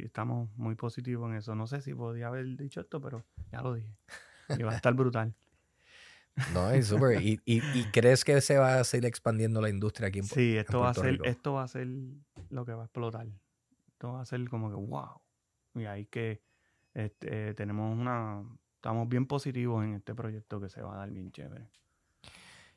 estamos 0.06 0.50
muy 0.56 0.76
positivos 0.76 1.30
en 1.30 1.38
eso. 1.38 1.56
No 1.56 1.68
sé 1.68 1.82
si 1.82 1.94
podía 1.94 2.28
haber 2.28 2.58
dicho 2.58 2.82
esto, 2.82 3.02
pero 3.02 3.26
ya 3.52 3.62
lo 3.62 3.74
dije. 3.74 3.96
Y 4.58 4.64
va 4.64 4.72
a 4.72 4.76
estar 4.76 4.94
brutal. 4.94 5.34
No, 6.52 6.72
es 6.72 6.88
súper. 6.88 7.22
¿Y, 7.22 7.40
y, 7.46 7.84
crees 7.92 8.26
que 8.26 8.42
se 8.42 8.58
va 8.58 8.80
a 8.80 8.84
seguir 8.84 9.06
expandiendo 9.06 9.62
la 9.62 9.70
industria 9.70 10.08
aquí 10.08 10.18
en 10.18 10.26
Sí, 10.26 10.58
esto 10.58 10.80
va 10.80 10.90
a 10.90 10.94
ser, 10.96 11.20
esto 11.26 11.54
va 11.54 11.62
a 11.62 11.68
ser 11.68 11.88
lo 12.50 12.66
que 12.66 12.74
va 12.74 12.82
a 12.82 12.86
explotar. 12.86 13.28
Esto 13.88 14.14
va 14.14 14.22
a 14.22 14.26
ser 14.26 14.50
como 14.50 14.70
que 14.70 14.76
wow. 14.76 15.22
Y 15.76 15.86
ahí 15.86 16.08
que 16.08 16.42
este, 16.96 17.54
tenemos 17.54 17.96
una. 17.96 18.44
Estamos 18.78 19.08
bien 19.10 19.28
positivos 19.28 19.84
en 19.84 19.94
este 19.94 20.16
proyecto 20.16 20.60
que 20.60 20.70
se 20.70 20.82
va 20.82 20.96
a 20.96 20.98
dar 20.98 21.12
bien 21.12 21.32
chévere. 21.32 21.70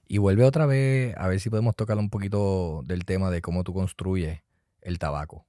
Y 0.09 0.19
vuelve 0.19 0.45
otra 0.45 0.67
vez 0.67 1.17
a 1.17 1.27
ver 1.29 1.41
si 1.41 1.51
podemos 1.51 1.75
tocar 1.75 1.99
un 1.99 2.11
poquito 2.11 2.83
del 2.85 3.05
tema 3.05 3.31
de 3.31 3.43
cómo 3.43 3.65
tú 3.65 3.75
construyes 3.75 4.43
el 4.81 4.99
tabaco. 4.99 5.47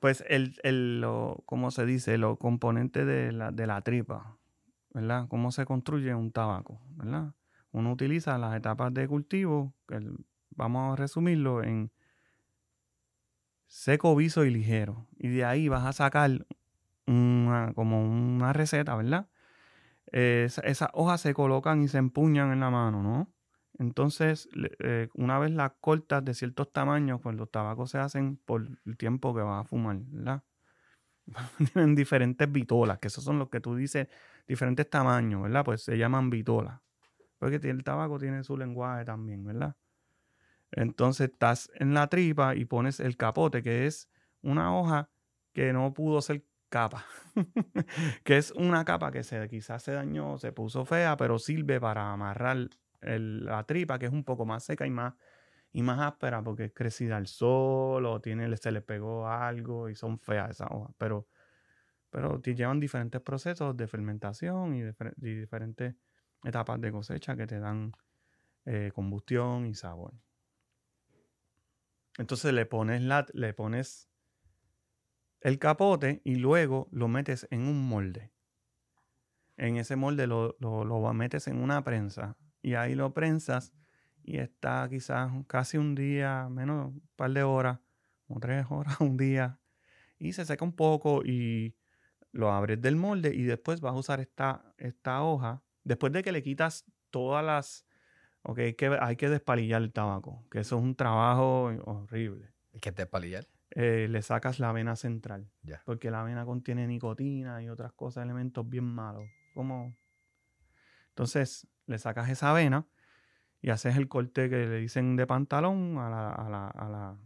Pues 0.00 0.22
el, 0.28 0.60
el 0.62 1.00
lo, 1.00 1.42
¿cómo 1.46 1.70
se 1.70 1.86
dice? 1.86 2.18
Los 2.18 2.38
componentes 2.38 3.06
de 3.06 3.32
la, 3.32 3.50
de 3.50 3.66
la 3.66 3.80
tripa, 3.80 4.36
¿verdad? 4.92 5.26
¿Cómo 5.28 5.50
se 5.52 5.64
construye 5.64 6.14
un 6.14 6.30
tabaco, 6.30 6.78
¿verdad? 6.96 7.32
Uno 7.72 7.92
utiliza 7.92 8.36
las 8.36 8.54
etapas 8.54 8.92
de 8.92 9.08
cultivo, 9.08 9.72
que 9.88 10.00
vamos 10.50 10.92
a 10.92 10.96
resumirlo 10.96 11.62
en 11.62 11.90
seco, 13.66 14.14
viso 14.14 14.44
y 14.44 14.50
ligero. 14.50 15.06
Y 15.16 15.28
de 15.28 15.44
ahí 15.46 15.68
vas 15.68 15.84
a 15.84 15.92
sacar 15.92 16.46
una, 17.06 17.72
como 17.74 18.04
una 18.04 18.52
receta, 18.52 18.94
¿verdad? 18.94 19.28
Esas 20.12 20.90
hojas 20.92 21.20
se 21.20 21.34
colocan 21.34 21.82
y 21.82 21.88
se 21.88 21.98
empuñan 21.98 22.52
en 22.52 22.60
la 22.60 22.70
mano, 22.70 23.02
¿no? 23.02 23.32
Entonces, 23.78 24.48
eh, 24.78 25.08
una 25.14 25.38
vez 25.38 25.50
las 25.50 25.72
cortas 25.80 26.24
de 26.24 26.34
ciertos 26.34 26.72
tamaños, 26.72 27.20
pues 27.20 27.36
los 27.36 27.50
tabacos 27.50 27.90
se 27.90 27.98
hacen 27.98 28.36
por 28.44 28.66
el 28.84 28.96
tiempo 28.96 29.34
que 29.34 29.42
vas 29.42 29.64
a 29.64 29.68
fumar, 29.68 29.96
¿verdad? 29.98 30.44
Tienen 31.72 31.94
diferentes 31.94 32.50
vitolas, 32.50 32.98
que 32.98 33.08
esos 33.08 33.24
son 33.24 33.38
los 33.38 33.48
que 33.48 33.60
tú 33.60 33.74
dices, 33.74 34.08
diferentes 34.46 34.88
tamaños, 34.88 35.42
¿verdad? 35.42 35.64
Pues 35.64 35.82
se 35.82 35.98
llaman 35.98 36.30
vitolas. 36.30 36.80
Porque 37.38 37.56
el 37.56 37.82
tabaco 37.82 38.18
tiene 38.18 38.44
su 38.44 38.56
lenguaje 38.56 39.04
también, 39.04 39.44
¿verdad? 39.44 39.76
Entonces 40.70 41.30
estás 41.30 41.70
en 41.74 41.94
la 41.94 42.08
tripa 42.08 42.54
y 42.54 42.64
pones 42.64 43.00
el 43.00 43.16
capote, 43.16 43.62
que 43.62 43.86
es 43.86 44.08
una 44.42 44.76
hoja 44.76 45.10
que 45.52 45.72
no 45.72 45.94
pudo 45.94 46.20
ser 46.20 46.44
capa, 46.74 47.06
que 48.24 48.36
es 48.36 48.50
una 48.50 48.84
capa 48.84 49.12
que 49.12 49.22
se, 49.22 49.46
quizás 49.46 49.80
se 49.80 49.92
dañó, 49.92 50.38
se 50.38 50.50
puso 50.50 50.84
fea, 50.84 51.16
pero 51.16 51.38
sirve 51.38 51.78
para 51.78 52.12
amarrar 52.12 52.68
la 53.00 53.62
tripa, 53.62 53.96
que 53.96 54.06
es 54.06 54.12
un 54.12 54.24
poco 54.24 54.44
más 54.44 54.64
seca 54.64 54.84
y 54.84 54.90
más, 54.90 55.14
y 55.72 55.82
más 55.82 56.00
áspera 56.00 56.42
porque 56.42 56.64
es 56.64 56.72
crecida 56.72 57.16
al 57.16 57.28
sol 57.28 58.04
o 58.06 58.20
tiene, 58.20 58.56
se 58.56 58.72
le 58.72 58.82
pegó 58.82 59.28
algo 59.28 59.88
y 59.88 59.94
son 59.94 60.18
feas 60.18 60.50
esas 60.50 60.66
hojas, 60.72 60.92
pero, 60.98 61.28
pero 62.10 62.42
llevan 62.42 62.80
diferentes 62.80 63.20
procesos 63.20 63.76
de 63.76 63.86
fermentación 63.86 64.74
y, 64.74 64.82
diferentes 65.16 65.94
etapas 66.42 66.80
de 66.80 66.90
cosecha 66.90 67.36
que 67.36 67.46
te 67.46 67.60
dan 67.60 67.92
eh, 68.64 68.90
combustión 68.92 69.64
y 69.66 69.74
sabor. 69.74 70.12
Entonces 72.18 72.52
le 72.52 72.66
pones, 72.66 73.00
la, 73.00 73.26
le 73.32 73.54
pones 73.54 74.08
el 75.44 75.58
capote 75.58 76.22
y 76.24 76.36
luego 76.36 76.88
lo 76.90 77.06
metes 77.06 77.46
en 77.50 77.60
un 77.60 77.86
molde. 77.86 78.32
En 79.56 79.76
ese 79.76 79.94
molde 79.94 80.26
lo, 80.26 80.56
lo, 80.58 80.84
lo 80.84 81.12
metes 81.12 81.46
en 81.46 81.62
una 81.62 81.84
prensa 81.84 82.36
y 82.62 82.74
ahí 82.74 82.94
lo 82.94 83.12
prensas 83.12 83.74
y 84.24 84.38
está 84.38 84.88
quizás 84.88 85.30
casi 85.46 85.76
un 85.76 85.94
día, 85.94 86.48
menos 86.50 86.88
un 86.88 87.08
par 87.14 87.30
de 87.30 87.42
horas, 87.42 87.78
o 88.26 88.40
tres 88.40 88.66
horas, 88.70 88.98
un 89.00 89.18
día, 89.18 89.60
y 90.18 90.32
se 90.32 90.46
seca 90.46 90.64
un 90.64 90.74
poco 90.74 91.22
y 91.22 91.76
lo 92.32 92.50
abres 92.50 92.80
del 92.80 92.96
molde 92.96 93.34
y 93.34 93.42
después 93.42 93.82
vas 93.82 93.92
a 93.92 93.98
usar 93.98 94.20
esta, 94.20 94.74
esta 94.78 95.22
hoja, 95.22 95.62
después 95.84 96.10
de 96.14 96.22
que 96.22 96.32
le 96.32 96.42
quitas 96.42 96.86
todas 97.10 97.44
las... 97.44 97.86
Ok, 98.42 98.58
hay 98.58 98.74
que, 98.74 98.98
hay 99.00 99.16
que 99.16 99.28
despalillar 99.28 99.82
el 99.82 99.92
tabaco, 99.92 100.46
que 100.50 100.60
eso 100.60 100.76
es 100.78 100.82
un 100.82 100.94
trabajo 100.96 101.64
horrible. 101.84 102.52
¿Qué 102.80 102.88
es 102.88 102.94
despalillar? 102.94 103.46
Eh, 103.76 104.06
le 104.08 104.22
sacas 104.22 104.60
la 104.60 104.70
vena 104.72 104.94
central. 104.94 105.50
Ya. 105.62 105.82
Porque 105.84 106.10
la 106.10 106.20
avena 106.20 106.44
contiene 106.44 106.86
nicotina 106.86 107.60
y 107.62 107.68
otras 107.68 107.92
cosas, 107.92 108.24
elementos 108.24 108.68
bien 108.68 108.84
malos. 108.84 109.28
Como... 109.52 109.96
Entonces, 111.08 111.68
le 111.86 111.98
sacas 111.98 112.30
esa 112.30 112.50
avena 112.50 112.86
y 113.60 113.70
haces 113.70 113.96
el 113.96 114.08
corte 114.08 114.48
que 114.48 114.66
le 114.66 114.78
dicen 114.78 115.16
de 115.16 115.26
pantalón 115.26 115.98
a 115.98 116.08
la, 116.08 116.30
a 116.32 116.48
la, 116.48 116.68
a 116.68 116.88
la, 116.88 117.18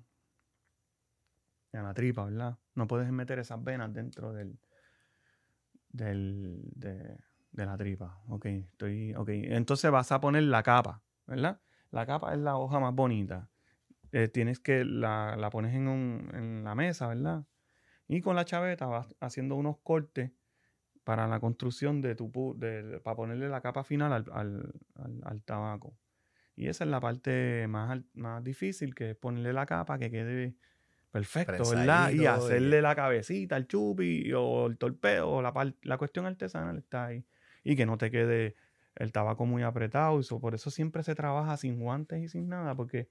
a 1.72 1.82
la 1.82 1.94
tripa, 1.94 2.24
¿verdad? 2.24 2.58
No 2.74 2.86
puedes 2.86 3.10
meter 3.10 3.38
esas 3.38 3.62
venas 3.62 3.92
dentro 3.92 4.32
del, 4.32 4.58
del, 5.90 6.62
de, 6.74 7.18
de 7.50 7.66
la 7.66 7.76
tripa. 7.76 8.22
Ok, 8.28 8.46
estoy, 8.46 9.14
ok. 9.14 9.28
Entonces 9.30 9.90
vas 9.90 10.12
a 10.12 10.20
poner 10.20 10.44
la 10.44 10.62
capa, 10.62 11.02
¿verdad? 11.26 11.60
La 11.90 12.06
capa 12.06 12.32
es 12.32 12.38
la 12.38 12.56
hoja 12.56 12.78
más 12.78 12.94
bonita. 12.94 13.50
Eh, 14.12 14.28
tienes 14.28 14.60
que, 14.60 14.84
la, 14.84 15.36
la 15.36 15.50
pones 15.50 15.74
en, 15.74 15.88
un, 15.88 16.30
en 16.34 16.64
la 16.64 16.74
mesa, 16.74 17.08
¿verdad? 17.08 17.46
Y 18.08 18.20
con 18.22 18.36
la 18.36 18.44
chaveta 18.46 18.86
vas 18.86 19.14
haciendo 19.20 19.56
unos 19.56 19.78
cortes 19.82 20.32
para 21.04 21.26
la 21.28 21.40
construcción 21.40 22.00
de 22.02 22.14
tu, 22.14 22.30
pu- 22.30 22.56
de, 22.58 23.00
para 23.00 23.16
ponerle 23.16 23.48
la 23.48 23.60
capa 23.62 23.84
final 23.84 24.12
al, 24.12 24.24
al, 24.32 24.72
al- 24.96 25.20
al 25.24 25.42
tabaco. 25.44 25.98
Y 26.56 26.68
esa 26.68 26.84
es 26.84 26.90
la 26.90 27.00
parte 27.00 27.66
más, 27.68 28.00
más 28.14 28.44
difícil, 28.44 28.94
que 28.94 29.10
es 29.10 29.16
ponerle 29.16 29.52
la 29.52 29.66
capa 29.66 29.98
que 29.98 30.10
quede 30.10 30.56
perfecto, 31.10 31.68
¿verdad? 31.68 32.10
Y 32.12 32.26
hacerle 32.26 32.82
la 32.82 32.94
cabecita, 32.94 33.56
el 33.56 33.66
chupi 33.68 34.32
o 34.34 34.66
el 34.66 34.78
torpeo, 34.78 35.28
o 35.30 35.42
la, 35.42 35.52
la 35.82 35.98
cuestión 35.98 36.26
artesanal 36.26 36.78
está 36.78 37.06
ahí. 37.06 37.26
Y 37.64 37.76
que 37.76 37.86
no 37.86 37.98
te 37.98 38.10
quede 38.10 38.56
el 38.96 39.12
tabaco 39.12 39.46
muy 39.46 39.62
apretado. 39.62 40.20
Y 40.20 40.24
so- 40.24 40.40
por 40.40 40.54
eso 40.54 40.70
siempre 40.70 41.02
se 41.04 41.14
trabaja 41.14 41.56
sin 41.56 41.78
guantes 41.80 42.22
y 42.22 42.28
sin 42.28 42.48
nada, 42.48 42.74
porque 42.76 43.08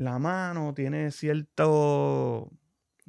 la 0.00 0.18
mano 0.18 0.72
tiene 0.72 1.10
cierto 1.10 2.50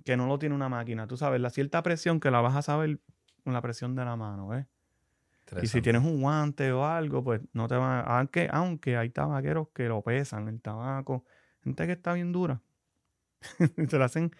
que 0.03 0.17
no 0.17 0.27
lo 0.27 0.37
tiene 0.37 0.55
una 0.55 0.67
máquina, 0.67 1.07
tú 1.07 1.15
sabes, 1.15 1.39
la 1.39 1.49
cierta 1.49 1.81
presión 1.83 2.19
que 2.19 2.29
la 2.29 2.41
vas 2.41 2.55
a 2.57 2.61
saber 2.61 2.99
con 3.45 3.53
la 3.53 3.61
presión 3.61 3.95
de 3.95 4.03
la 4.03 4.17
mano, 4.17 4.49
¿ves? 4.49 4.65
Y 5.61 5.67
si 5.67 5.81
tienes 5.81 6.03
un 6.03 6.21
guante 6.21 6.71
o 6.73 6.85
algo, 6.85 7.23
pues 7.23 7.41
no 7.53 7.69
te 7.69 7.75
va 7.75 8.01
aunque 8.01 8.49
aunque 8.51 8.97
hay 8.97 9.09
tabaqueros 9.09 9.69
que 9.73 9.87
lo 9.87 10.01
pesan 10.01 10.49
el 10.49 10.61
tabaco, 10.61 11.23
gente 11.63 11.85
que 11.85 11.93
está 11.93 12.11
bien 12.11 12.33
dura. 12.33 12.61
y 13.77 13.87
se 13.87 13.97
lo 13.97 14.03
hacen 14.03 14.31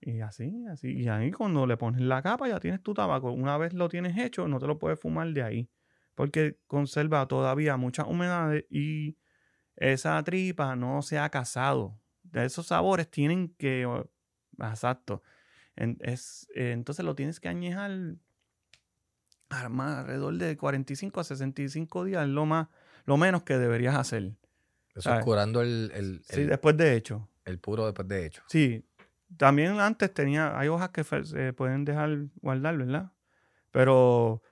y 0.00 0.20
así, 0.20 0.64
así 0.66 0.90
y 0.90 1.08
ahí 1.08 1.32
cuando 1.32 1.66
le 1.66 1.76
pones 1.76 2.00
la 2.00 2.22
capa 2.22 2.48
ya 2.48 2.60
tienes 2.60 2.82
tu 2.82 2.94
tabaco. 2.94 3.30
Una 3.30 3.58
vez 3.58 3.74
lo 3.74 3.90
tienes 3.90 4.16
hecho, 4.16 4.48
no 4.48 4.58
te 4.58 4.66
lo 4.66 4.78
puedes 4.78 4.98
fumar 4.98 5.28
de 5.34 5.42
ahí, 5.42 5.70
porque 6.14 6.58
conserva 6.66 7.26
todavía 7.28 7.76
muchas 7.76 8.06
humedades 8.06 8.64
y 8.70 9.18
esa 9.76 10.22
tripa 10.24 10.76
no 10.76 11.02
se 11.02 11.18
ha 11.18 11.28
casado. 11.30 12.00
De 12.22 12.44
esos 12.44 12.66
sabores 12.68 13.10
tienen 13.10 13.54
que 13.56 13.86
exacto. 14.58 15.22
En- 15.76 15.98
es, 16.00 16.46
eh, 16.54 16.72
entonces 16.72 17.04
lo 17.04 17.14
tienes 17.14 17.40
que 17.40 17.48
añejar 17.48 17.90
a 19.50 19.68
más 19.68 19.98
alrededor 19.98 20.34
de 20.36 20.56
45 20.56 21.20
a 21.20 21.24
65 21.24 22.04
días, 22.04 22.22
es 22.24 22.28
lo 22.30 22.46
más, 22.46 22.68
lo 23.04 23.16
menos 23.16 23.42
que 23.42 23.56
deberías 23.58 23.94
hacer. 23.94 24.36
Eso 24.94 25.02
¿sabes? 25.02 25.20
es 25.20 25.24
curando 25.24 25.60
el, 25.62 25.90
el, 25.94 26.22
Sí, 26.24 26.42
el- 26.42 26.48
después 26.48 26.76
de 26.76 26.96
hecho. 26.96 27.28
el 27.44 27.58
puro 27.58 27.84
después 27.86 28.08
de 28.08 28.26
hecho. 28.26 28.42
Sí. 28.48 28.84
También 29.36 29.80
antes 29.80 30.12
tenía, 30.14 30.56
hay 30.58 30.68
hojas 30.68 30.90
que 30.90 31.02
se 31.04 31.52
pueden 31.52 31.84
dejar 31.84 32.26
guardar, 32.40 32.76
¿verdad? 32.78 33.12
Pero 33.72 34.42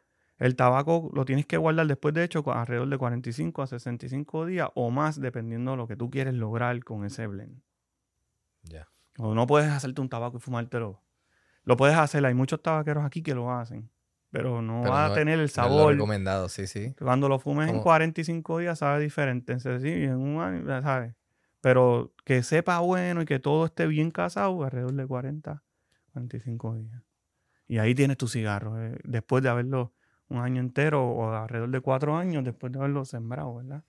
el 0.42 0.56
tabaco 0.56 1.10
lo 1.14 1.24
tienes 1.24 1.46
que 1.46 1.56
guardar 1.56 1.86
después 1.86 2.12
de 2.14 2.24
hecho 2.24 2.42
alrededor 2.52 2.88
de 2.88 2.98
45 2.98 3.62
a 3.62 3.66
65 3.66 4.46
días 4.46 4.68
o 4.74 4.90
más, 4.90 5.20
dependiendo 5.20 5.70
de 5.72 5.76
lo 5.76 5.86
que 5.86 5.96
tú 5.96 6.10
quieres 6.10 6.34
lograr 6.34 6.82
con 6.84 7.04
ese 7.04 7.26
blend. 7.26 7.60
Ya. 8.62 8.88
O 9.18 9.34
no 9.34 9.46
puedes 9.46 9.70
hacerte 9.70 10.00
un 10.00 10.08
tabaco 10.08 10.38
y 10.38 10.40
fumártelo. 10.40 11.00
Lo 11.64 11.76
puedes 11.76 11.96
hacer, 11.96 12.24
hay 12.26 12.34
muchos 12.34 12.62
tabaqueros 12.62 13.04
aquí 13.04 13.22
que 13.22 13.34
lo 13.34 13.52
hacen, 13.52 13.88
pero 14.30 14.62
no 14.62 14.80
Pero 14.82 14.92
va 14.94 15.06
no- 15.08 15.12
a 15.12 15.14
tener 15.14 15.34
el 15.34 15.40
No 15.40 15.44
es 15.44 15.56
lo 15.56 15.62
sabor. 15.62 15.92
recomendado, 15.92 16.48
sí, 16.48 16.66
sí. 16.66 16.94
Cuando 16.98 17.28
lo 17.28 17.38
fumes 17.38 17.66
en 17.68 17.74
Como- 17.74 17.84
45 17.84 18.58
días 18.58 18.78
sabe 18.80 19.00
diferente. 19.00 19.52
En 19.52 19.60
sí, 19.60 19.88
en 19.88 20.16
un 20.16 20.40
año, 20.40 20.66
ya 20.66 20.82
¿sabes? 20.82 21.14
Pero 21.60 22.12
que 22.24 22.42
sepa 22.42 22.80
bueno 22.80 23.22
y 23.22 23.24
que 23.26 23.38
todo 23.38 23.66
esté 23.66 23.86
bien 23.86 24.10
casado 24.10 24.64
alrededor 24.64 24.94
de 24.94 25.06
40, 25.06 25.62
45 26.12 26.74
días. 26.74 27.00
Y 27.68 27.78
ahí 27.78 27.94
tienes 27.94 28.16
tu 28.16 28.26
cigarro. 28.26 28.82
eh, 28.82 28.98
después 29.04 29.42
de 29.44 29.48
haberlo 29.48 29.92
un 30.32 30.38
año 30.38 30.60
entero 30.60 31.04
o 31.08 31.30
alrededor 31.34 31.70
de 31.70 31.80
cuatro 31.80 32.16
años 32.16 32.44
después 32.44 32.72
de 32.72 32.78
haberlo 32.78 33.04
sembrado, 33.04 33.54
¿verdad? 33.56 33.84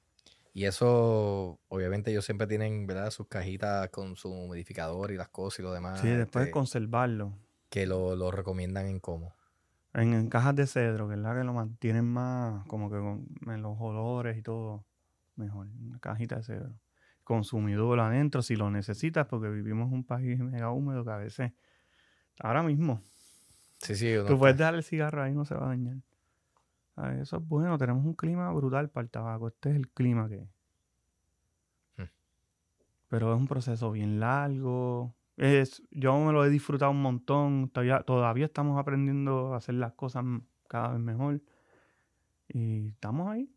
Y 0.54 0.66
eso, 0.66 1.60
obviamente, 1.68 2.12
ellos 2.12 2.26
siempre 2.26 2.46
tienen, 2.46 2.86
¿verdad? 2.86 3.10
Sus 3.10 3.28
cajitas 3.28 3.90
con 3.90 4.16
su 4.16 4.30
humidificador 4.30 5.12
y 5.12 5.16
las 5.18 5.30
cosas 5.30 5.60
y 5.60 5.64
lo 5.64 5.74
demás. 5.74 6.00
sí, 6.00 6.08
después 6.10 6.44
este, 6.44 6.52
conservarlo. 6.52 7.34
Que 7.70 7.88
lo, 7.88 8.16
lo 8.16 8.30
recomiendan 8.30 8.86
en 8.88 9.00
cómo. 9.00 9.34
En, 9.94 10.14
en 10.14 10.30
cajas 10.30 10.56
de 10.56 10.68
cedro, 10.68 11.08
la 11.16 11.36
que 11.36 11.44
lo 11.44 11.54
mantienen 11.54 12.06
más, 12.06 12.66
como 12.68 12.90
que 12.90 12.98
con 12.98 13.28
en 13.48 13.62
los 13.62 13.78
olores 13.80 14.38
y 14.38 14.42
todo 14.44 14.86
mejor. 15.36 15.68
Una 15.82 16.00
cajita 16.00 16.36
de 16.38 16.44
cedro. 16.44 16.80
Consumidor 17.24 18.00
adentro 18.00 18.42
si 18.42 18.56
lo 18.56 18.70
necesitas, 18.70 19.26
porque 19.28 19.50
vivimos 19.50 19.88
en 19.88 19.94
un 19.94 20.04
país 20.04 20.38
mega 20.40 20.72
húmedo 20.72 21.04
que 21.06 21.12
a 21.12 21.18
veces, 21.18 21.52
ahora 22.40 22.64
mismo, 22.64 23.02
Sí, 23.80 23.96
sí. 23.96 24.16
tú 24.28 24.38
puedes 24.38 24.58
dejar 24.58 24.76
el 24.76 24.84
cigarro 24.84 25.24
ahí 25.24 25.34
no 25.34 25.46
se 25.46 25.56
va 25.56 25.66
a 25.66 25.70
dañar. 25.70 25.98
Ah, 26.96 27.14
Eso 27.16 27.38
es 27.38 27.48
bueno, 27.48 27.78
tenemos 27.78 28.06
un 28.06 28.14
clima 28.14 28.52
brutal 28.52 28.90
para 28.90 29.04
el 29.04 29.10
tabaco. 29.10 29.48
Este 29.48 29.72
es 29.72 29.76
el 29.76 29.90
clima 29.90 30.30
que. 30.30 30.48
Hmm. 31.98 32.10
Pero 33.08 33.34
es 33.34 33.40
un 33.40 33.48
proceso 33.48 33.92
bien 33.92 34.20
largo. 34.20 35.16
Es, 35.38 35.82
yo 35.90 36.18
me 36.20 36.32
lo 36.32 36.46
he 36.46 36.50
disfrutado 36.50 36.92
un 36.92 37.02
montón. 37.02 37.70
Todavía, 37.70 38.02
todavía 38.02 38.46
estamos 38.46 38.80
aprendiendo 38.80 39.54
a 39.54 39.58
hacer 39.58 39.76
las 39.76 39.94
cosas 39.94 40.24
cada 40.68 40.90
vez 40.90 41.00
mejor. 41.00 41.42
Y 42.50 42.90
estamos 42.90 43.30
ahí. 43.30 43.50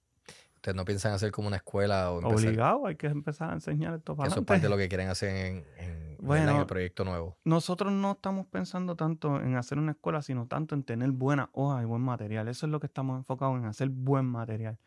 Ustedes 0.61 0.75
no 0.75 0.85
piensan 0.85 1.11
hacer 1.13 1.31
como 1.31 1.47
una 1.47 1.57
escuela 1.57 2.11
o 2.11 2.19
empezar. 2.19 2.49
Obligados, 2.49 2.81
hay 2.85 2.95
que 2.95 3.07
empezar 3.07 3.49
a 3.49 3.53
enseñar 3.53 3.95
esto 3.95 4.15
para 4.15 4.29
Eso 4.29 4.41
es 4.41 4.45
parte 4.45 4.61
de 4.61 4.69
lo 4.69 4.77
que 4.77 4.87
quieren 4.89 5.09
hacer 5.09 5.35
en. 5.35 6.17
Bueno. 6.19 6.51
en 6.51 6.57
el 6.57 6.67
proyecto 6.67 7.03
nuevo. 7.03 7.35
nosotros 7.43 7.91
no 7.91 8.11
estamos 8.11 8.45
pensando 8.45 8.95
tanto 8.95 9.41
en 9.41 9.55
hacer 9.55 9.79
una 9.79 9.93
escuela, 9.93 10.21
sino 10.21 10.45
tanto 10.45 10.75
en 10.75 10.83
tener 10.83 11.09
buenas 11.13 11.49
hojas 11.53 11.81
y 11.81 11.85
buen 11.87 12.03
material. 12.03 12.47
Eso 12.47 12.67
es 12.67 12.71
lo 12.71 12.79
que 12.79 12.85
estamos 12.85 13.17
enfocados 13.17 13.57
en 13.57 13.65
hacer 13.65 13.89
buen 13.89 14.27
material. 14.27 14.77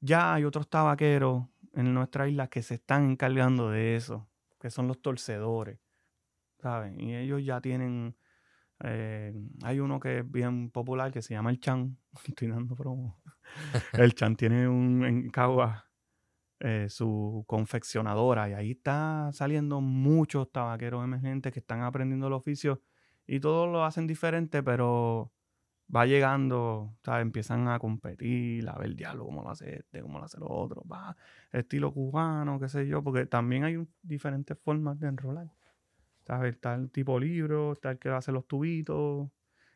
Ya 0.00 0.34
hay 0.34 0.44
otros 0.44 0.68
tabaqueros 0.68 1.44
en 1.74 1.94
nuestra 1.94 2.28
isla 2.28 2.48
que 2.48 2.62
se 2.62 2.74
están 2.74 3.12
encargando 3.12 3.70
de 3.70 3.94
eso, 3.94 4.26
que 4.60 4.68
son 4.68 4.88
los 4.88 5.00
torcedores, 5.00 5.78
¿saben? 6.60 7.00
Y 7.00 7.14
ellos 7.14 7.44
ya 7.44 7.60
tienen, 7.60 8.16
eh, 8.82 9.32
hay 9.62 9.78
uno 9.78 10.00
que 10.00 10.18
es 10.18 10.28
bien 10.28 10.70
popular 10.70 11.12
que 11.12 11.22
se 11.22 11.34
llama 11.34 11.50
el 11.50 11.60
Chan, 11.60 11.96
estoy 12.26 12.48
dando 12.48 12.74
promo. 12.74 13.22
El 13.92 14.14
Chan 14.14 14.36
tiene 14.36 14.68
un 14.68 15.04
en 15.04 15.30
Cagua 15.30 15.86
eh, 16.60 16.86
su 16.88 17.44
confeccionadora 17.46 18.48
y 18.48 18.52
ahí 18.54 18.70
está 18.70 19.30
saliendo 19.32 19.80
muchos 19.80 20.50
tabaqueros 20.50 21.04
emergentes 21.04 21.52
que 21.52 21.60
están 21.60 21.82
aprendiendo 21.82 22.28
el 22.28 22.32
oficio 22.32 22.80
y 23.26 23.40
todos 23.40 23.70
lo 23.70 23.84
hacen 23.84 24.06
diferente, 24.06 24.62
pero 24.62 25.32
va 25.94 26.06
llegando, 26.06 26.96
¿sabes? 27.04 27.22
Empiezan 27.22 27.68
a 27.68 27.78
competir, 27.78 28.68
a 28.68 28.78
ver 28.78 28.94
diálogo, 28.94 29.26
cómo 29.26 29.42
lo 29.42 29.50
hace 29.50 29.80
este, 29.80 30.00
cómo 30.02 30.18
lo 30.18 30.24
hace 30.24 30.38
lo 30.38 30.48
otro, 30.48 30.84
va, 30.90 31.16
estilo 31.52 31.92
cubano, 31.92 32.58
qué 32.58 32.68
sé 32.68 32.86
yo, 32.86 33.02
porque 33.02 33.26
también 33.26 33.64
hay 33.64 33.86
diferentes 34.02 34.58
formas 34.58 34.98
de 34.98 35.08
enrolar. 35.08 35.50
¿Sabes? 36.26 36.54
Está 36.54 36.74
el 36.74 36.90
tipo 36.90 37.20
libro, 37.20 37.72
está 37.72 37.90
el 37.90 37.98
que 37.98 38.08
hace 38.08 38.32
los 38.32 38.46
tubitos, 38.46 39.28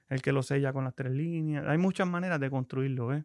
el 0.09 0.23
que 0.23 0.33
lo 0.33 0.43
sella 0.43 0.73
con 0.73 0.85
las 0.85 0.95
tres 0.95 1.13
líneas. 1.13 1.67
Hay 1.67 1.77
muchas 1.77 2.09
maneras 2.09 2.41
de 2.41 2.49
construirlo, 2.49 3.09
¿ves? 3.09 3.25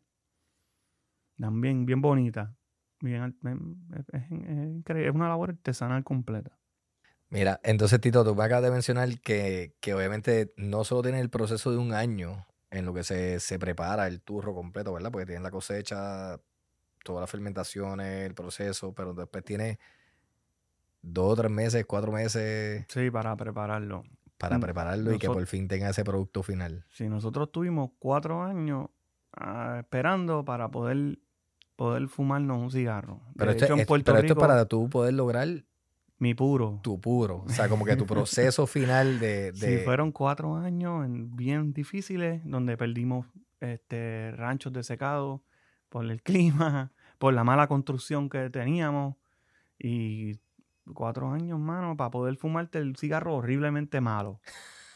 También 1.37 1.85
bien 1.85 2.01
bonita. 2.01 2.55
Bien, 3.01 3.23
es, 3.43 4.01
es- 4.01 4.11
es 4.13 4.31
increíble, 4.31 5.09
es 5.09 5.15
una 5.15 5.29
labor 5.29 5.51
artesanal 5.51 6.03
completa. 6.03 6.59
Mira, 7.29 7.59
entonces 7.63 7.99
Tito, 7.99 8.23
tú 8.23 8.35
me 8.35 8.43
acabas 8.43 8.63
de 8.63 8.71
mencionar 8.71 9.19
que, 9.21 9.75
que 9.81 9.93
obviamente 9.95 10.53
no 10.55 10.83
solo 10.83 11.01
tiene 11.01 11.19
el 11.19 11.29
proceso 11.29 11.71
de 11.71 11.77
un 11.77 11.93
año 11.93 12.45
en 12.69 12.85
lo 12.85 12.93
que 12.93 13.03
se, 13.03 13.39
se 13.39 13.57
prepara 13.59 14.07
el 14.07 14.21
turro 14.21 14.53
completo, 14.53 14.93
¿verdad? 14.93 15.11
Porque 15.11 15.25
tienen 15.25 15.43
la 15.43 15.49
cosecha, 15.51 16.39
todas 17.03 17.21
las 17.21 17.31
fermentaciones, 17.31 18.27
el 18.27 18.35
proceso, 18.35 18.93
pero 18.93 19.13
después 19.13 19.43
tiene 19.45 19.79
dos, 21.01 21.37
tres 21.37 21.51
meses, 21.51 21.85
cuatro 21.85 22.11
meses 22.11 22.87
Sí, 22.87 23.11
para 23.11 23.35
prepararlo. 23.35 24.03
para 24.37 24.59
Mm, 24.59 24.59
prepararlo 24.59 25.11
y 25.13 25.17
que 25.19 25.31
por 25.31 25.45
fin 25.47 25.67
tenga 25.67 25.89
ese 25.89 26.03
producto 26.03 26.43
final. 26.43 26.85
Sí, 26.89 27.09
nosotros 27.09 27.51
tuvimos 27.51 27.91
cuatro 27.99 28.43
años 28.43 28.87
ah, 29.33 29.77
esperando 29.79 30.45
para 30.45 30.69
poder, 30.69 31.19
poder 31.75 32.07
fumarnos 32.07 32.57
un 32.61 32.71
cigarro. 32.71 33.21
Pero, 33.37 33.51
de 33.51 33.57
hecho, 33.57 33.73
en 33.73 33.79
es- 33.81 33.87
Puerto 33.87 34.11
pero 34.11 34.19
esto 34.25 34.33
es 34.33 34.39
para 34.39 34.65
tú 34.65 34.89
poder 34.89 35.13
lograr 35.13 35.47
mi 36.19 36.33
puro. 36.33 36.79
tu 36.83 36.99
puro. 37.01 37.43
O 37.45 37.49
sea, 37.49 37.67
como 37.67 37.83
que 37.85 37.95
tu 37.95 38.05
proceso 38.07 38.67
final 38.67 39.19
de... 39.19 39.51
de- 39.51 39.53
Sí, 39.53 39.77
fueron 39.83 40.11
cuatro 40.11 40.55
años 40.55 41.05
en- 41.05 41.35
bien 41.35 41.73
difíciles, 41.73 42.41
donde 42.45 42.77
perdimos 42.77 43.25
este, 43.59 44.31
ranchos 44.31 44.71
de 44.73 44.83
secado 44.83 45.43
por 45.89 46.05
el 46.09 46.21
clima, 46.23 46.91
por 47.17 47.33
la 47.33 47.43
mala 47.43 47.67
construcción 47.67 48.29
que 48.29 48.49
teníamos. 48.49 49.15
Y 49.79 50.39
cuatro 50.93 51.31
años, 51.31 51.59
mano, 51.59 51.97
para 51.97 52.11
poder 52.11 52.35
fumarte 52.37 52.77
el 52.77 52.95
cigarro 52.95 53.35
horriblemente 53.35 53.99
malo. 54.01 54.39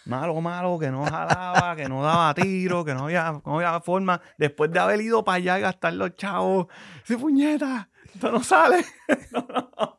Malo, 0.08 0.40
malo, 0.42 0.80
que 0.80 0.90
no 0.90 1.04
jalaba, 1.06 1.76
que 1.76 1.90
no 1.90 2.02
daba 2.04 2.34
tiro, 2.34 2.86
que 2.86 2.94
no 2.94 3.06
había, 3.06 3.42
no 3.46 3.56
había 3.56 3.80
forma. 3.82 4.22
Después 4.38 4.72
de 4.72 4.80
haber 4.80 5.02
ido 5.02 5.24
para 5.24 5.36
allá 5.36 5.60
y 5.60 5.62
gastar 5.62 5.94
los 5.94 6.16
chavos, 6.16 6.68
¡sí, 7.04 7.16
puñeta! 7.18 7.90
Esto 8.14 8.32
no 8.32 8.44
sale. 8.44 8.84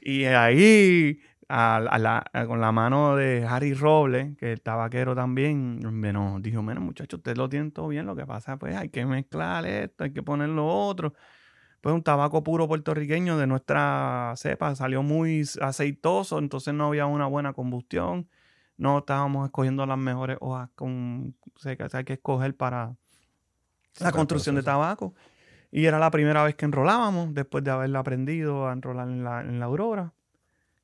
Y 0.00 0.24
ahí, 0.24 1.20
con 1.48 2.60
la 2.60 2.72
mano 2.72 3.16
de 3.16 3.46
Harry 3.48 3.72
Robles, 3.72 4.36
que 4.36 4.54
es 4.54 4.62
tabaquero 4.62 5.14
también, 5.14 5.78
nos 5.78 6.42
dijo, 6.42 6.62
bueno, 6.62 6.80
muchachos, 6.80 7.18
ustedes 7.18 7.38
lo 7.38 7.48
tienen 7.48 7.70
todo 7.70 7.88
bien, 7.88 8.04
lo 8.04 8.16
que 8.16 8.26
pasa, 8.26 8.56
pues 8.58 8.76
hay 8.76 8.88
que 8.88 9.06
mezclar 9.06 9.64
esto, 9.64 10.04
hay 10.04 10.12
que 10.12 10.22
poner 10.22 10.48
lo 10.48 10.66
otro. 10.66 11.14
Pues 11.80 11.94
un 11.94 12.02
tabaco 12.02 12.42
puro 12.42 12.66
puertorriqueño 12.66 13.38
de 13.38 13.46
nuestra 13.46 14.34
cepa 14.36 14.74
salió 14.74 15.02
muy 15.02 15.42
aceitoso, 15.60 16.38
entonces 16.38 16.74
no 16.74 16.88
había 16.88 17.06
una 17.06 17.26
buena 17.26 17.52
combustión. 17.52 18.28
No 18.76 18.98
estábamos 18.98 19.46
escogiendo 19.46 19.86
las 19.86 19.98
mejores 19.98 20.36
hojas 20.40 20.68
con, 20.74 21.36
o 21.54 21.58
sea, 21.58 21.76
que 21.76 21.86
hay 21.92 22.04
que 22.04 22.14
escoger 22.14 22.56
para 22.56 22.96
la 24.00 24.10
construcción 24.12 24.56
de 24.56 24.62
tabaco. 24.62 25.14
Y 25.70 25.86
era 25.86 25.98
la 25.98 26.10
primera 26.10 26.44
vez 26.44 26.54
que 26.54 26.64
enrolábamos, 26.64 27.34
después 27.34 27.64
de 27.64 27.70
haberla 27.70 28.00
aprendido 28.00 28.68
a 28.68 28.72
enrolar 28.72 29.08
en 29.08 29.24
la, 29.24 29.40
en 29.40 29.58
la 29.58 29.66
Aurora, 29.66 30.12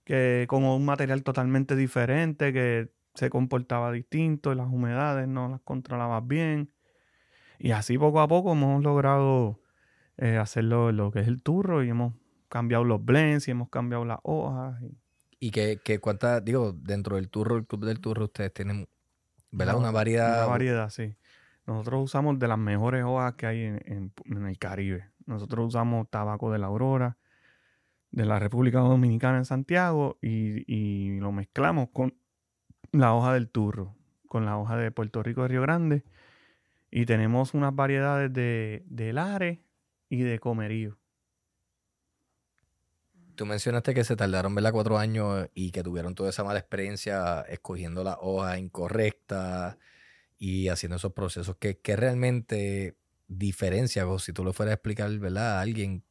que 0.04 0.46
con 0.48 0.64
un 0.64 0.84
material 0.84 1.22
totalmente 1.22 1.76
diferente, 1.76 2.52
que 2.52 2.90
se 3.14 3.30
comportaba 3.30 3.92
distinto, 3.92 4.54
las 4.54 4.68
humedades 4.68 5.28
no 5.28 5.48
las 5.48 5.60
controlabas 5.60 6.26
bien. 6.26 6.72
Y 7.58 7.72
así 7.72 7.98
poco 7.98 8.20
a 8.20 8.28
poco 8.28 8.52
hemos 8.52 8.82
logrado 8.82 9.60
eh, 10.16 10.36
hacerlo 10.38 10.92
lo 10.92 11.10
que 11.10 11.20
es 11.20 11.28
el 11.28 11.42
turro 11.42 11.82
y 11.84 11.90
hemos 11.90 12.14
cambiado 12.48 12.84
los 12.84 13.04
blends 13.04 13.48
y 13.48 13.50
hemos 13.50 13.68
cambiado 13.68 14.04
las 14.04 14.18
hojas. 14.22 14.80
y- 14.82 14.98
Y 15.40 15.50
que, 15.50 15.78
que 15.82 15.98
cuántas, 15.98 16.44
digo, 16.44 16.72
dentro 16.72 17.16
del 17.16 17.30
turro, 17.30 17.56
el 17.56 17.66
club 17.66 17.86
del 17.86 17.98
turro, 18.00 18.24
ustedes 18.26 18.52
tienen, 18.52 18.88
¿verdad? 19.50 19.74
Una- 19.76 19.88
Una 19.88 19.90
variedad. 19.90 20.36
Una 20.44 20.46
variedad, 20.46 20.90
sí. 20.90 21.16
Nosotros 21.66 22.04
usamos 22.04 22.38
de 22.38 22.46
las 22.48 22.58
mejores 22.58 23.04
hojas 23.04 23.34
que 23.34 23.46
hay 23.46 23.62
en, 23.62 23.80
en- 23.86 24.12
en 24.26 24.46
el 24.46 24.58
Caribe. 24.58 25.10
Nosotros 25.26 25.68
usamos 25.68 26.08
tabaco 26.10 26.52
de 26.52 26.58
la 26.58 26.66
Aurora, 26.66 27.16
de 28.10 28.24
la 28.26 28.38
República 28.38 28.80
Dominicana 28.80 29.38
en 29.38 29.44
Santiago, 29.44 30.18
y, 30.20 30.64
y 30.72 31.18
lo 31.20 31.32
mezclamos 31.32 31.88
con 31.90 32.14
la 32.92 33.14
hoja 33.14 33.32
del 33.34 33.48
turro, 33.48 33.96
con 34.28 34.44
la 34.44 34.58
hoja 34.58 34.76
de 34.76 34.90
Puerto 34.90 35.22
Rico 35.22 35.42
de 35.42 35.48
Río 35.48 35.62
Grande. 35.62 36.04
Y 36.90 37.06
tenemos 37.06 37.54
unas 37.54 37.74
variedades 37.74 38.32
de, 38.32 38.82
de 38.86 39.12
Lare 39.12 39.64
y 40.10 40.22
de 40.22 40.38
Comerío. 40.38 40.98
Tú 43.40 43.46
mencionaste 43.46 43.94
que 43.94 44.04
se 44.04 44.16
tardaron, 44.16 44.54
¿verdad? 44.54 44.70
Cuatro 44.70 44.98
años 44.98 45.48
y 45.54 45.70
que 45.70 45.82
tuvieron 45.82 46.14
toda 46.14 46.28
esa 46.28 46.44
mala 46.44 46.58
experiencia 46.58 47.40
escogiendo 47.48 48.04
la 48.04 48.18
hoja 48.20 48.58
incorrecta 48.58 49.78
y 50.38 50.68
haciendo 50.68 50.96
esos 50.96 51.14
procesos. 51.14 51.56
¿Qué, 51.58 51.78
qué 51.78 51.96
realmente 51.96 52.98
diferencia, 53.28 54.06
o 54.06 54.18
si 54.18 54.34
tú 54.34 54.44
lo 54.44 54.52
fueras 54.52 54.72
a 54.72 54.74
explicar, 54.74 55.10
¿verdad? 55.18 55.56
A 55.56 55.62
alguien, 55.62 56.04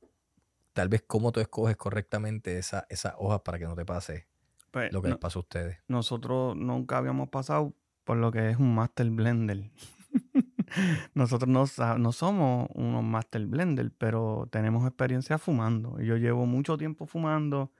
tal 0.73 0.89
vez 0.89 1.03
cómo 1.05 1.31
tú 1.31 1.39
escoges 1.39 1.77
correctamente 1.77 2.57
esa, 2.57 2.87
esas 2.89 3.13
hojas 3.19 3.41
para 3.41 3.59
que 3.59 3.65
no 3.65 3.75
te 3.75 3.85
pase 3.85 4.27
Pues, 4.71 4.91
lo 4.91 5.03
que 5.03 5.09
no- 5.09 5.13
les 5.13 5.21
pasó 5.21 5.37
a 5.37 5.43
ustedes. 5.43 5.77
nosotros 5.87 6.55
nunca 6.57 6.97
habíamos 6.97 7.29
pasado 7.29 7.75
por 8.05 8.17
lo 8.17 8.31
que 8.31 8.49
es 8.49 8.57
un 8.57 8.73
master 8.73 9.07
blender. 9.11 9.69
nosotros 11.13 11.49
no, 11.49 12.11
somos 12.11 12.69
unos 12.73 13.03
master 13.03 13.45
blender, 13.47 13.91
pero 13.97 14.47
tenemos 14.51 14.85
experiencia 14.85 15.37
fumando. 15.37 15.99
Yo 15.99 16.17
llevo 16.17 16.45
mucho 16.45 16.77
tiempo 16.77 17.05
fumando 17.05 17.71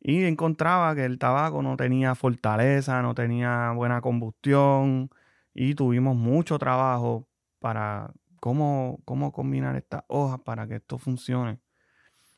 y 0.00 0.24
encontraba 0.24 0.94
que 0.94 1.04
el 1.04 1.18
tabaco 1.18 1.62
no 1.62 1.76
tenía 1.76 2.14
fortaleza, 2.14 3.02
no 3.02 3.14
tenía 3.14 3.72
buena 3.72 4.00
combustión 4.00 5.10
y 5.54 5.74
tuvimos 5.74 6.16
mucho 6.16 6.58
trabajo 6.58 7.28
para 7.58 8.12
cómo, 8.40 9.00
cómo 9.04 9.32
combinar 9.32 9.76
estas 9.76 10.04
hojas 10.08 10.40
para 10.40 10.66
que 10.68 10.76
esto 10.76 10.98
funcione. 10.98 11.58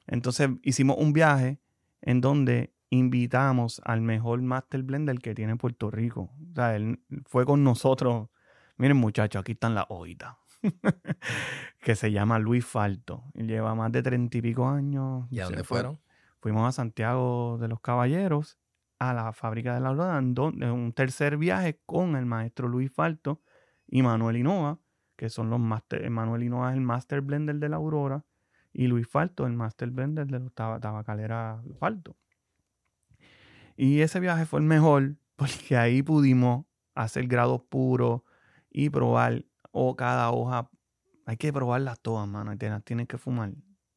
Entonces 0.06 0.50
hicimos 0.62 0.96
un 0.98 1.12
viaje 1.12 1.58
en 2.00 2.20
donde 2.20 2.72
invitamos 2.90 3.80
al 3.84 4.00
mejor 4.00 4.40
master 4.42 4.82
blender 4.82 5.18
que 5.18 5.34
tiene 5.34 5.56
Puerto 5.56 5.90
Rico. 5.90 6.30
O 6.50 6.54
sea, 6.54 6.76
él 6.76 7.00
fue 7.26 7.44
con 7.44 7.64
nosotros. 7.64 8.28
Miren, 8.78 8.96
muchachos, 8.96 9.40
aquí 9.40 9.52
están 9.52 9.74
las 9.74 9.86
hojitas. 9.88 10.36
que 11.80 11.94
se 11.94 12.10
llama 12.12 12.38
Luis 12.38 12.64
Falto. 12.64 13.24
Él 13.34 13.46
lleva 13.48 13.74
más 13.74 13.92
de 13.92 14.02
treinta 14.02 14.38
y 14.38 14.42
pico 14.42 14.68
años. 14.68 15.26
¿Y 15.30 15.40
a 15.40 15.44
dónde 15.44 15.64
fue- 15.64 15.78
fueron? 15.78 16.00
Fuimos 16.40 16.68
a 16.68 16.72
Santiago 16.72 17.58
de 17.60 17.68
los 17.68 17.80
Caballeros, 17.80 18.58
a 19.00 19.12
la 19.12 19.32
fábrica 19.32 19.74
de 19.74 19.80
la 19.80 19.92
donde- 19.92 20.70
un 20.70 20.92
tercer 20.92 21.36
viaje 21.36 21.80
con 21.86 22.16
el 22.16 22.26
maestro 22.26 22.68
Luis 22.68 22.92
Falto 22.92 23.40
y 23.86 24.02
Manuel 24.02 24.36
Innova, 24.36 24.78
que 25.16 25.28
son 25.30 25.50
los 25.50 25.58
master. 25.60 26.08
Manuel 26.10 26.44
Innova 26.44 26.70
es 26.70 26.76
el 26.76 26.80
master 26.80 27.20
blender 27.20 27.56
de 27.56 27.68
la 27.68 27.76
Aurora 27.76 28.24
y 28.72 28.86
Luis 28.86 29.08
Falto 29.08 29.46
el 29.46 29.52
master 29.54 29.90
blender 29.90 30.26
de 30.28 30.38
los 30.38 30.52
taba- 30.54 30.78
tabacalera 30.80 31.60
Falto. 31.80 32.16
Y 33.76 34.00
ese 34.00 34.20
viaje 34.20 34.46
fue 34.46 34.60
el 34.60 34.66
mejor 34.66 35.16
porque 35.36 35.76
ahí 35.76 36.02
pudimos 36.02 36.66
hacer 36.94 37.26
grados 37.26 37.62
puros 37.68 38.22
y 38.70 38.90
probar 38.90 39.44
o 39.70 39.96
cada 39.96 40.30
hoja. 40.30 40.70
Hay 41.26 41.36
que 41.36 41.52
probarlas 41.52 42.00
todas, 42.00 42.26
mano. 42.28 42.56
tienes 42.84 43.08
que 43.08 43.18
fumar. 43.18 43.52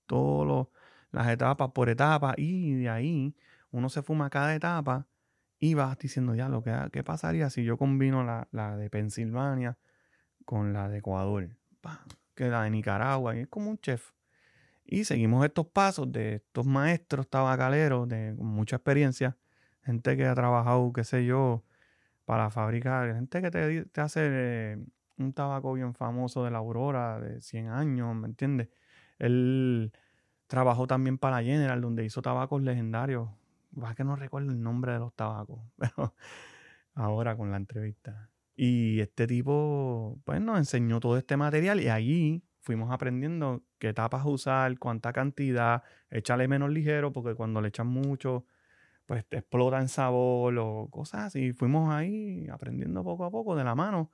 Todas 0.05 0.67
las 1.11 1.27
etapas 1.29 1.71
por 1.71 1.89
etapas. 1.89 2.35
Y 2.37 2.75
de 2.75 2.89
ahí 2.89 3.35
uno 3.71 3.89
se 3.89 4.01
fuma 4.01 4.29
cada 4.29 4.53
etapa 4.55 5.07
y 5.59 5.75
vas 5.75 5.97
diciendo 5.97 6.35
ya 6.35 6.49
lo 6.49 6.63
que 6.63 6.73
qué 6.91 7.03
pasaría 7.03 7.49
si 7.49 7.63
yo 7.63 7.77
combino 7.77 8.23
la, 8.23 8.47
la 8.51 8.75
de 8.75 8.89
Pensilvania 8.89 9.77
con 10.45 10.73
la 10.73 10.89
de 10.89 10.97
Ecuador. 10.97 11.49
Que 12.35 12.49
la 12.49 12.63
de 12.63 12.71
Nicaragua. 12.71 13.35
Y 13.35 13.41
es 13.41 13.47
como 13.47 13.69
un 13.69 13.77
chef. 13.77 14.11
Y 14.83 15.05
seguimos 15.05 15.45
estos 15.45 15.67
pasos 15.67 16.11
de 16.11 16.35
estos 16.35 16.65
maestros 16.65 17.29
tabacaleros 17.29 18.09
de 18.09 18.33
mucha 18.33 18.77
experiencia 18.77 19.37
gente 19.83 20.15
que 20.17 20.25
ha 20.25 20.35
trabajado, 20.35 20.91
qué 20.93 21.03
sé 21.03 21.25
yo, 21.25 21.63
para 22.31 22.49
fabricar, 22.49 23.13
gente 23.13 23.41
que 23.41 23.51
te, 23.51 24.01
hace 24.01 24.21
eh, 24.23 24.77
un 25.17 25.33
tabaco 25.33 25.73
bien 25.73 25.93
famoso 25.93 26.45
de 26.45 26.51
la 26.51 26.59
Aurora 26.59 27.19
de 27.19 27.41
100 27.41 27.67
años, 27.67 28.15
¿me 28.15 28.25
entiendes? 28.25 28.69
Él 29.19 29.91
trabajó 30.47 30.87
también 30.87 31.17
para 31.17 31.43
General, 31.43 31.81
donde 31.81 32.05
hizo 32.05 32.21
tabacos 32.21 32.61
legendarios. 32.61 33.27
Va 33.77 33.95
que 33.95 34.05
no 34.05 34.15
recuerdo 34.15 34.49
el 34.49 34.63
nombre 34.63 34.93
de 34.93 34.99
los 34.99 35.13
tabacos, 35.13 35.59
pero 35.77 36.15
ahora 36.93 37.35
con 37.35 37.51
la 37.51 37.57
entrevista. 37.57 38.29
Y 38.55 39.01
este 39.01 39.27
tipo, 39.27 40.17
pues 40.23 40.39
nos 40.39 40.57
enseñó 40.57 41.01
todo 41.01 41.17
este 41.17 41.35
material 41.35 41.81
y 41.81 41.89
allí 41.89 42.45
fuimos 42.61 42.93
aprendiendo 42.93 43.61
qué 43.77 43.93
tapas 43.93 44.25
usar, 44.25 44.79
cuánta 44.79 45.11
cantidad, 45.11 45.83
échale 46.09 46.47
menos 46.47 46.69
ligero, 46.69 47.11
porque 47.11 47.35
cuando 47.35 47.59
le 47.59 47.67
echan 47.67 47.87
mucho, 47.87 48.45
pues 49.05 49.25
te 49.25 49.37
explota 49.37 49.79
en 49.79 49.87
sabor 49.87 50.57
o 50.57 50.87
cosas 50.89 51.25
así. 51.25 51.53
Fuimos 51.53 51.89
ahí 51.93 52.47
aprendiendo 52.49 53.03
poco 53.03 53.25
a 53.25 53.31
poco 53.31 53.55
de 53.55 53.63
la 53.63 53.75
mano 53.75 54.11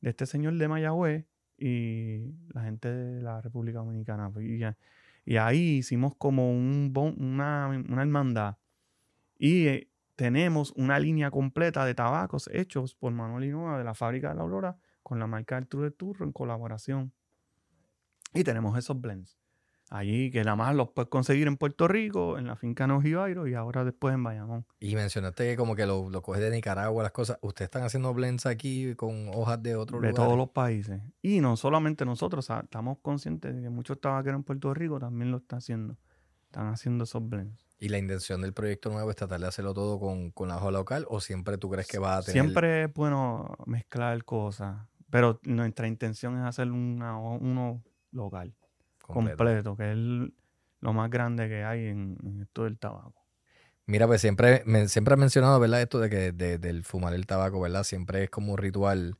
de 0.00 0.10
este 0.10 0.26
señor 0.26 0.54
de 0.54 0.68
Mayagüez 0.68 1.26
y 1.58 2.34
la 2.52 2.62
gente 2.62 2.88
de 2.88 3.22
la 3.22 3.40
República 3.40 3.78
Dominicana. 3.78 4.30
Y, 4.40 4.62
y 5.24 5.36
ahí 5.36 5.78
hicimos 5.78 6.14
como 6.16 6.50
un, 6.50 6.92
bon- 6.92 7.16
una, 7.18 7.68
una 7.68 8.02
hermandad. 8.02 8.56
Y 9.38 9.66
eh, 9.66 9.88
tenemos 10.14 10.72
una 10.76 10.98
línea 10.98 11.30
completa 11.30 11.84
de 11.84 11.94
tabacos 11.94 12.48
hechos 12.52 12.94
por 12.94 13.12
Manuel 13.12 13.44
Innova 13.44 13.78
de 13.78 13.84
la 13.84 13.94
fábrica 13.94 14.28
de 14.30 14.36
la 14.36 14.42
Aurora 14.42 14.78
con 15.02 15.18
la 15.18 15.26
marca 15.26 15.60
True 15.62 15.84
de 15.84 15.90
Turro 15.90 16.24
en 16.24 16.32
colaboración. 16.32 17.12
Y 18.34 18.44
tenemos 18.44 18.78
esos 18.78 19.00
blends. 19.00 19.38
Allí 19.88 20.32
que 20.32 20.42
nada 20.42 20.56
más 20.56 20.74
los 20.74 20.90
puedes 20.90 21.08
conseguir 21.08 21.46
en 21.46 21.56
Puerto 21.56 21.86
Rico, 21.86 22.38
en 22.38 22.46
la 22.46 22.56
finca 22.56 22.88
Nojivairo 22.88 23.46
y 23.46 23.54
ahora 23.54 23.84
después 23.84 24.14
en 24.14 24.24
Bayamón. 24.24 24.66
Y 24.80 24.96
mencionaste 24.96 25.50
que 25.50 25.56
como 25.56 25.76
que 25.76 25.86
lo, 25.86 26.10
lo 26.10 26.22
coges 26.22 26.42
de 26.42 26.50
Nicaragua, 26.50 27.04
las 27.04 27.12
cosas. 27.12 27.38
¿Ustedes 27.40 27.66
están 27.66 27.84
haciendo 27.84 28.12
blends 28.12 28.46
aquí 28.46 28.94
con 28.96 29.28
hojas 29.28 29.62
de 29.62 29.76
otros 29.76 30.02
de 30.02 30.08
lugares? 30.08 30.26
todos 30.26 30.36
los 30.36 30.50
países. 30.50 31.00
Y 31.22 31.40
no 31.40 31.56
solamente 31.56 32.04
nosotros, 32.04 32.44
o 32.44 32.46
sea, 32.46 32.60
estamos 32.60 32.98
conscientes 33.00 33.54
de 33.54 33.62
que 33.62 33.70
muchos 33.70 34.00
tabaqueros 34.00 34.38
en 34.38 34.44
Puerto 34.44 34.74
Rico 34.74 34.98
también 34.98 35.30
lo 35.30 35.38
están 35.38 35.58
haciendo. 35.58 35.96
Están 36.46 36.66
haciendo 36.68 37.04
esos 37.04 37.28
blends. 37.28 37.66
¿Y 37.78 37.88
la 37.88 37.98
intención 37.98 38.40
del 38.40 38.54
proyecto 38.54 38.90
nuevo 38.90 39.10
es 39.10 39.16
tratar 39.16 39.38
de 39.40 39.46
hacerlo 39.46 39.74
todo 39.74 40.00
con, 40.00 40.30
con 40.30 40.48
la 40.48 40.56
hoja 40.56 40.70
local 40.70 41.06
o 41.08 41.20
siempre 41.20 41.58
tú 41.58 41.70
crees 41.70 41.86
que 41.86 41.98
va 41.98 42.16
a 42.16 42.22
tener... 42.22 42.42
Siempre 42.42 42.84
es 42.84 42.94
bueno 42.94 43.54
mezclar 43.66 44.24
cosas, 44.24 44.88
pero 45.10 45.38
nuestra 45.42 45.86
intención 45.86 46.38
es 46.38 46.44
hacer 46.44 46.70
una, 46.70 47.18
uno 47.18 47.82
local, 48.12 48.54
completo, 49.06 49.76
que 49.76 49.92
es 49.92 49.98
lo 50.80 50.92
más 50.92 51.10
grande 51.10 51.48
que 51.48 51.64
hay 51.64 51.86
en, 51.86 52.18
en 52.22 52.42
esto 52.42 52.64
del 52.64 52.78
tabaco. 52.78 53.26
Mira, 53.86 54.08
pues 54.08 54.20
siempre, 54.20 54.62
me, 54.66 54.88
siempre 54.88 55.14
has 55.14 55.20
mencionado, 55.20 55.60
¿verdad? 55.60 55.80
Esto 55.80 56.00
de 56.00 56.10
que 56.10 56.32
de, 56.32 56.58
del 56.58 56.82
fumar 56.82 57.14
el 57.14 57.26
tabaco, 57.26 57.60
¿verdad? 57.60 57.84
Siempre 57.84 58.24
es 58.24 58.30
como 58.30 58.52
un 58.52 58.58
ritual. 58.58 59.16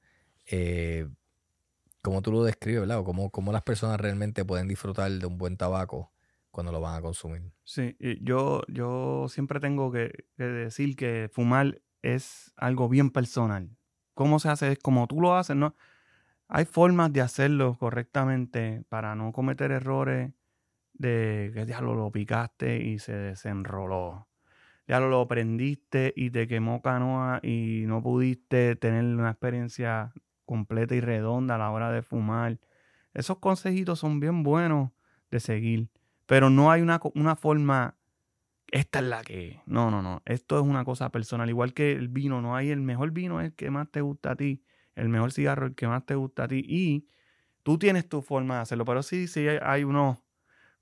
Eh, 0.51 1.09
¿Cómo 2.03 2.21
tú 2.21 2.33
lo 2.33 2.43
describes, 2.43 2.81
verdad? 2.81 2.99
O 2.99 3.05
cómo, 3.05 3.31
cómo, 3.31 3.53
las 3.53 3.63
personas 3.63 4.01
realmente 4.01 4.45
pueden 4.45 4.67
disfrutar 4.67 5.11
de 5.11 5.27
un 5.27 5.39
buen 5.39 5.57
tabaco 5.57 6.13
cuando 6.51 6.73
lo 6.73 6.81
van 6.81 6.97
a 6.97 7.01
consumir. 7.01 7.43
Sí, 7.63 7.97
yo, 8.23 8.63
yo 8.67 9.27
siempre 9.29 9.61
tengo 9.61 9.93
que, 9.93 10.27
decir 10.37 10.97
que 10.97 11.31
fumar 11.33 11.81
es 12.03 12.53
algo 12.57 12.89
bien 12.89 13.11
personal. 13.11 13.71
¿Cómo 14.15 14.41
se 14.41 14.49
hace? 14.49 14.73
Es 14.73 14.79
como 14.79 15.07
tú 15.07 15.21
lo 15.21 15.37
haces, 15.37 15.55
¿no? 15.55 15.77
Hay 16.49 16.65
formas 16.65 17.13
de 17.13 17.21
hacerlo 17.21 17.77
correctamente 17.79 18.85
para 18.89 19.15
no 19.15 19.33
cometer 19.33 19.73
errores 19.73 20.33
de 20.95 21.51
que 21.55 21.67
ya 21.67 21.81
lo 21.81 22.11
picaste 22.11 22.79
y 22.79 22.99
se 22.99 23.13
desenroló 23.13 24.27
ya 24.87 25.01
lo, 25.01 25.21
aprendiste 25.21 26.13
y 26.17 26.31
te 26.31 26.47
quemó 26.47 26.81
canoa 26.81 27.41
y 27.43 27.85
no 27.87 28.03
pudiste 28.03 28.77
tener 28.77 29.05
una 29.05 29.31
experiencia 29.31 30.13
completa 30.45 30.95
y 30.95 31.01
redonda 31.01 31.57
a 31.57 31.59
la 31.59 31.71
hora 31.71 31.91
de 31.91 32.03
fumar. 32.03 32.59
Esos 33.13 33.39
consejitos 33.39 33.99
son 33.99 34.21
bien 34.21 34.43
buenos 34.43 34.93
de 35.31 35.41
seguir, 35.41 35.89
pero 36.27 36.51
no 36.51 36.71
hay 36.71 36.83
una, 36.83 37.01
una 37.15 37.35
forma, 37.35 37.97
esta 38.71 39.01
es 39.01 39.07
la 39.07 39.23
que, 39.23 39.61
no, 39.67 39.91
no, 39.91 40.03
no, 40.03 40.23
esto 40.25 40.57
es 40.59 40.65
una 40.65 40.85
cosa 40.85 41.11
personal, 41.11 41.49
igual 41.49 41.75
que 41.75 41.93
el 41.93 42.09
vino, 42.09 42.41
no 42.41 42.55
hay 42.55 42.71
el 42.71 42.81
mejor 42.81 43.11
vino 43.11 43.41
es 43.41 43.47
el 43.47 43.55
que 43.55 43.71
más 43.71 43.91
te 43.91 44.03
gusta 44.03 44.33
a 44.33 44.37
ti, 44.37 44.63
el 44.97 45.09
mejor 45.09 45.33
cigarro 45.33 45.67
el 45.67 45.75
que 45.75 45.87
más 45.87 46.05
te 46.05 46.17
gusta 46.17 46.45
a 46.45 46.49
ti 46.49 46.65
y 46.67 47.09
tú 47.63 47.79
tienes 47.79 48.09
tu 48.09 48.23
forma 48.23 48.57
de 48.57 48.61
hacerlo, 48.63 48.85
pero 48.85 49.03
sí, 49.03 49.29
sí 49.29 49.47
hay 49.63 49.85
uno, 49.85 50.25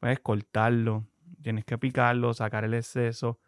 puedes 0.01 0.21
cortarlo, 0.21 1.07
tienes 1.43 1.65
que 1.65 1.77
picarlo, 1.79 2.33
sacar 2.33 2.65
el 2.65 2.75
exceso, 2.75 3.41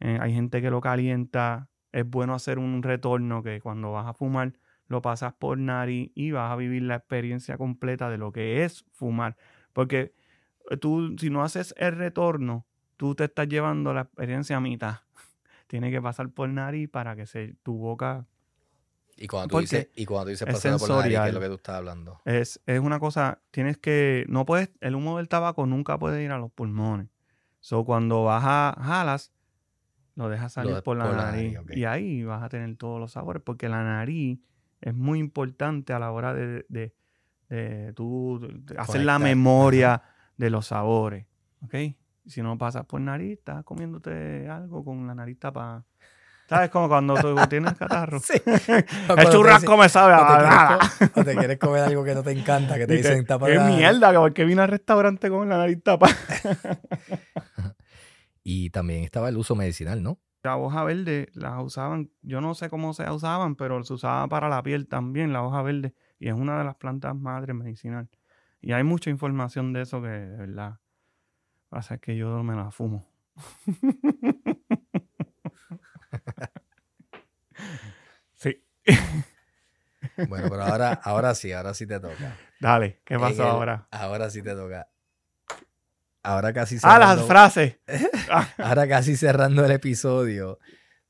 eh, 0.00 0.18
hay 0.20 0.34
gente 0.34 0.60
que 0.60 0.70
lo 0.70 0.80
calienta. 0.80 1.68
Es 1.92 2.08
bueno 2.08 2.34
hacer 2.34 2.58
un 2.58 2.82
retorno 2.82 3.42
que 3.42 3.60
cuando 3.60 3.92
vas 3.92 4.06
a 4.06 4.14
fumar 4.14 4.52
lo 4.86 5.00
pasas 5.00 5.32
por 5.34 5.58
nariz 5.58 6.10
y 6.14 6.32
vas 6.32 6.52
a 6.52 6.56
vivir 6.56 6.82
la 6.82 6.96
experiencia 6.96 7.56
completa 7.56 8.10
de 8.10 8.18
lo 8.18 8.32
que 8.32 8.64
es 8.64 8.84
fumar. 8.92 9.36
Porque 9.72 10.14
eh, 10.70 10.76
tú, 10.76 11.16
si 11.18 11.30
no 11.30 11.42
haces 11.42 11.74
el 11.78 11.96
retorno, 11.96 12.66
tú 12.96 13.14
te 13.14 13.24
estás 13.24 13.48
llevando 13.48 13.94
la 13.94 14.02
experiencia 14.02 14.56
a 14.56 14.60
mitad. 14.60 14.96
Tiene 15.68 15.90
que 15.90 16.02
pasar 16.02 16.30
por 16.30 16.48
nariz 16.48 16.88
para 16.90 17.16
que 17.16 17.26
se, 17.26 17.54
tu 17.62 17.78
boca 17.78 18.26
y 19.16 19.26
cuando 19.26 19.48
tú 19.48 19.60
dices, 19.60 19.88
y 19.94 20.04
cuando 20.04 20.24
tú 20.26 20.30
dices 20.30 20.46
pasando 20.46 20.78
por 20.78 20.90
nariz, 20.90 21.18
¿qué 21.20 21.28
es 21.28 21.34
lo 21.34 21.40
que 21.40 21.48
tú 21.48 21.54
estás 21.54 21.76
hablando? 21.76 22.20
Es, 22.24 22.60
es 22.66 22.80
una 22.80 22.98
cosa, 22.98 23.40
tienes 23.50 23.78
que, 23.78 24.24
no 24.28 24.44
puedes, 24.44 24.70
el 24.80 24.94
humo 24.94 25.18
del 25.18 25.28
tabaco 25.28 25.66
nunca 25.66 25.98
puede 25.98 26.22
ir 26.22 26.30
a 26.30 26.38
los 26.38 26.50
pulmones. 26.50 27.08
So, 27.60 27.84
cuando 27.84 28.24
vas 28.24 28.44
a 28.44 28.76
jalas, 28.82 29.32
lo 30.16 30.28
dejas 30.28 30.52
salir 30.52 30.82
por 30.82 30.96
la 30.96 31.12
nariz. 31.12 31.58
Y 31.70 31.84
ahí 31.84 32.22
vas 32.24 32.42
a 32.42 32.48
tener 32.48 32.76
todos 32.76 33.00
los 33.00 33.12
sabores, 33.12 33.42
porque 33.42 33.68
la 33.68 33.82
nariz 33.82 34.38
es 34.80 34.94
muy 34.94 35.18
importante 35.18 35.92
a 35.92 35.98
la 35.98 36.10
hora 36.10 36.34
de, 36.34 36.66
de, 36.68 36.94
hacer 38.76 39.04
la 39.04 39.18
memoria 39.18 40.02
de 40.36 40.50
los 40.50 40.66
sabores. 40.66 41.26
¿Ok? 41.62 41.74
Si 42.26 42.42
no 42.42 42.58
pasas 42.58 42.84
por 42.86 43.00
nariz, 43.00 43.38
estás 43.38 43.64
comiéndote 43.64 44.48
algo 44.48 44.84
con 44.84 45.06
la 45.06 45.14
nariz 45.14 45.38
tapada. 45.38 45.84
¿Sabes? 46.48 46.70
Como 46.70 46.88
cuando 46.88 47.14
tú 47.14 47.34
tienes 47.48 47.74
catarro. 47.74 48.20
Sí. 48.20 48.34
El 49.16 49.30
churrasco 49.30 49.76
me 49.76 49.88
sabe 49.88 50.12
a 50.12 50.78
O 51.14 51.24
te 51.24 51.34
quieres 51.36 51.58
comer 51.58 51.82
algo 51.82 52.04
que 52.04 52.14
no 52.14 52.22
te 52.22 52.32
encanta, 52.32 52.76
que 52.76 52.86
te 52.86 52.94
dicen 52.94 53.24
tapa 53.24 53.46
¡Qué 53.46 53.58
mierda! 53.58 54.12
Porque 54.12 54.44
vine 54.44 54.62
al 54.62 54.68
restaurante 54.68 55.30
con 55.30 55.48
la 55.48 55.58
nariz 55.58 55.82
tapada. 55.82 56.14
Y 58.46 58.68
también 58.68 59.04
estaba 59.04 59.30
el 59.30 59.38
uso 59.38 59.56
medicinal, 59.56 60.02
¿no? 60.02 60.18
La 60.42 60.58
hoja 60.58 60.84
verde 60.84 61.30
la 61.32 61.62
usaban, 61.62 62.10
yo 62.20 62.42
no 62.42 62.54
sé 62.54 62.68
cómo 62.68 62.92
se 62.92 63.10
usaban, 63.10 63.56
pero 63.56 63.82
se 63.84 63.94
usaba 63.94 64.28
para 64.28 64.50
la 64.50 64.62
piel 64.62 64.86
también, 64.86 65.32
la 65.32 65.42
hoja 65.42 65.62
verde. 65.62 65.94
Y 66.18 66.28
es 66.28 66.34
una 66.34 66.58
de 66.58 66.64
las 66.64 66.74
plantas 66.74 67.16
madres 67.16 67.56
medicinal. 67.56 68.10
Y 68.60 68.72
hay 68.72 68.84
mucha 68.84 69.08
información 69.08 69.72
de 69.72 69.80
eso 69.80 70.02
que, 70.02 70.08
de 70.08 70.36
verdad, 70.36 70.78
pasa 71.70 71.96
que 71.96 72.16
yo 72.16 72.42
me 72.42 72.54
la 72.54 72.70
fumo. 72.70 73.06
sí. 78.34 78.62
Bueno, 80.28 80.48
pero 80.50 80.62
ahora, 80.62 80.92
ahora 81.02 81.34
sí, 81.34 81.52
ahora 81.52 81.72
sí 81.74 81.86
te 81.86 81.98
toca. 81.98 82.36
Dale, 82.60 83.00
¿qué 83.04 83.18
pasó 83.18 83.44
ahora? 83.44 83.88
Ahora 83.90 84.30
sí 84.30 84.42
te 84.42 84.54
toca 84.54 84.88
ahora 86.24 86.52
casi 86.52 86.78
cerrando, 86.78 87.06
Ah, 87.06 87.14
las 87.14 87.26
frases. 87.26 87.78
ahora 88.58 88.88
casi 88.88 89.14
cerrando 89.14 89.64
el 89.64 89.70
episodio, 89.70 90.58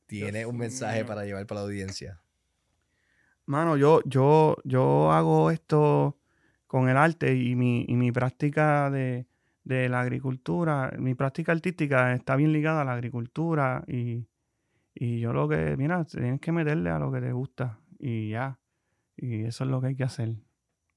tiene 0.07 0.45
un 0.45 0.59
mensaje 0.59 1.05
para 1.05 1.25
llevar 1.25 1.47
para 1.47 1.61
la 1.61 1.67
audiencia. 1.67 2.21
Mano, 3.47 3.77
yo, 3.77 4.03
yo, 4.05 4.57
yo 4.65 5.13
hago 5.13 5.51
esto 5.51 6.19
con 6.67 6.89
el 6.89 6.97
arte 6.97 7.35
y 7.35 7.55
mi, 7.55 7.85
y 7.89 7.95
mi 7.95 8.11
práctica 8.11 8.91
de, 8.91 9.27
de, 9.63 9.89
la 9.89 10.01
agricultura, 10.01 10.93
mi 10.99 11.15
práctica 11.15 11.53
artística 11.53 12.15
está 12.15 12.37
bien 12.37 12.53
ligada 12.53 12.83
a 12.83 12.85
la 12.85 12.95
agricultura 12.95 13.85
y, 13.87 14.27
y 14.95 15.21
yo 15.21 15.33
lo 15.33 15.49
que, 15.49 15.77
mira, 15.77 16.05
tienes 16.05 16.41
que 16.41 16.53
meterle 16.53 16.91
a 16.91 16.99
lo 16.99 17.11
que 17.11 17.21
te 17.21 17.33
gusta 17.33 17.81
y 17.99 18.31
ya. 18.31 18.61
Y 19.17 19.45
eso 19.45 19.65
es 19.65 19.71
lo 19.71 19.81
que 19.81 19.89
hay 19.89 19.97
que 19.97 20.05
hacer. 20.05 20.37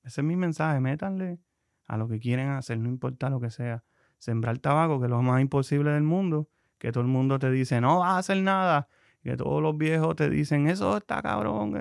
Ese 0.03 0.21
es 0.21 0.25
mi 0.25 0.35
mensaje, 0.35 0.79
métanle 0.79 1.39
a 1.85 1.97
lo 1.97 2.07
que 2.07 2.19
quieren 2.19 2.49
hacer, 2.49 2.79
no 2.79 2.89
importa 2.89 3.29
lo 3.29 3.39
que 3.39 3.49
sea 3.49 3.83
sembrar 4.17 4.57
tabaco, 4.59 4.99
que 4.99 5.05
es 5.05 5.09
lo 5.09 5.21
más 5.21 5.41
imposible 5.41 5.91
del 5.91 6.03
mundo, 6.03 6.49
que 6.77 6.91
todo 6.91 7.01
el 7.01 7.09
mundo 7.09 7.39
te 7.39 7.51
dice, 7.51 7.81
no 7.81 7.99
vas 7.99 8.13
a 8.13 8.17
hacer 8.19 8.41
nada, 8.41 8.87
que 9.21 9.37
todos 9.37 9.61
los 9.61 9.77
viejos 9.77 10.15
te 10.15 10.29
dicen, 10.29 10.67
eso 10.67 10.97
está 10.97 11.21
cabrón, 11.21 11.73